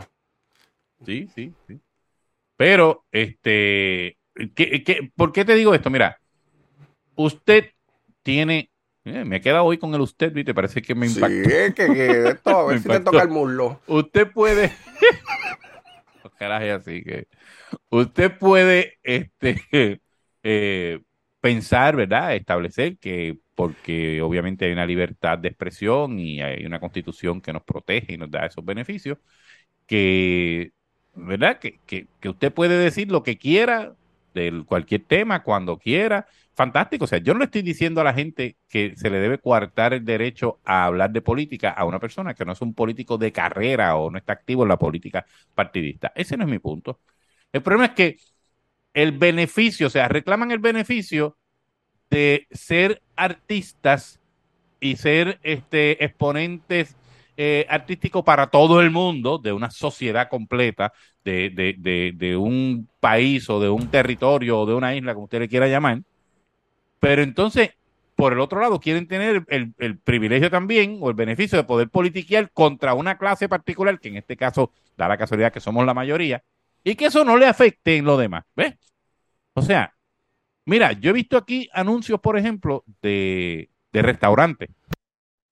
Sí, 1.05 1.29
sí, 1.29 1.55
sí. 1.67 1.81
Pero, 2.57 3.07
este, 3.13 4.19
¿qué- 4.57 4.85
qué- 4.85 5.11
por 5.17 5.33
qué 5.33 5.45
te 5.45 5.55
digo 5.57 5.75
esto? 5.75 5.91
Mira, 5.91 6.21
usted 7.17 7.71
tiene, 8.23 8.71
eh, 9.05 9.25
me 9.25 9.37
he 9.37 9.41
quedado 9.41 9.65
hoy 9.65 9.79
con 9.79 9.95
el 9.95 10.01
usted, 10.03 10.33
¿viste? 10.33 10.55
Parece 10.55 10.83
que 10.83 10.95
me 10.95 11.07
Sí, 11.07 11.21
impactó. 11.21 11.51
es 11.51 11.75
que, 11.75 11.91
que 11.91 12.29
esto, 12.31 12.51
a 12.59 12.67
ver 12.67 12.79
si 12.79 12.89
te 12.89 13.01
impactó. 13.01 13.11
toca 13.11 13.23
el 13.23 13.29
muslo. 13.31 13.81
Usted 13.87 14.31
puede, 14.33 14.73
carajo, 16.39 16.75
así 16.75 17.03
que, 17.03 17.27
usted 17.91 18.39
puede, 18.39 18.99
este, 19.03 19.63
eh, 20.43 21.01
pensar, 21.41 21.97
¿verdad? 21.97 22.37
Establecer 22.37 22.99
que, 22.99 23.39
porque 23.55 24.23
obviamente 24.23 24.67
hay 24.67 24.73
una 24.73 24.87
libertad 24.87 25.39
de 25.39 25.49
expresión 25.49 26.19
y 26.19 26.43
hay 26.43 26.67
una 26.67 26.81
constitución 26.81 27.41
que 27.41 27.53
nos 27.53 27.63
protege 27.65 28.15
y 28.15 28.19
nos 28.19 28.31
da 28.31 28.47
esos 28.47 28.65
beneficios, 28.65 29.19
que, 29.87 30.73
¿verdad? 31.27 31.59
Que, 31.59 31.81
que, 31.87 32.07
que 32.21 32.29
usted 32.29 32.53
puede 32.53 32.79
decir 32.79 33.11
lo 33.11 33.23
que 33.23 33.39
quiera 33.39 33.95
de 34.35 34.63
cualquier 34.67 35.03
tema, 35.03 35.43
cuando 35.43 35.79
quiera. 35.79 36.27
Fantástico. 36.55 37.05
O 37.05 37.09
sea, 37.09 37.19
yo 37.19 37.35
no 37.35 37.45
estoy 37.45 37.63
diciendo 37.63 38.01
a 38.01 38.05
la 38.05 38.15
gente 38.15 38.57
que 38.69 38.95
se 38.97 39.11
le 39.11 39.19
debe 39.21 39.39
coartar 39.39 39.95
el 39.95 40.05
derecho 40.05 40.59
a 40.65 40.87
hablar 40.87 41.13
de 41.13 41.23
política 41.23 41.71
a 41.71 41.85
una 41.85 42.01
persona 42.01 42.35
que 42.35 42.45
no 42.45 42.53
es 42.53 42.61
un 42.61 42.75
político 42.75 43.17
de 43.17 43.33
carrera 43.33 43.97
o 43.97 44.11
no 44.11 44.19
está 44.19 44.33
activo 44.33 44.65
en 44.65 44.69
la 44.69 44.79
política 44.79 45.25
partidista. 45.55 46.13
Ese 46.15 46.37
no 46.37 46.45
es 46.45 46.51
mi 46.51 46.59
punto. 46.59 47.01
El 47.53 47.63
problema 47.63 47.87
es 47.87 47.93
que 47.93 48.17
el 48.93 49.13
beneficio, 49.13 49.87
o 49.87 49.91
sea, 49.91 50.09
reclaman 50.09 50.51
el 50.51 50.59
beneficio 50.59 51.37
de 52.11 52.47
ser 52.51 53.03
artistas 53.15 54.21
y 54.81 54.97
ser 54.97 55.39
este, 55.43 56.05
exponentes 56.05 56.97
eh, 57.41 57.65
artísticos 57.71 58.25
para 58.25 58.49
todo 58.49 58.83
el 58.83 58.91
mundo, 58.91 59.39
de 59.39 59.53
una 59.53 59.71
sociedad 59.71 60.29
completa, 60.29 60.93
de, 61.25 61.51
de, 61.51 61.77
de, 61.79 62.13
de 62.17 62.37
un 62.37 62.89
país 62.99 63.49
o 63.49 63.61
de 63.61 63.69
un 63.69 63.87
territorio 63.87 64.59
o 64.59 64.67
de 64.67 64.75
una 64.75 64.97
isla, 64.97 65.15
como 65.15 65.25
usted 65.25 65.39
le 65.39 65.49
quiera 65.49 65.69
llamar. 65.69 66.03
Pero 66.99 67.23
entonces, 67.23 67.71
por 68.17 68.33
el 68.33 68.41
otro 68.41 68.61
lado, 68.61 68.81
quieren 68.81 69.07
tener 69.07 69.45
el, 69.47 69.73
el 69.79 69.99
privilegio 69.99 70.51
también 70.51 70.99
o 71.01 71.11
el 71.11 71.15
beneficio 71.15 71.57
de 71.57 71.63
poder 71.63 71.89
politiquear 71.91 72.51
contra 72.51 72.95
una 72.95 73.17
clase 73.17 73.49
particular, 73.49 74.01
que 74.01 74.09
en 74.09 74.17
este 74.17 74.37
caso 74.37 74.73
da 74.97 75.07
la 75.07 75.17
casualidad 75.17 75.53
que 75.53 75.61
somos 75.61 75.87
la 75.87 75.95
mayoría, 75.95 76.43
y 76.83 76.97
que 76.97 77.07
eso 77.07 77.25
no 77.25 77.37
le 77.37 77.47
afecte 77.47 77.97
en 77.97 78.05
lo 78.05 78.17
demás. 78.17 78.45
¿Ves? 78.57 78.75
O 79.55 79.63
sea, 79.63 79.95
mira, 80.65 80.91
yo 80.91 81.11
he 81.11 81.13
visto 81.13 81.37
aquí 81.37 81.69
anuncios, 81.73 82.19
por 82.19 82.37
ejemplo, 82.37 82.83
de, 83.01 83.71
de 83.93 84.03
restaurantes 84.03 84.71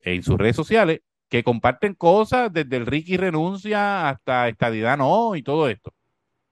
en 0.00 0.24
sus 0.24 0.36
redes 0.36 0.56
sociales 0.56 1.00
que 1.28 1.42
comparten 1.42 1.94
cosas 1.94 2.52
desde 2.52 2.76
el 2.76 2.86
Ricky 2.86 3.16
renuncia 3.16 4.08
hasta 4.08 4.48
estadidad 4.48 4.96
no 4.96 5.34
y 5.36 5.42
todo 5.42 5.68
esto. 5.68 5.92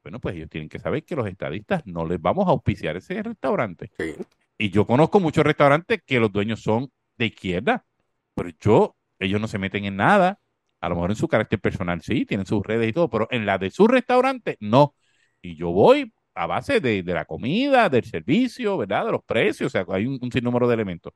Bueno, 0.03 0.21
pues 0.21 0.37
ellos 0.37 0.51
tienen 0.51 0.69
que 0.69 0.79
saber 0.79 1.05
que 1.05 1.17
los 1.17 1.27
estadistas 1.27 1.83
no 1.87 2.05
les 2.07 2.21
vamos 2.21 2.47
a 2.47 2.51
auspiciar 2.51 2.97
ese 2.97 3.23
restaurante. 3.23 3.91
Sí. 3.99 4.15
Y 4.59 4.71
yo 4.71 4.87
conozco 4.87 5.19
muchos 5.21 5.45
restaurantes 5.45 6.01
que 6.05 6.21
los 6.21 6.31
dueños 6.31 6.61
son 6.63 6.91
de 7.17 7.27
izquierda, 7.27 7.85
pero 8.35 8.51
yo, 8.61 8.97
ellos 9.19 9.41
no 9.41 9.49
se 9.49 9.59
meten 9.59 9.85
en 9.85 9.97
nada. 9.97 10.39
A 10.81 10.89
lo 10.89 10.97
mejor 10.97 11.11
en 11.11 11.17
su 11.17 11.29
carácter 11.29 11.61
personal 11.61 12.03
sí, 12.03 12.27
tienen 12.27 12.47
sus 12.47 12.63
redes 12.65 12.89
y 12.89 12.93
todo, 12.93 13.09
pero 13.09 13.27
en 13.31 13.47
la 13.47 13.59
de 13.59 13.71
su 13.71 13.87
restaurante 13.87 14.57
no. 14.61 14.95
Y 15.41 15.57
yo 15.57 15.71
voy 15.71 16.13
a 16.35 16.47
base 16.47 16.81
de, 16.81 17.03
de 17.03 17.15
la 17.15 17.25
comida, 17.25 17.89
del 17.89 18.05
servicio, 18.05 18.77
¿verdad? 18.77 19.07
De 19.07 19.13
los 19.13 19.25
precios, 19.25 19.69
o 19.69 19.71
sea, 19.71 19.87
hay 19.95 20.07
un, 20.07 20.19
un 20.21 20.33
sinnúmero 20.33 20.69
de 20.69 20.75
elementos. 20.75 21.15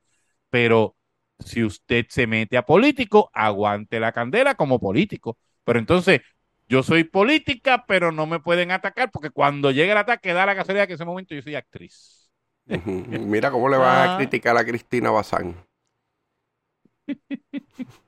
Pero 0.51 0.97
si 1.45 1.65
usted 1.65 2.07
se 2.09 2.27
mete 2.27 2.57
a 2.57 2.65
político, 2.67 3.31
aguante 3.35 4.01
la 4.01 4.13
candela 4.13 4.55
como 4.55 4.79
político. 4.81 5.39
Pero 5.65 5.79
entonces, 5.79 6.21
yo 6.69 6.83
soy 6.83 7.05
política, 7.05 7.85
pero 7.87 8.13
no 8.13 8.27
me 8.27 8.41
pueden 8.41 8.71
atacar 8.71 9.11
porque 9.11 9.31
cuando 9.31 9.71
llegue 9.71 9.93
el 9.93 9.99
ataque 9.99 10.33
da 10.33 10.47
la 10.47 10.57
casualidad 10.57 10.87
que 10.87 10.93
en 10.93 10.97
ese 10.97 11.05
momento 11.05 11.35
yo 11.35 11.43
soy 11.43 11.55
actriz. 11.55 12.31
Mira 12.67 13.51
cómo 13.51 13.69
le 13.69 13.79
vas 13.79 14.09
Ah. 14.09 14.15
a 14.15 14.19
criticar 14.19 14.57
a 14.57 14.65
Cristina 14.65 15.11
Bazán. 15.11 15.57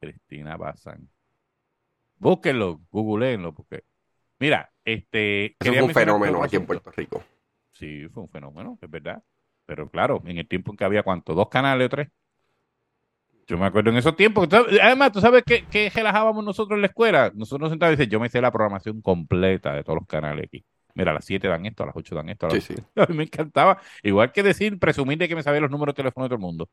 Cristina 0.00 0.56
Bazán. 0.56 1.08
Búsquenlo, 2.16 2.80
googleenlo, 2.90 3.52
porque. 3.54 3.84
Mira, 4.38 4.72
este. 4.84 5.56
Eso 5.60 5.72
fue 5.72 5.82
un 5.82 5.90
fenómeno 5.90 6.42
aquí 6.42 6.56
en. 6.56 6.66
Puerto 6.66 6.90
Rico. 6.90 7.22
Sí, 7.72 8.08
fue 8.08 8.22
un 8.24 8.28
fenómeno, 8.28 8.78
es 8.80 8.90
verdad. 8.90 9.22
Pero 9.66 9.88
claro, 9.90 10.22
en 10.26 10.38
el 10.38 10.46
tiempo 10.48 10.72
en 10.72 10.76
que 10.76 10.84
había 10.84 11.02
cuánto, 11.02 11.34
dos 11.34 11.48
canales 11.48 11.86
o 11.86 11.88
tres. 11.88 12.08
Yo 13.46 13.58
me 13.58 13.66
acuerdo 13.66 13.90
en 13.90 13.96
esos 13.96 14.16
tiempos. 14.16 14.48
Además, 14.82 15.12
¿tú 15.12 15.20
sabes 15.20 15.42
qué, 15.46 15.64
qué 15.70 15.90
relajábamos 15.94 16.44
nosotros 16.44 16.76
en 16.76 16.82
la 16.82 16.86
escuela? 16.88 17.30
Nosotros 17.34 17.60
nos 17.60 17.70
sentábamos 17.70 17.94
y 17.94 17.96
decíamos, 17.98 18.12
yo 18.12 18.20
me 18.20 18.28
sé 18.30 18.40
la 18.40 18.50
programación 18.50 19.02
completa 19.02 19.74
de 19.74 19.84
todos 19.84 19.98
los 19.98 20.08
canales 20.08 20.46
aquí. 20.46 20.64
Mira, 20.94 21.10
a 21.10 21.14
las 21.14 21.24
7 21.24 21.48
dan 21.48 21.66
esto, 21.66 21.82
a 21.82 21.86
las 21.86 21.96
8 21.96 22.14
dan 22.14 22.28
esto. 22.28 22.46
A, 22.46 22.50
las 22.50 22.64
Sí, 22.64 22.74
sí. 22.74 22.82
a 22.96 23.06
mí 23.06 23.16
me 23.16 23.24
encantaba. 23.24 23.80
Igual 24.02 24.32
que 24.32 24.42
decir, 24.42 24.78
presumir 24.78 25.18
de 25.18 25.28
que 25.28 25.34
me 25.36 25.42
sabía 25.42 25.60
los 25.60 25.70
números 25.70 25.94
de 25.94 25.96
teléfono 25.96 26.24
de 26.24 26.28
todo 26.28 26.36
el 26.36 26.42
mundo. 26.42 26.68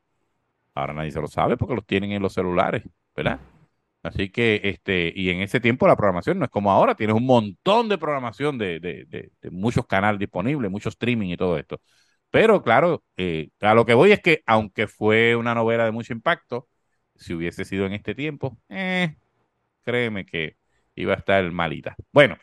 Ahora 0.74 0.94
nadie 0.94 1.10
se 1.10 1.20
lo 1.20 1.28
sabe 1.28 1.56
porque 1.56 1.74
los 1.74 1.86
tienen 1.86 2.12
en 2.12 2.22
los 2.22 2.32
celulares, 2.32 2.82
¿verdad? 3.14 3.40
Así 4.02 4.30
que, 4.30 4.60
este, 4.64 5.12
y 5.14 5.30
en 5.30 5.40
ese 5.42 5.60
tiempo 5.60 5.86
la 5.86 5.96
programación 5.96 6.38
no 6.38 6.44
es 6.46 6.50
como 6.50 6.72
ahora, 6.72 6.94
tienes 6.96 7.14
un 7.14 7.26
montón 7.26 7.88
de 7.88 7.98
programación 7.98 8.58
de, 8.58 8.80
de, 8.80 9.04
de, 9.06 9.30
de 9.40 9.50
muchos 9.50 9.86
canales 9.86 10.18
disponibles, 10.18 10.70
mucho 10.70 10.88
streaming 10.88 11.28
y 11.30 11.36
todo 11.36 11.58
esto. 11.58 11.80
Pero 12.32 12.62
claro, 12.62 13.04
eh, 13.18 13.50
a 13.60 13.74
lo 13.74 13.84
que 13.84 13.92
voy 13.92 14.10
es 14.10 14.20
que, 14.20 14.42
aunque 14.46 14.88
fue 14.88 15.36
una 15.36 15.54
novela 15.54 15.84
de 15.84 15.92
mucho 15.92 16.14
impacto, 16.14 16.66
si 17.14 17.34
hubiese 17.34 17.66
sido 17.66 17.84
en 17.84 17.92
este 17.92 18.14
tiempo, 18.14 18.56
eh, 18.70 19.16
créeme 19.84 20.24
que 20.24 20.56
iba 20.94 21.12
a 21.12 21.18
estar 21.18 21.48
malita. 21.52 21.94
Bueno, 22.10 22.38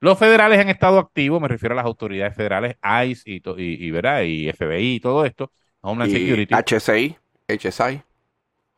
los 0.00 0.18
federales 0.18 0.58
han 0.58 0.70
estado 0.70 0.98
activos, 0.98 1.38
me 1.38 1.48
refiero 1.48 1.74
a 1.74 1.76
las 1.76 1.84
autoridades 1.84 2.34
federales, 2.34 2.76
ICE 2.82 3.30
y, 3.30 3.42
y, 3.58 3.86
y, 3.86 3.90
¿verdad? 3.90 4.22
y 4.22 4.50
FBI 4.50 4.94
y 4.94 5.00
todo 5.00 5.26
esto, 5.26 5.52
Homeland 5.82 6.12
Y 6.12 6.20
Security. 6.20 6.54
HSI, 6.54 7.16
HSI, 7.46 8.02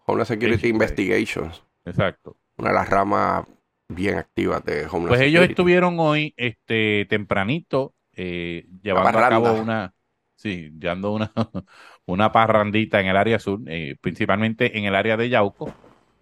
Homeland 0.07 0.27
Security. 0.27 0.69
Investigations, 0.69 1.63
Exacto. 1.85 2.37
una 2.57 2.71
de 2.71 2.75
las 2.75 2.89
ramas 2.89 3.47
bien 3.89 4.17
activas 4.17 4.65
de 4.65 4.87
Homeland 4.87 5.09
Pues 5.11 5.21
ellos 5.21 5.49
estuvieron 5.49 6.01
hoy, 6.01 6.35
este, 6.37 7.07
tempranito, 7.09 7.95
eh, 8.13 8.67
llevando 8.83 9.21
a 9.21 9.29
cabo 9.29 9.53
una, 9.53 9.95
sí, 10.43 10.71
llevando 10.79 11.13
una, 11.13 11.33
una 12.07 12.33
parrandita 12.33 13.01
en 13.01 13.07
el 13.09 13.17
área 13.17 13.39
sur, 13.39 13.61
eh, 13.67 13.97
principalmente 14.01 14.79
en 14.79 14.85
el 14.85 14.95
área 14.95 15.17
de 15.17 15.29
Yauco, 15.29 15.73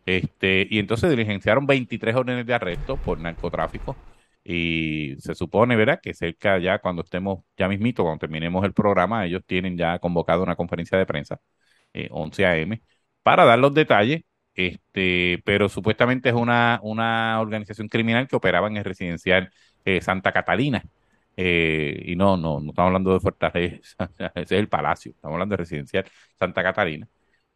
este, 0.07 0.67
y 0.71 0.79
entonces 0.79 1.11
diligenciaron 1.11 1.67
23 1.67 2.15
órdenes 2.17 2.47
de 2.47 2.55
arresto 2.55 2.97
por 2.97 3.19
narcotráfico, 3.21 3.97
y 4.45 5.17
se 5.21 5.35
supone, 5.35 5.77
¿verdad?, 5.77 6.01
que 6.03 6.15
cerca 6.15 6.59
ya 6.59 6.79
cuando 6.79 7.03
estemos, 7.03 7.45
ya 7.57 7.69
mismito, 7.69 8.03
cuando 8.05 8.21
terminemos 8.21 8.65
el 8.65 8.73
programa, 8.73 9.27
ellos 9.27 9.43
tienen 9.47 9.77
ya 9.77 9.99
convocado 9.99 10.43
una 10.43 10.57
conferencia 10.57 10.99
de 10.99 11.07
prensa, 11.07 11.41
eh, 11.93 12.09
11 12.11 12.47
a.m., 12.47 12.83
para 13.23 13.45
dar 13.45 13.59
los 13.59 13.75
detalles 13.75 14.23
este, 14.55 15.41
pero 15.45 15.69
supuestamente 15.69 16.29
es 16.29 16.35
una, 16.35 16.81
una 16.83 17.41
organización 17.41 17.89
criminal 17.89 18.29
que 18.29 18.37
operaba 18.37 18.69
en 18.69 18.77
el 18.77 18.85
residencial 18.85 19.51
eh, 19.85 20.01
Santa 20.01 20.33
Catalina. 20.33 20.83
Eh, 21.37 22.03
y 22.07 22.17
no, 22.17 22.37
no, 22.37 22.61
no 22.61 22.71
estamos 22.71 22.89
hablando 22.89 23.13
de 23.13 23.21
Fortaleza, 23.21 23.81
ese 24.35 24.43
es 24.43 24.53
el 24.53 24.69
Palacio, 24.69 25.13
estamos 25.13 25.35
hablando 25.35 25.55
de 25.55 25.57
residencial 25.59 26.05
Santa 26.39 26.63
Catalina, 26.63 27.09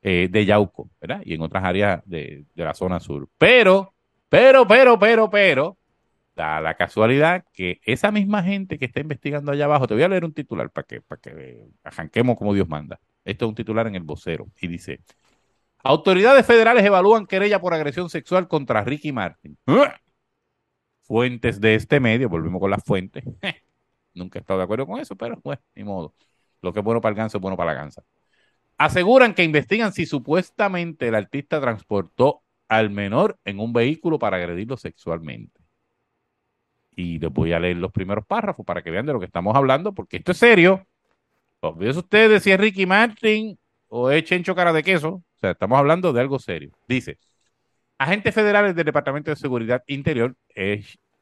eh, 0.02 0.28
de 0.30 0.44
Yauco, 0.46 0.90
¿verdad? 1.00 1.22
Y 1.24 1.34
en 1.34 1.42
otras 1.42 1.64
áreas 1.64 2.02
de, 2.06 2.46
de 2.54 2.64
la 2.64 2.74
zona 2.74 3.00
sur. 3.00 3.28
Pero, 3.38 3.94
pero, 4.28 4.66
pero, 4.66 4.98
pero, 4.98 5.30
pero, 5.30 5.78
da 6.34 6.60
la 6.60 6.74
casualidad 6.74 7.44
que 7.52 7.80
esa 7.84 8.10
misma 8.10 8.42
gente 8.42 8.78
que 8.78 8.86
está 8.86 9.00
investigando 9.00 9.52
allá 9.52 9.66
abajo, 9.66 9.86
te 9.86 9.94
voy 9.94 10.02
a 10.02 10.08
leer 10.08 10.24
un 10.24 10.32
titular 10.32 10.70
para 10.70 10.86
que, 10.86 11.00
para 11.00 11.20
que 11.20 11.64
arranquemos 11.82 12.36
como 12.36 12.54
Dios 12.54 12.68
manda. 12.68 13.00
Esto 13.24 13.44
es 13.46 13.48
un 13.50 13.54
titular 13.54 13.86
en 13.86 13.94
el 13.94 14.02
vocero 14.02 14.48
y 14.60 14.68
dice, 14.68 15.00
autoridades 15.82 16.46
federales 16.46 16.84
evalúan 16.84 17.26
querella 17.26 17.60
por 17.60 17.74
agresión 17.74 18.10
sexual 18.10 18.48
contra 18.48 18.84
Ricky 18.84 19.12
Martin. 19.12 19.56
Fuentes 21.04 21.60
de 21.60 21.74
este 21.74 22.00
medio, 22.00 22.28
volvemos 22.28 22.60
con 22.60 22.70
las 22.70 22.82
fuentes. 22.82 23.24
Nunca 24.14 24.38
he 24.38 24.40
estado 24.40 24.58
de 24.58 24.64
acuerdo 24.64 24.86
con 24.86 25.00
eso, 25.00 25.16
pero 25.16 25.38
bueno, 25.44 25.60
ni 25.74 25.84
modo. 25.84 26.14
Lo 26.62 26.72
que 26.72 26.80
es 26.80 26.84
bueno 26.84 27.00
para 27.00 27.10
el 27.10 27.16
ganso 27.16 27.38
es 27.38 27.42
bueno 27.42 27.56
para 27.56 27.74
la 27.74 27.80
gansa. 27.80 28.02
Aseguran 28.78 29.34
que 29.34 29.44
investigan 29.44 29.92
si 29.92 30.06
supuestamente 30.06 31.08
el 31.08 31.14
artista 31.14 31.60
transportó 31.60 32.42
al 32.68 32.90
menor 32.90 33.38
en 33.44 33.60
un 33.60 33.72
vehículo 33.72 34.18
para 34.18 34.38
agredirlo 34.38 34.76
sexualmente. 34.76 35.60
Y 36.96 37.18
les 37.18 37.30
voy 37.30 37.52
a 37.52 37.60
leer 37.60 37.76
los 37.76 37.92
primeros 37.92 38.24
párrafos 38.24 38.64
para 38.64 38.82
que 38.82 38.90
vean 38.90 39.04
de 39.04 39.12
lo 39.12 39.20
que 39.20 39.26
estamos 39.26 39.54
hablando, 39.54 39.92
porque 39.92 40.16
esto 40.16 40.32
es 40.32 40.38
serio. 40.38 40.86
Olvídense 41.60 42.00
ustedes 42.00 42.42
si 42.42 42.50
es 42.50 42.58
Ricky 42.58 42.86
Martin 42.86 43.58
o 43.88 44.10
es 44.10 44.24
Chencho 44.24 44.54
Cara 44.54 44.72
de 44.72 44.82
Queso. 44.82 45.08
O 45.08 45.38
sea, 45.38 45.50
estamos 45.50 45.78
hablando 45.78 46.12
de 46.12 46.20
algo 46.20 46.38
serio. 46.38 46.72
Dice, 46.88 47.18
agentes 48.04 48.34
federales 48.34 48.74
del 48.74 48.84
Departamento 48.84 49.30
de 49.30 49.36
Seguridad 49.36 49.82
Interior, 49.86 50.36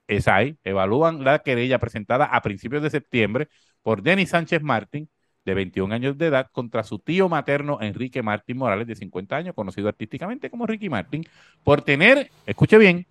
ESAI 0.08 0.58
evalúan 0.64 1.22
la 1.22 1.38
querella 1.38 1.78
presentada 1.78 2.24
a 2.24 2.42
principios 2.42 2.82
de 2.82 2.90
septiembre 2.90 3.48
por 3.82 4.02
Denis 4.02 4.30
Sánchez 4.30 4.62
Martín, 4.62 5.08
de 5.44 5.54
21 5.54 5.94
años 5.94 6.18
de 6.18 6.26
edad, 6.26 6.48
contra 6.50 6.82
su 6.82 6.98
tío 6.98 7.28
materno 7.28 7.78
Enrique 7.80 8.22
Martín 8.22 8.58
Morales, 8.58 8.88
de 8.88 8.96
50 8.96 9.36
años, 9.36 9.54
conocido 9.54 9.88
artísticamente 9.88 10.50
como 10.50 10.66
Ricky 10.66 10.88
Martín, 10.88 11.24
por 11.62 11.82
tener, 11.82 12.30
escuche 12.46 12.78
bien, 12.78 13.06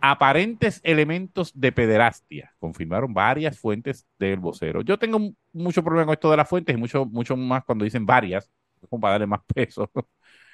aparentes 0.00 0.80
elementos 0.82 1.52
de 1.54 1.70
pederastia, 1.70 2.52
confirmaron 2.58 3.14
varias 3.14 3.56
fuentes 3.56 4.04
del 4.18 4.40
vocero. 4.40 4.82
Yo 4.82 4.98
tengo 4.98 5.20
mucho 5.52 5.84
problema 5.84 6.06
con 6.06 6.14
esto 6.14 6.30
de 6.30 6.36
las 6.36 6.48
fuentes 6.48 6.74
y 6.74 6.78
mucho, 6.78 7.04
mucho 7.06 7.36
más 7.36 7.64
cuando 7.64 7.84
dicen 7.84 8.04
varias, 8.04 8.50
como 8.88 9.00
para 9.00 9.12
darle 9.12 9.28
más 9.28 9.42
peso. 9.54 9.88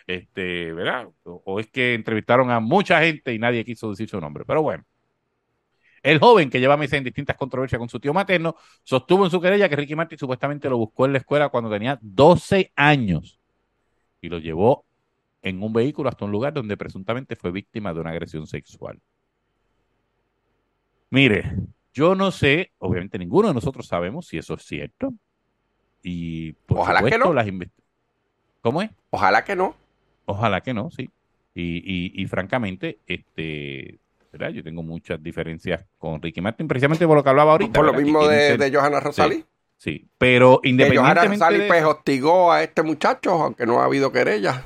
Este, 0.08 0.72
¿verdad? 0.72 1.08
O, 1.24 1.42
o 1.44 1.60
es 1.60 1.68
que 1.68 1.94
entrevistaron 1.94 2.50
a 2.50 2.58
mucha 2.58 3.00
gente 3.00 3.32
y 3.34 3.38
nadie 3.38 3.64
quiso 3.64 3.90
decir 3.90 4.08
su 4.08 4.20
nombre. 4.20 4.44
Pero 4.44 4.62
bueno. 4.62 4.84
El 6.02 6.18
joven 6.18 6.48
que 6.48 6.60
lleva 6.60 6.76
meses 6.76 6.98
en 6.98 7.04
distintas 7.04 7.36
controversias 7.36 7.78
con 7.78 7.88
su 7.88 8.00
tío 8.00 8.14
materno 8.14 8.56
sostuvo 8.82 9.24
en 9.24 9.30
su 9.30 9.40
querella 9.40 9.68
que 9.68 9.76
Ricky 9.76 9.94
Martin 9.94 10.18
supuestamente 10.18 10.70
lo 10.70 10.78
buscó 10.78 11.06
en 11.06 11.12
la 11.12 11.18
escuela 11.18 11.48
cuando 11.50 11.70
tenía 11.70 11.98
12 12.00 12.72
años 12.76 13.38
y 14.20 14.28
lo 14.28 14.38
llevó 14.38 14.84
en 15.42 15.62
un 15.62 15.72
vehículo 15.72 16.08
hasta 16.08 16.24
un 16.24 16.30
lugar 16.30 16.52
donde 16.52 16.76
presuntamente 16.76 17.36
fue 17.36 17.50
víctima 17.50 17.92
de 17.92 18.00
una 18.00 18.10
agresión 18.10 18.46
sexual. 18.46 18.98
Mire, 21.10 21.52
yo 21.92 22.14
no 22.14 22.30
sé, 22.30 22.72
obviamente 22.78 23.18
ninguno 23.18 23.48
de 23.48 23.54
nosotros 23.54 23.86
sabemos 23.86 24.26
si 24.26 24.38
eso 24.38 24.54
es 24.54 24.62
cierto. 24.62 25.12
Y 26.02 26.52
por 26.52 26.78
Ojalá 26.78 27.02
que 27.02 27.18
no. 27.18 27.32
las 27.32 27.46
¿Cómo 28.62 28.82
es? 28.82 28.90
Ojalá 29.10 29.44
que 29.44 29.56
no. 29.56 29.74
Ojalá 30.28 30.60
que 30.60 30.74
no, 30.74 30.90
sí. 30.90 31.10
Y, 31.54 31.78
y, 31.78 32.22
y 32.22 32.26
francamente, 32.26 32.98
este, 33.06 33.98
¿verdad? 34.30 34.50
Yo 34.50 34.62
tengo 34.62 34.82
muchas 34.82 35.22
diferencias 35.22 35.84
con 35.98 36.20
Ricky 36.22 36.40
Martin, 36.40 36.68
precisamente 36.68 37.06
por 37.06 37.16
lo 37.16 37.24
que 37.24 37.30
hablaba 37.30 37.52
ahorita. 37.52 37.72
Por 37.72 37.86
lo 37.86 37.92
mismo 37.94 38.26
de, 38.28 38.36
ser- 38.38 38.58
de 38.58 38.76
Johanna 38.76 39.00
Rosalí. 39.00 39.44
Sí, 39.78 40.06
pero 40.18 40.60
Que 40.62 40.70
Johanna 40.70 40.84
independientemente 40.84 41.36
Rosalí 41.44 41.58
de 41.60 41.66
pues 41.68 41.84
hostigó 41.84 42.52
a 42.52 42.62
este 42.62 42.82
muchacho, 42.82 43.30
aunque 43.32 43.64
no 43.66 43.80
ha 43.80 43.84
habido 43.86 44.12
querella. 44.12 44.64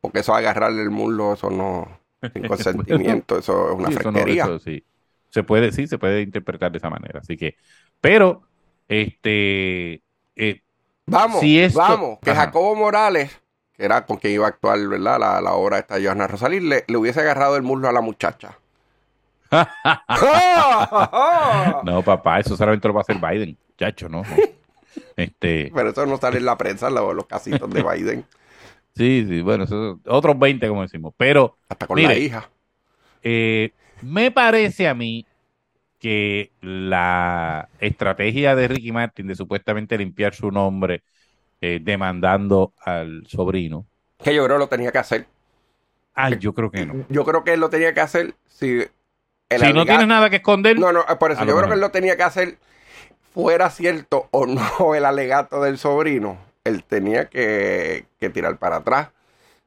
Porque 0.00 0.20
eso 0.20 0.34
agarrarle 0.34 0.82
el 0.82 0.90
muslo, 0.90 1.32
eso 1.34 1.50
no, 1.50 2.00
sin 2.32 2.46
consentimiento, 2.46 3.38
eso 3.38 3.70
es 3.70 3.74
una 3.76 3.88
Sí, 3.88 3.96
eso 3.98 4.12
no- 4.12 4.18
eso 4.20 4.58
sí. 4.60 4.84
Se 5.30 5.42
puede, 5.42 5.72
sí, 5.72 5.86
se 5.86 5.98
puede 5.98 6.22
interpretar 6.22 6.70
de 6.70 6.78
esa 6.78 6.88
manera. 6.88 7.20
Así 7.20 7.36
que, 7.36 7.56
pero, 8.00 8.42
este, 8.88 10.02
eh, 10.36 10.62
Vamos, 11.08 11.40
Si 11.40 11.60
esto- 11.60 11.78
vamos, 11.78 12.18
que 12.20 12.30
Ajá. 12.30 12.46
Jacobo 12.46 12.74
Morales, 12.74 13.30
que 13.76 13.84
era 13.84 14.04
con 14.06 14.16
quien 14.18 14.34
iba 14.34 14.46
a 14.46 14.50
actuar, 14.50 14.78
¿verdad? 14.88 15.18
La, 15.20 15.40
la 15.40 15.52
obra 15.54 15.78
esta 15.78 15.96
de 15.96 16.04
Johanna 16.06 16.26
Rosalí, 16.28 16.60
le, 16.60 16.84
le 16.88 16.96
hubiese 16.96 17.20
agarrado 17.20 17.56
el 17.56 17.62
muslo 17.62 17.88
a 17.88 17.92
la 17.92 18.00
muchacha. 18.02 18.58
no, 21.80 22.04
papá, 22.04 22.40
eso 22.40 22.56
solamente 22.56 22.88
lo 22.88 22.94
va 22.94 23.00
a 23.00 23.02
hacer 23.02 23.18
Biden, 23.18 23.58
chacho, 23.78 24.08
¿no? 24.08 24.22
Este, 25.16 25.72
Pero 25.72 25.90
eso 25.90 26.04
no 26.06 26.16
sale 26.18 26.38
en 26.38 26.44
la 26.44 26.58
prensa, 26.58 26.90
lo- 26.90 27.14
los 27.14 27.26
casitos 27.26 27.72
de 27.72 27.82
Biden, 27.84 28.26
sí, 28.94 29.24
sí, 29.28 29.40
bueno, 29.42 29.64
eso, 29.64 30.00
otros 30.06 30.38
20, 30.38 30.68
como 30.68 30.82
decimos, 30.82 31.14
pero 31.16 31.58
hasta 31.68 31.86
con 31.86 31.96
Mire. 31.96 32.02
la 32.02 32.14
hija. 32.14 32.50
Eh, 33.22 33.74
me 34.00 34.30
parece 34.30 34.88
a 34.88 34.94
mí 34.94 35.26
que 35.98 36.52
la 36.60 37.70
estrategia 37.80 38.56
de 38.56 38.68
Ricky 38.68 38.92
Martin 38.92 39.28
de 39.28 39.36
supuestamente 39.36 39.98
limpiar 39.98 40.34
su 40.34 40.52
nombre 40.52 41.04
eh, 41.74 41.80
demandando 41.82 42.72
al 42.84 43.26
sobrino, 43.26 43.86
Que 44.22 44.34
yo 44.34 44.44
creo 44.44 44.56
que 44.56 44.60
lo 44.60 44.68
tenía 44.68 44.92
que 44.92 44.98
hacer. 44.98 45.26
ay, 46.14 46.38
yo 46.38 46.52
creo 46.54 46.70
que 46.70 46.86
no. 46.86 47.04
Yo 47.08 47.24
creo 47.24 47.44
que 47.44 47.52
él 47.54 47.60
lo 47.60 47.70
tenía 47.70 47.94
que 47.94 48.00
hacer 48.00 48.34
si... 48.48 48.84
el 49.48 49.60
Si 49.60 49.72
no 49.72 49.84
tienes 49.84 50.06
nada 50.06 50.30
que 50.30 50.36
esconder, 50.36 50.78
No, 50.78 50.92
no, 50.92 51.00
eh, 51.08 51.16
por 51.18 51.32
eso 51.32 51.44
yo 51.44 51.56
creo 51.56 51.68
que 51.68 51.74
él 51.74 51.80
lo 51.80 51.90
tenía 51.90 52.16
que 52.16 52.22
hacer, 52.22 52.58
fuera 53.34 53.70
cierto 53.70 54.28
o 54.30 54.46
no 54.46 54.94
el 54.94 55.04
alegato 55.04 55.62
del 55.62 55.78
sobrino, 55.78 56.38
él 56.64 56.84
tenía 56.84 57.28
que, 57.28 58.06
que 58.18 58.30
tirar 58.30 58.58
para 58.58 58.76
atrás. 58.76 59.10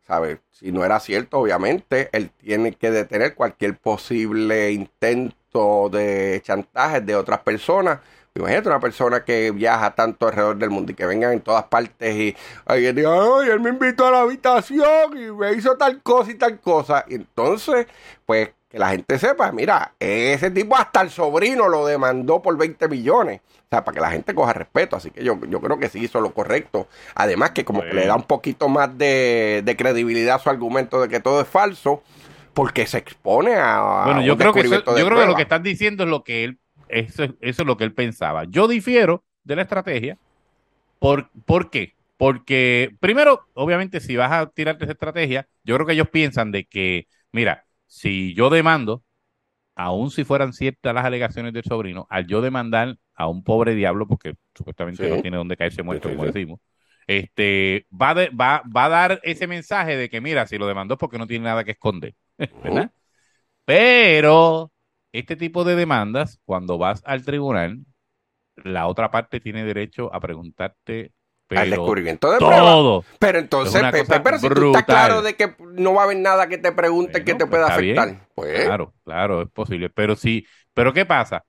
¿Sabes? 0.07 0.39
Si 0.51 0.71
no 0.71 0.83
era 0.83 0.99
cierto, 0.99 1.37
obviamente, 1.39 2.09
él 2.13 2.31
tiene 2.31 2.73
que 2.73 2.89
detener 2.91 3.35
cualquier 3.35 3.77
posible 3.77 4.71
intento 4.71 5.89
de 5.89 6.41
chantaje 6.43 7.01
de 7.01 7.15
otras 7.15 7.39
personas. 7.41 7.99
Imagínate 8.39 8.69
una 8.69 8.79
persona 8.79 9.23
que 9.23 9.51
viaja 9.51 9.93
tanto 9.95 10.27
alrededor 10.27 10.57
del 10.57 10.69
mundo 10.69 10.91
y 10.91 10.95
que 10.95 11.05
vengan 11.05 11.33
en 11.33 11.41
todas 11.41 11.65
partes 11.65 12.15
y 12.15 12.35
alguien 12.65 12.95
diga, 12.95 13.11
ay, 13.13 13.49
él 13.49 13.59
me 13.59 13.69
invitó 13.69 14.07
a 14.07 14.11
la 14.11 14.21
habitación 14.21 15.17
y 15.17 15.31
me 15.31 15.53
hizo 15.53 15.75
tal 15.77 16.01
cosa 16.01 16.31
y 16.31 16.35
tal 16.35 16.59
cosa. 16.59 17.05
Y 17.07 17.15
entonces, 17.15 17.87
pues 18.25 18.49
que 18.69 18.77
la 18.77 18.89
gente 18.89 19.17
sepa, 19.17 19.51
mira, 19.51 19.93
ese 19.99 20.51
tipo 20.51 20.75
hasta 20.75 21.01
el 21.01 21.09
sobrino 21.09 21.67
lo 21.69 21.87
demandó 21.87 22.39
por 22.41 22.55
20 22.55 22.87
millones. 22.87 23.41
O 23.41 23.67
sea, 23.69 23.83
para 23.83 23.95
que 23.95 24.01
la 24.01 24.11
gente 24.11 24.33
coja 24.35 24.53
respeto. 24.53 24.95
Así 24.95 25.09
que 25.11 25.23
yo, 25.23 25.39
yo 25.47 25.59
creo 25.59 25.79
que 25.79 25.89
sí 25.89 25.99
hizo 26.03 26.21
lo 26.21 26.33
correcto. 26.33 26.87
Además 27.15 27.51
que 27.51 27.65
como 27.65 27.81
que 27.81 27.93
le 27.95 28.05
da 28.05 28.15
un 28.15 28.23
poquito 28.23 28.69
más 28.69 28.95
de, 28.97 29.63
de 29.65 29.75
credibilidad 29.75 30.35
a 30.35 30.39
su 30.39 30.49
argumento 30.51 31.01
de 31.01 31.07
que 31.07 31.19
todo 31.19 31.41
es 31.41 31.47
falso, 31.47 32.03
porque 32.53 32.85
se 32.85 32.99
expone 32.99 33.55
a... 33.55 34.03
bueno, 34.05 34.21
yo 34.21 34.37
creo 34.37 34.53
que 34.53 34.59
eso- 34.61 34.85
yo 34.99 35.05
creo 35.05 35.17
que 35.17 35.25
lo 35.27 35.35
que 35.35 35.41
están 35.43 35.63
diciendo 35.63 36.03
es 36.03 36.09
lo 36.09 36.23
que 36.23 36.43
él, 36.43 36.59
eso, 36.89 37.23
es- 37.23 37.31
eso 37.41 37.61
es 37.63 37.67
lo 37.67 37.77
que 37.77 37.83
él 37.85 37.93
pensaba. 37.93 38.45
Yo 38.45 38.67
difiero 38.67 39.25
de 39.43 39.55
la 39.57 39.63
estrategia. 39.63 40.19
¿Por, 40.99 41.29
¿por 41.45 41.69
qué? 41.69 41.95
Porque, 42.17 42.95
primero, 42.99 43.47
obviamente, 43.53 43.99
si 44.01 44.15
vas 44.17 44.31
a 44.31 44.47
tirarte 44.51 44.83
esa 44.85 44.93
estrategia, 44.93 45.47
yo 45.63 45.75
creo 45.75 45.87
que 45.87 45.93
ellos 45.93 46.09
piensan 46.09 46.51
de 46.51 46.65
que, 46.65 47.07
mira, 47.31 47.65
si 47.87 48.33
yo 48.35 48.49
demando, 48.49 49.03
aun 49.75 50.11
si 50.11 50.23
fueran 50.25 50.53
ciertas 50.53 50.93
las 50.93 51.05
alegaciones 51.05 51.53
del 51.53 51.63
sobrino, 51.63 52.07
al 52.09 52.27
yo 52.27 52.41
demandar 52.41 52.97
a 53.15 53.27
un 53.27 53.43
pobre 53.43 53.75
diablo, 53.75 54.07
porque 54.07 54.35
supuestamente 54.55 55.07
Sí. 55.07 55.09
no 55.09 55.19
tiene 55.19 55.37
donde 55.37 55.57
caerse 55.57 55.83
muerto, 55.83 56.09
Sí, 56.09 56.17
sí, 56.17 56.17
como 56.17 56.25
decimos, 56.25 56.59
este, 57.07 57.87
va, 57.91 58.13
de- 58.13 58.29
va, 58.29 58.63
va 58.75 58.85
a 58.85 58.89
dar 58.89 59.19
ese 59.23 59.47
mensaje 59.47 59.95
de 59.97 60.09
que, 60.09 60.21
mira, 60.21 60.47
si 60.47 60.57
lo 60.57 60.67
demandó 60.67 60.95
es 60.95 60.99
porque 60.99 61.17
no 61.17 61.27
tiene 61.27 61.45
nada 61.45 61.63
que 61.63 61.71
esconder, 61.71 62.15
¿verdad? 62.63 62.91
Pero 63.65 64.71
este 65.11 65.35
tipo 65.35 65.63
de 65.63 65.75
demandas, 65.75 66.39
cuando 66.45 66.77
vas 66.77 67.01
al 67.05 67.23
tribunal, 67.25 67.79
la 68.55 68.87
otra 68.87 69.11
parte 69.11 69.39
tiene 69.39 69.63
derecho 69.63 70.13
a 70.13 70.19
preguntarte 70.19 71.13
Al 71.49 71.69
pero 71.69 71.81
descubrimiento 71.81 72.31
de 72.31 72.37
prueba. 72.37 72.57
todo. 72.61 73.05
Pero 73.19 73.39
entonces, 73.39 73.81
Pepe, 73.91 74.19
pero 74.19 74.37
si 74.37 74.47
tú 74.49 74.65
estás 74.67 74.83
claro 74.83 75.21
de 75.21 75.35
que 75.35 75.55
no 75.59 75.93
va 75.93 76.01
a 76.01 76.05
haber 76.05 76.17
nada 76.17 76.47
que 76.47 76.57
te 76.57 76.71
pregunte 76.71 77.11
Bueno, 77.13 77.25
que 77.25 77.33
te 77.33 77.37
pues 77.39 77.49
pueda 77.49 77.67
afectar, 77.67 78.27
pues 78.35 78.65
Claro, 78.65 78.93
claro, 79.03 79.41
es 79.41 79.49
posible. 79.49 79.89
Pero 79.89 80.15
sí, 80.15 80.45
pero 80.73 80.93
¿qué 80.93 81.05
pasa? 81.05 81.43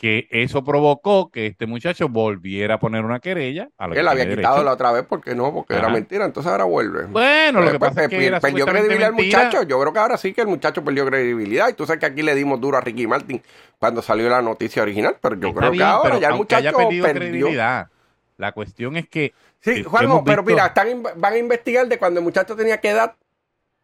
Que 0.00 0.28
eso 0.30 0.62
provocó 0.62 1.28
que 1.32 1.48
este 1.48 1.66
muchacho 1.66 2.08
volviera 2.08 2.74
a 2.74 2.78
poner 2.78 3.04
una 3.04 3.18
querella 3.18 3.68
a 3.76 3.90
que 3.90 3.98
él 3.98 4.06
había 4.06 4.22
tiene 4.26 4.36
quitado 4.36 4.54
derecho. 4.54 4.64
la 4.66 4.72
otra 4.74 4.92
vez 4.92 5.04
porque 5.08 5.34
no, 5.34 5.52
porque 5.52 5.74
era 5.74 5.88
mentira, 5.88 6.24
entonces 6.24 6.52
ahora 6.52 6.62
vuelve. 6.62 7.06
Bueno, 7.06 7.58
lo 7.58 7.64
Pues, 7.64 7.72
que 7.72 7.78
pues, 7.80 7.90
pasa 7.90 8.04
es 8.04 8.08
que 8.08 8.16
per- 8.16 8.40
perdió 8.40 8.40
supuestamente 8.60 8.70
credibilidad 8.86 9.08
el 9.08 9.14
mentira. 9.16 9.44
muchacho. 9.46 9.62
Yo 9.64 9.80
creo 9.80 9.92
que 9.92 9.98
ahora 9.98 10.16
sí 10.16 10.32
que 10.32 10.40
el 10.42 10.46
muchacho 10.46 10.84
perdió 10.84 11.04
credibilidad. 11.04 11.68
Y 11.68 11.72
tú 11.72 11.84
sabes 11.84 11.98
que 11.98 12.06
aquí 12.06 12.22
le 12.22 12.36
dimos 12.36 12.60
duro 12.60 12.76
a 12.78 12.80
Ricky 12.80 13.08
Martin 13.08 13.42
cuando 13.80 14.00
salió 14.00 14.28
la 14.28 14.40
noticia 14.40 14.82
original, 14.82 15.16
pero 15.20 15.34
yo 15.34 15.48
Está 15.48 15.60
creo 15.62 15.70
bien, 15.72 15.82
que 15.84 15.90
ahora 15.90 16.10
ya 16.10 16.16
el 16.18 16.24
haya 16.26 16.36
muchacho 16.36 16.76
perdido 16.76 17.04
perdió. 17.04 17.20
credibilidad, 17.30 17.88
la 18.36 18.52
cuestión 18.52 18.96
es 18.96 19.08
que 19.08 19.34
Sí, 19.60 19.82
Juanjo, 19.82 20.22
pero 20.22 20.44
visto 20.44 20.54
mira, 20.54 20.66
están, 20.68 21.02
van 21.16 21.32
a 21.32 21.38
investigar 21.38 21.88
de 21.88 21.98
cuando 21.98 22.20
el 22.20 22.24
muchacho 22.24 22.54
tenía 22.54 22.78
que 22.80 22.90
edad, 22.90 23.16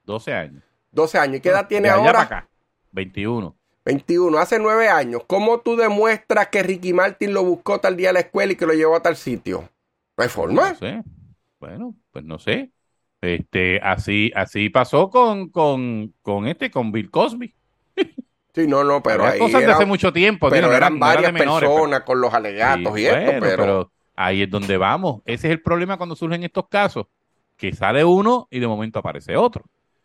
12 0.05 0.33
años. 0.33 0.63
12 0.93 1.19
años. 1.19 1.39
¿Y 1.39 1.41
qué 1.41 1.49
edad 1.49 1.67
tiene 1.67 1.89
De 1.89 1.95
allá 1.95 2.01
ahora? 2.01 2.13
para 2.13 2.39
acá, 2.39 2.49
21. 2.93 3.57
21, 3.85 4.39
hace 4.39 4.59
9 4.59 4.89
años. 4.89 5.23
¿Cómo 5.27 5.61
tú 5.61 5.77
demuestras 5.77 6.49
que 6.49 6.63
Ricky 6.63 6.93
Martin 6.93 7.35
lo 7.35 7.45
buscó 7.45 7.81
tal 7.81 7.97
día 7.97 8.11
a 8.11 8.13
la 8.15 8.21
escuela 8.21 8.53
y 8.53 8.57
que 8.57 8.67
lo 8.67 8.73
llevó 8.73 8.97
a 8.97 9.03
tal 9.03 9.17
sitio? 9.17 9.69
No 10.17 10.23
hay 10.25 10.29
forma. 10.31 10.71
No 10.71 10.75
sé. 10.77 11.03
Bueno, 11.61 11.95
pues 12.11 12.25
no 12.25 12.39
sé. 12.39 12.71
Este, 13.21 13.81
así, 13.83 14.31
así 14.35 14.69
pasó 14.71 15.09
con, 15.11 15.49
con, 15.51 16.15
con 16.23 16.47
este, 16.47 16.71
con 16.71 16.93
Bill 16.93 17.11
Cosby. 17.11 17.55
Sí, 18.55 18.67
no, 18.69 18.85
no, 18.85 19.03
pero 19.03 19.25
ahí 19.27 19.39
cosas 19.39 19.61
de 19.61 19.65
era- 19.65 19.75
hace 19.75 19.85
mucho 19.87 20.13
tiempo. 20.13 20.49
pero 20.49 20.69
no 20.69 20.73
eran 20.75 20.99
no 20.99 21.07
era 21.07 21.17
de 21.21 21.23
varias 21.29 21.33
pero- 21.33 21.59
personas 21.59 22.03
con 22.03 22.21
los 22.21 22.33
alegatos 22.33 22.95
Sí, 22.95 23.01
y 23.03 23.07
esto, 23.07 23.25
bueno, 23.41 23.41
pero... 23.57 23.93
ahí 24.15 24.43
es 24.43 24.51
donde 24.51 24.77
vamos. 24.77 25.23
Ese 25.25 25.49
es 25.49 25.53
el 25.55 25.61
problema 25.63 25.97
cuando 25.97 26.15
surgen 26.15 26.45
estos 26.45 26.69
casos, 26.69 27.07
que 27.57 27.73
sale 27.73 28.05
uno 28.05 28.47
y 28.51 28.61
de 28.61 28.67
momento 28.69 28.99
aparece 29.01 29.37
otro, 29.37 29.65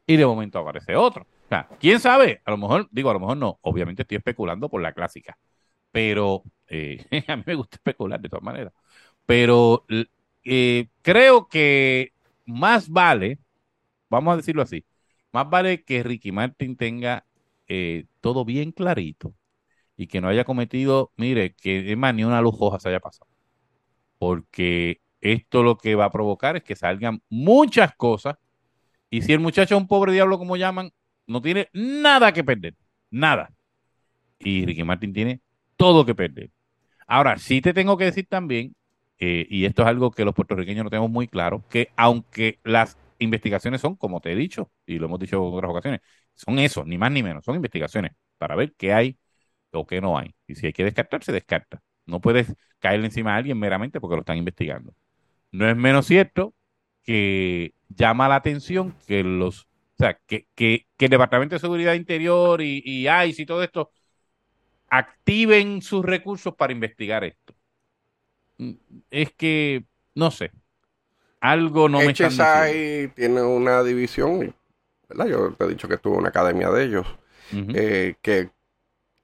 y 0.10 0.18
de 0.18 0.26
momento 0.26 0.57
aparece 0.57 0.95
otro. 0.95 1.22
O 1.45 1.49
sea, 1.49 1.70
quién 1.80 1.99
sabe, 1.99 2.41
a 2.43 2.49
lo 2.49 2.57
mejor, 2.57 2.88
digo, 2.89 3.12
a 3.12 3.14
lo 3.14 3.20
mejor 3.20 3.38
no, 3.38 3.60
obviamente 3.62 4.01
estoy 4.01 4.18
especulando 4.18 4.68
por 4.68 4.82
la 4.82 4.91
clásica, 4.91 5.38
pero 5.91 6.41
eh, 6.68 7.05
a 7.28 7.36
mí 7.36 7.43
me 7.45 7.53
gusta 7.53 7.76
especular 7.76 8.20
de 8.20 8.28
todas 8.28 8.43
maneras, 8.43 8.74
pero 9.28 9.86
eh, 10.43 10.88
creo 11.03 11.47
que 11.47 12.14
más 12.47 12.89
vale, 12.89 13.38
vamos 14.10 14.34
a 14.34 14.38
decirlo 14.38 14.64
así, 14.64 14.84
más 15.32 15.47
vale 15.47 15.84
que 15.84 16.01
Ricky 16.01 16.32
Martin 16.32 16.76
tenga 16.76 17.28
eh, 17.68 18.05
todo 18.20 18.45
bien 18.45 18.72
clarito 18.72 19.36
y 19.95 20.07
que 20.07 20.22
no 20.22 20.30
haya 20.30 20.43
cometido, 20.43 21.12
mire, 21.18 21.53
que 21.55 21.91
es 21.91 21.97
más, 21.97 22.16
ni 22.16 22.24
una 22.24 22.41
lujosa 22.41 22.80
se 22.80 22.89
haya 22.89 22.99
pasado. 22.99 23.30
Porque 24.18 25.01
esto 25.22 25.64
lo 25.64 25.78
que 25.78 25.95
va 25.95 26.05
a 26.05 26.12
provocar 26.12 26.57
es 26.57 26.64
que 26.64 26.76
salgan 26.76 27.22
muchas 27.30 27.95
cosas. 27.95 28.38
Y 29.10 29.22
si 29.22 29.34
el 29.34 29.39
muchacho 29.39 29.76
es 29.76 29.82
un 29.82 29.88
pobre 29.88 30.14
diablo, 30.14 30.38
como 30.38 30.57
llaman, 30.57 30.91
no 31.28 31.41
tiene 31.41 31.70
nada 31.74 32.32
que 32.34 32.43
perder. 32.43 32.76
Nada. 33.12 33.51
y 34.39 34.66
Ricky 34.66 34.84
Martin 34.84 35.14
tiene 35.14 35.41
todo 35.78 36.05
que 36.05 36.16
perder. 36.16 36.51
Ahora, 37.07 37.38
sí 37.38 37.62
te 37.62 37.74
tengo 37.74 37.97
que 37.97 38.05
decir 38.05 38.28
también, 38.30 38.76
eh, 39.20 39.47
y 39.49 39.66
esto 39.66 39.84
es 39.84 39.88
algo 39.89 40.12
que 40.12 40.26
los 40.26 40.36
puertorriqueños 40.36 40.84
no 40.84 40.89
tenemos 40.89 41.12
muy 41.12 41.28
claro, 41.28 41.66
que 41.70 41.91
aunque 41.97 42.60
las 42.64 42.97
investigaciones 43.20 43.82
son, 43.82 43.95
como 43.95 44.22
te 44.22 44.32
he 44.32 44.36
dicho, 44.36 44.72
y 44.86 44.99
lo 44.99 45.07
hemos 45.07 45.20
dicho 45.20 45.38
en 45.38 45.53
otras 45.55 45.72
ocasiones, 45.72 46.01
son 46.36 46.60
eso, 46.60 46.86
ni 46.86 46.97
más 46.97 47.12
ni 47.12 47.24
menos, 47.24 47.45
son 47.45 47.55
investigaciones 47.55 48.14
para 48.38 48.55
ver 48.55 48.74
qué 48.78 48.93
hay 48.93 49.18
o 49.72 49.86
qué 49.88 50.01
no 50.01 50.18
hay. 50.18 50.36
Y 50.47 50.55
si 50.55 50.68
hay 50.68 50.74
que 50.74 50.84
descartar, 50.84 51.24
se 51.24 51.32
descarta. 51.32 51.82
No 52.05 52.22
puedes 52.22 52.55
caerle 52.80 53.07
encima 53.07 53.34
a 53.36 53.38
alguien 53.38 53.60
meramente 53.60 53.99
porque 54.01 54.16
lo 54.16 54.22
están 54.22 54.38
investigando. 54.38 54.93
No 55.51 55.70
es 55.70 55.78
menos 55.78 56.07
cierto 56.07 56.55
que 57.10 57.74
llama 57.89 58.28
la 58.30 58.36
atención 58.38 58.95
que 59.07 59.24
los, 59.24 59.64
o 59.64 59.68
sea, 59.99 60.20
que, 60.28 60.47
que, 60.55 60.88
que 60.97 61.05
el 61.05 61.12
Departamento 61.12 61.55
de 61.55 61.60
Seguridad 61.60 61.93
Interior 61.95 62.62
y, 62.62 62.82
y 62.86 63.07
ICE 63.10 63.43
y 63.43 63.45
todo 63.45 63.64
esto 63.64 63.91
activen 64.89 65.82
sus 65.82 66.05
recursos 66.05 66.55
para 66.55 66.74
investigar 66.74 67.24
esto. 67.24 67.55
Mm, 68.57 68.74
Es 69.12 69.34
que, 69.34 69.86
no 70.16 70.32
sé, 70.32 70.51
algo 71.41 71.89
no 71.89 72.03
me 72.03 72.14
están 72.14 72.38
diciendo. 72.38 72.82
HSI 72.84 73.07
tiene 73.16 73.41
una 73.41 73.84
división, 73.84 74.55
¿verdad? 75.10 75.28
Yo 75.28 75.53
te 75.53 75.66
he 75.66 75.68
dicho 75.70 75.88
que 75.88 75.95
estuvo 75.95 76.16
en 76.16 76.22
una 76.22 76.30
academia 76.30 76.70
de 76.72 76.84
ellos, 76.86 77.07
eh, 77.72 78.16
que 78.22 78.51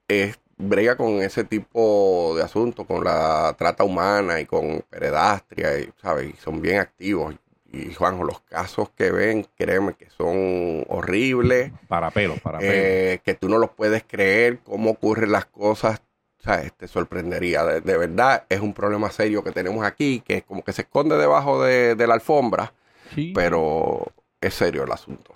es, 0.07 0.39
brega 0.57 0.97
con 0.97 1.21
ese 1.21 1.43
tipo 1.45 2.33
de 2.38 2.43
asuntos, 2.43 2.86
con 2.88 3.03
la 3.03 3.55
trata 3.57 3.83
humana 3.86 4.39
y 4.41 4.45
con 4.45 4.83
peredastria, 4.89 5.79
y, 5.79 5.91
¿sabes? 6.01 6.33
Y 6.33 6.38
son 6.38 6.61
bien 6.61 6.79
activos. 6.79 7.36
Y 7.76 7.93
Juanjo, 7.93 8.23
los 8.23 8.41
casos 8.41 8.89
que 8.91 9.11
ven, 9.11 9.47
créeme 9.57 9.95
que 9.95 10.09
son 10.09 10.86
horribles, 10.89 11.73
Para 11.88 12.11
pelo, 12.11 12.38
para 12.39 12.63
pelo. 12.63 12.89
eh, 12.89 13.19
que 13.26 13.34
tú 13.36 13.49
no 13.49 13.57
los 13.57 13.71
puedes 13.71 14.03
creer, 14.03 14.59
cómo 14.63 14.91
ocurren 14.91 15.32
las 15.32 15.45
cosas, 15.45 16.01
¿sabes? 16.39 16.73
Te 16.73 16.88
sorprendería. 16.88 17.63
De, 17.65 17.82
de 17.82 17.97
verdad, 17.97 18.45
es 18.49 18.61
un 18.61 18.73
problema 18.73 19.11
serio 19.11 19.43
que 19.43 19.51
tenemos 19.51 19.86
aquí, 19.86 20.21
que 20.21 20.43
como 20.43 20.63
que 20.63 20.73
se 20.73 20.84
esconde 20.84 21.17
debajo 21.17 21.63
de, 21.63 21.95
de 21.95 22.07
la 22.07 22.15
alfombra, 22.15 22.73
Sí. 23.09 23.41
pero 23.41 24.11
es 24.41 24.53
serio 24.55 24.84
el 24.86 24.91
asunto. 24.91 25.36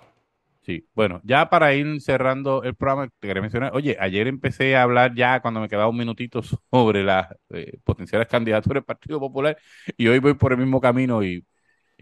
Sí, 0.62 0.86
bueno, 0.94 1.20
ya 1.24 1.48
para 1.48 1.72
ir 1.74 2.00
cerrando 2.02 2.62
el 2.62 2.74
programa, 2.76 3.08
te 3.18 3.26
quería 3.26 3.40
mencionar, 3.40 3.72
oye, 3.74 3.96
ayer 3.98 4.26
empecé 4.28 4.76
a 4.76 4.82
hablar 4.82 5.14
ya 5.14 5.40
cuando 5.40 5.58
me 5.60 5.68
quedaba 5.68 5.88
un 5.88 5.96
minutito 5.96 6.42
sobre 6.70 7.02
las 7.02 7.28
eh, 7.50 7.78
potenciales 7.82 8.28
candidaturas 8.28 8.74
del 8.76 8.84
Partido 8.84 9.18
Popular 9.18 9.56
y 9.96 10.06
hoy 10.08 10.18
voy 10.18 10.34
por 10.34 10.52
el 10.52 10.58
mismo 10.58 10.80
camino 10.80 11.22
y, 11.24 11.44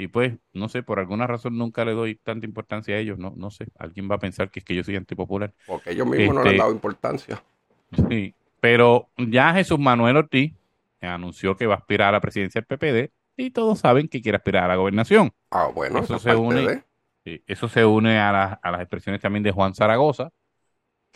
y 0.00 0.06
pues, 0.08 0.34
no 0.52 0.68
sé, 0.68 0.82
por 0.82 0.98
alguna 1.00 1.26
razón 1.26 1.58
nunca 1.58 1.84
le 1.84 1.92
doy 1.92 2.14
tanta 2.14 2.46
importancia 2.46 2.94
a 2.94 2.98
ellos, 2.98 3.18
no, 3.18 3.32
no 3.36 3.50
sé, 3.50 3.66
alguien 3.78 4.08
va 4.10 4.14
a 4.14 4.18
pensar 4.20 4.48
que 4.50 4.60
es 4.60 4.64
que 4.64 4.74
yo 4.74 4.84
soy 4.84 4.94
antipopular. 4.96 5.52
Porque 5.66 5.90
ellos 5.90 6.06
mismos 6.06 6.36
no 6.36 6.42
le 6.44 6.48
han 6.50 6.54
Este- 6.54 6.58
dado 6.58 6.72
importancia. 6.72 7.42
Sí, 8.10 8.34
pero 8.60 9.08
ya 9.16 9.52
Jesús 9.54 9.78
Manuel 9.78 10.16
Ortiz 10.18 10.52
anunció 11.00 11.56
que 11.56 11.66
va 11.66 11.74
a 11.74 11.78
aspirar 11.78 12.08
a 12.10 12.12
la 12.12 12.20
presidencia 12.20 12.60
del 12.60 12.66
PPD 12.66 13.10
y 13.36 13.50
todos 13.50 13.78
saben 13.80 14.08
que 14.08 14.20
quiere 14.20 14.36
aspirar 14.36 14.64
a 14.64 14.68
la 14.68 14.76
gobernación. 14.76 15.32
Ah, 15.50 15.68
bueno, 15.74 15.98
Eso 16.00 16.16
eso 16.16 16.16
es 16.16 16.22
se 16.22 16.36
une. 16.36 16.82
de- 17.24 17.42
Eso 17.46 17.68
se 17.68 17.84
une 17.84 18.18
a, 18.18 18.32
las- 18.32 18.58
a 18.62 18.70
las 18.70 18.80
expresiones 18.80 19.20
también 19.20 19.42
de 19.42 19.50
Juan 19.52 19.74
Zaragoza, 19.74 20.30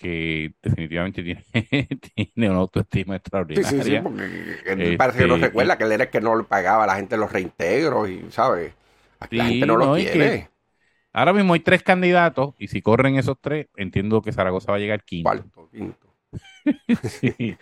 que 0.03 0.55
definitivamente 0.63 1.23
tiene, 1.23 1.45
tiene 2.35 2.51
una 2.51 2.61
autoestima 2.61 3.17
Sí, 3.55 3.65
extraordinaria. 3.65 3.65
sí, 3.65 3.83
sí, 3.83 3.99
porque 3.99 4.63
él 4.65 4.95
Este, 4.95 4.97
parece 4.97 5.19
que 5.21 5.27
no 5.27 5.37
recuerda 5.37 5.77
que 5.77 5.85
él 5.85 5.93
era 5.93 6.05
el 6.05 6.11
que 6.11 6.21
no 6.23 6.35
le 6.37 6.45
pagaba 6.45 6.85
a 6.85 6.87
la 6.87 6.95
gente 6.97 7.17
los 7.19 7.31
reintegros 7.33 8.09
y, 8.09 8.31
¿sabes? 8.31 8.73
La 9.35 9.47
Sí, 9.47 9.47
gente 9.47 9.67
no 9.67 9.77
lo 9.77 9.91
no, 9.91 9.99
y 9.99 10.09
quiere. 10.09 10.09
que- 10.09 10.51
Ahora 11.13 11.33
mismo 11.33 11.55
hay 11.55 11.61
tres 11.61 11.83
candidatos 11.83 12.55
y 12.59 12.69
si 12.69 12.83
corren 12.83 13.17
esos 13.17 13.39
tres, 13.41 13.69
entiendo 13.77 14.23
que 14.23 14.33
Zaragoza 14.33 14.73
va 14.73 14.79
a 14.79 14.81
llegar 14.81 15.05
quinto. 15.05 15.47
Cuarto, 15.51 15.69
quinto. 15.73 16.09
Sí. 17.03 17.59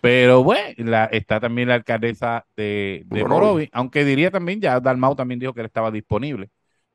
Pero 0.00 0.44
bueno, 0.44 0.74
la, 0.90 1.06
está 1.06 1.40
también 1.40 1.68
la 1.68 1.74
alcaldesa 1.76 2.46
de, 2.56 3.02
de. 3.06 3.24
Morovi, 3.24 3.68
aunque 3.72 4.04
diría 4.04 4.30
también, 4.30 4.60
ya 4.60 4.80
Dalmau 4.80 5.14
también 5.16 5.40
dijo 5.40 5.54
que 5.54 5.60
él 5.60 5.66
estaba 5.66 5.90
disponible. 5.90 6.50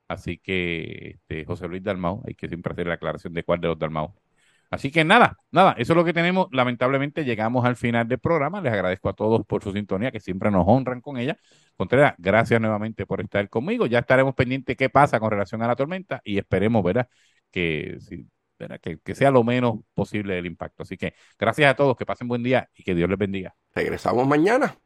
Así 0.08 0.40
que 0.40 1.12
este, 1.30 1.46
José 1.46 1.68
Luis 1.70 1.84
Dalmau, 1.84 2.24
hay 2.28 2.36
que 2.36 2.48
siempre 2.50 2.74
hacer 2.74 2.88
la 2.88 2.96
aclaración 2.96 3.34
de 3.34 3.44
cuál 3.44 3.62
de 3.62 3.70
los 3.70 3.80
Dalmau. 3.80 4.16
Así 4.76 4.92
que 4.92 5.06
nada, 5.06 5.38
nada, 5.52 5.74
eso 5.78 5.94
es 5.94 5.98
lo 5.98 6.04
que 6.04 6.12
tenemos. 6.12 6.48
Lamentablemente 6.52 7.24
llegamos 7.24 7.64
al 7.66 7.78
final 7.78 8.08
del 8.10 8.20
programa. 8.20 8.60
Les 8.60 8.74
agradezco 8.74 9.08
a 9.08 9.14
todos 9.14 9.46
por 9.46 9.64
su 9.64 9.72
sintonía, 9.72 10.12
que 10.12 10.20
siempre 10.20 10.52
nos 10.52 10.66
honran 10.68 11.00
con 11.00 11.18
ella. 11.18 11.38
Contreras, 11.78 12.14
gracias 12.18 12.60
nuevamente 12.60 13.06
por 13.06 13.22
estar 13.22 13.50
conmigo. 13.50 13.86
Ya 13.86 14.00
estaremos 14.00 14.36
pendientes 14.36 14.76
qué 14.76 14.90
pasa 14.90 15.20
con 15.20 15.32
relación 15.32 15.62
a 15.62 15.68
la 15.68 15.76
tormenta 15.78 16.22
y 16.26 16.38
esperemos, 16.38 16.84
¿verdad? 16.84 17.08
Que, 17.52 17.98
que 19.04 19.16
sea 19.16 19.32
lo 19.32 19.44
menos 19.46 19.80
posible 19.94 20.38
el 20.38 20.46
impacto. 20.46 20.84
Así 20.84 20.98
que 20.98 21.14
gracias 21.40 21.72
a 21.72 21.76
todos, 21.76 21.96
que 21.96 22.06
pasen 22.06 22.28
buen 22.28 22.44
día 22.44 22.70
y 22.76 22.84
que 22.84 22.94
Dios 22.94 23.10
les 23.10 23.18
bendiga. 23.18 23.56
Regresamos 23.74 24.28
mañana. 24.28 24.78